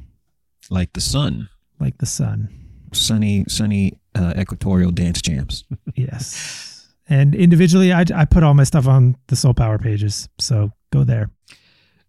Like 0.70 0.92
the 0.94 1.00
sun, 1.02 1.48
like 1.80 1.98
the 2.00 2.06
sun. 2.06 2.50
sunny, 2.94 3.46
sunny 3.48 3.94
uh, 4.16 4.34
equatorial 4.38 4.92
dance 4.92 5.22
jams. 5.22 5.64
Yes. 5.96 6.68
And 7.10 7.34
individually, 7.36 7.92
I, 7.92 8.06
I 8.16 8.24
put 8.26 8.44
all 8.44 8.54
my 8.54 8.64
stuff 8.64 8.88
on 8.88 9.18
the 9.28 9.36
Sol 9.36 9.54
Power 9.54 9.78
pages. 9.78 10.30
So 10.40 10.72
go 10.94 11.04
there. 11.04 11.30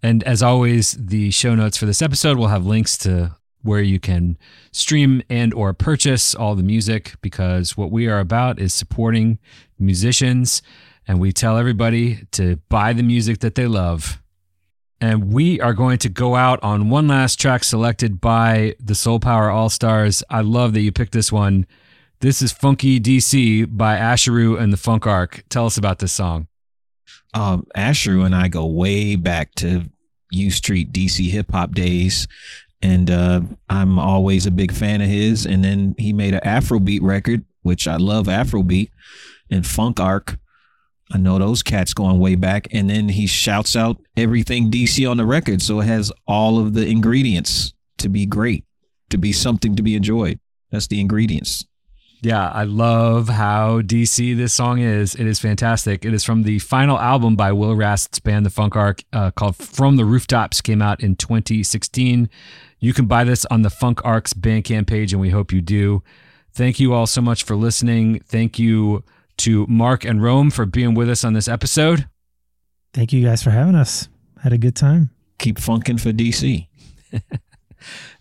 And 0.02 0.22
as 0.24 0.42
always, 0.44 0.92
the 0.92 1.30
show 1.32 1.54
notes 1.56 1.76
for 1.76 1.86
this 1.86 2.00
episode 2.02 2.38
will 2.38 2.46
have 2.48 2.64
links 2.66 2.96
to 2.98 3.34
where 3.62 3.82
you 3.82 3.98
can 4.00 4.36
stream 4.72 5.22
and 5.28 5.54
or 5.54 5.72
purchase 5.72 6.34
all 6.34 6.54
the 6.54 6.62
music 6.62 7.14
because 7.20 7.76
what 7.76 7.90
we 7.90 8.08
are 8.08 8.18
about 8.18 8.58
is 8.58 8.74
supporting 8.74 9.38
musicians 9.78 10.62
and 11.06 11.20
we 11.20 11.32
tell 11.32 11.56
everybody 11.58 12.24
to 12.32 12.56
buy 12.68 12.92
the 12.92 13.02
music 13.02 13.40
that 13.40 13.54
they 13.54 13.66
love. 13.66 14.20
And 15.00 15.32
we 15.32 15.60
are 15.60 15.72
going 15.72 15.98
to 15.98 16.08
go 16.08 16.36
out 16.36 16.62
on 16.62 16.88
one 16.88 17.08
last 17.08 17.40
track 17.40 17.64
selected 17.64 18.20
by 18.20 18.76
the 18.78 18.94
Sol 18.94 19.18
Power 19.18 19.50
All 19.50 19.68
Stars. 19.68 20.22
I 20.30 20.42
love 20.42 20.74
that 20.74 20.80
you 20.80 20.92
picked 20.92 21.12
this 21.12 21.32
one. 21.32 21.66
This 22.20 22.40
is 22.40 22.52
Funky 22.52 23.00
DC 23.00 23.76
by 23.76 23.96
Asheru 23.96 24.60
and 24.60 24.72
the 24.72 24.76
Funk 24.76 25.08
Ark. 25.08 25.42
Tell 25.48 25.66
us 25.66 25.76
about 25.76 25.98
this 25.98 26.12
song. 26.12 26.46
Um, 27.34 27.66
Asheru 27.76 28.24
and 28.24 28.34
I 28.34 28.46
go 28.46 28.64
way 28.64 29.16
back 29.16 29.52
to 29.56 29.90
U 30.30 30.50
Street 30.52 30.92
DC 30.92 31.30
hip 31.30 31.50
hop 31.50 31.72
days. 31.72 32.28
And 32.82 33.10
uh, 33.10 33.42
I'm 33.70 33.98
always 33.98 34.46
a 34.46 34.50
big 34.50 34.72
fan 34.72 35.00
of 35.00 35.08
his. 35.08 35.46
And 35.46 35.64
then 35.64 35.94
he 35.98 36.12
made 36.12 36.34
an 36.34 36.40
Afrobeat 36.40 37.00
record, 37.02 37.44
which 37.62 37.86
I 37.86 37.96
love 37.96 38.26
Afrobeat, 38.26 38.90
and 39.50 39.66
Funk 39.66 40.00
Ark. 40.00 40.38
I 41.12 41.18
know 41.18 41.38
those 41.38 41.62
cats 41.62 41.94
going 41.94 42.18
way 42.18 42.34
back. 42.34 42.68
And 42.72 42.90
then 42.90 43.10
he 43.10 43.26
shouts 43.26 43.76
out 43.76 43.98
everything 44.16 44.70
DC 44.70 45.08
on 45.08 45.16
the 45.16 45.26
record. 45.26 45.62
So 45.62 45.80
it 45.80 45.86
has 45.86 46.10
all 46.26 46.58
of 46.58 46.74
the 46.74 46.86
ingredients 46.86 47.74
to 47.98 48.08
be 48.08 48.26
great, 48.26 48.64
to 49.10 49.18
be 49.18 49.32
something 49.32 49.76
to 49.76 49.82
be 49.82 49.94
enjoyed. 49.94 50.40
That's 50.70 50.86
the 50.88 51.00
ingredients. 51.00 51.66
Yeah, 52.22 52.50
I 52.50 52.62
love 52.62 53.28
how 53.28 53.80
DC 53.80 54.36
this 54.36 54.54
song 54.54 54.78
is. 54.78 55.16
It 55.16 55.26
is 55.26 55.40
fantastic. 55.40 56.04
It 56.04 56.14
is 56.14 56.22
from 56.22 56.44
the 56.44 56.60
final 56.60 56.96
album 56.96 57.34
by 57.34 57.50
Will 57.50 57.74
Rast's 57.74 58.20
band, 58.20 58.46
The 58.46 58.50
Funk 58.50 58.76
Ark, 58.76 59.02
uh, 59.12 59.32
called 59.32 59.56
From 59.56 59.96
the 59.96 60.04
Rooftops, 60.04 60.60
came 60.60 60.80
out 60.80 61.02
in 61.02 61.16
2016. 61.16 62.30
You 62.82 62.92
can 62.92 63.06
buy 63.06 63.22
this 63.22 63.46
on 63.46 63.62
the 63.62 63.70
Funk 63.70 64.04
Ark's 64.04 64.34
Bandcamp 64.34 64.88
page, 64.88 65.12
and 65.12 65.20
we 65.20 65.30
hope 65.30 65.52
you 65.52 65.60
do. 65.60 66.02
Thank 66.52 66.80
you 66.80 66.92
all 66.92 67.06
so 67.06 67.20
much 67.22 67.44
for 67.44 67.54
listening. 67.54 68.18
Thank 68.26 68.58
you 68.58 69.04
to 69.38 69.66
Mark 69.68 70.04
and 70.04 70.20
Rome 70.20 70.50
for 70.50 70.66
being 70.66 70.92
with 70.94 71.08
us 71.08 71.22
on 71.22 71.32
this 71.32 71.46
episode. 71.46 72.08
Thank 72.92 73.12
you 73.12 73.24
guys 73.24 73.40
for 73.42 73.50
having 73.50 73.76
us. 73.76 74.08
Had 74.42 74.52
a 74.52 74.58
good 74.58 74.74
time. 74.74 75.10
Keep 75.38 75.58
funkin' 75.58 76.00
for 76.00 76.10
DC. 76.12 76.66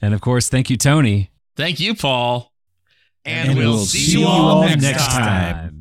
And 0.02 0.14
of 0.16 0.22
course, 0.22 0.50
thank 0.50 0.70
you, 0.72 0.78
Tony. 0.78 1.30
Thank 1.56 1.80
you, 1.80 1.94
Paul. 1.94 2.52
And, 3.24 3.50
And 3.50 3.58
we'll, 3.60 3.74
we'll 3.74 3.86
see, 3.86 4.20
you 4.20 4.26
all 4.26 4.62
next, 4.64 4.82
next 4.82 5.06
time. 5.08 5.54
time. 5.56 5.81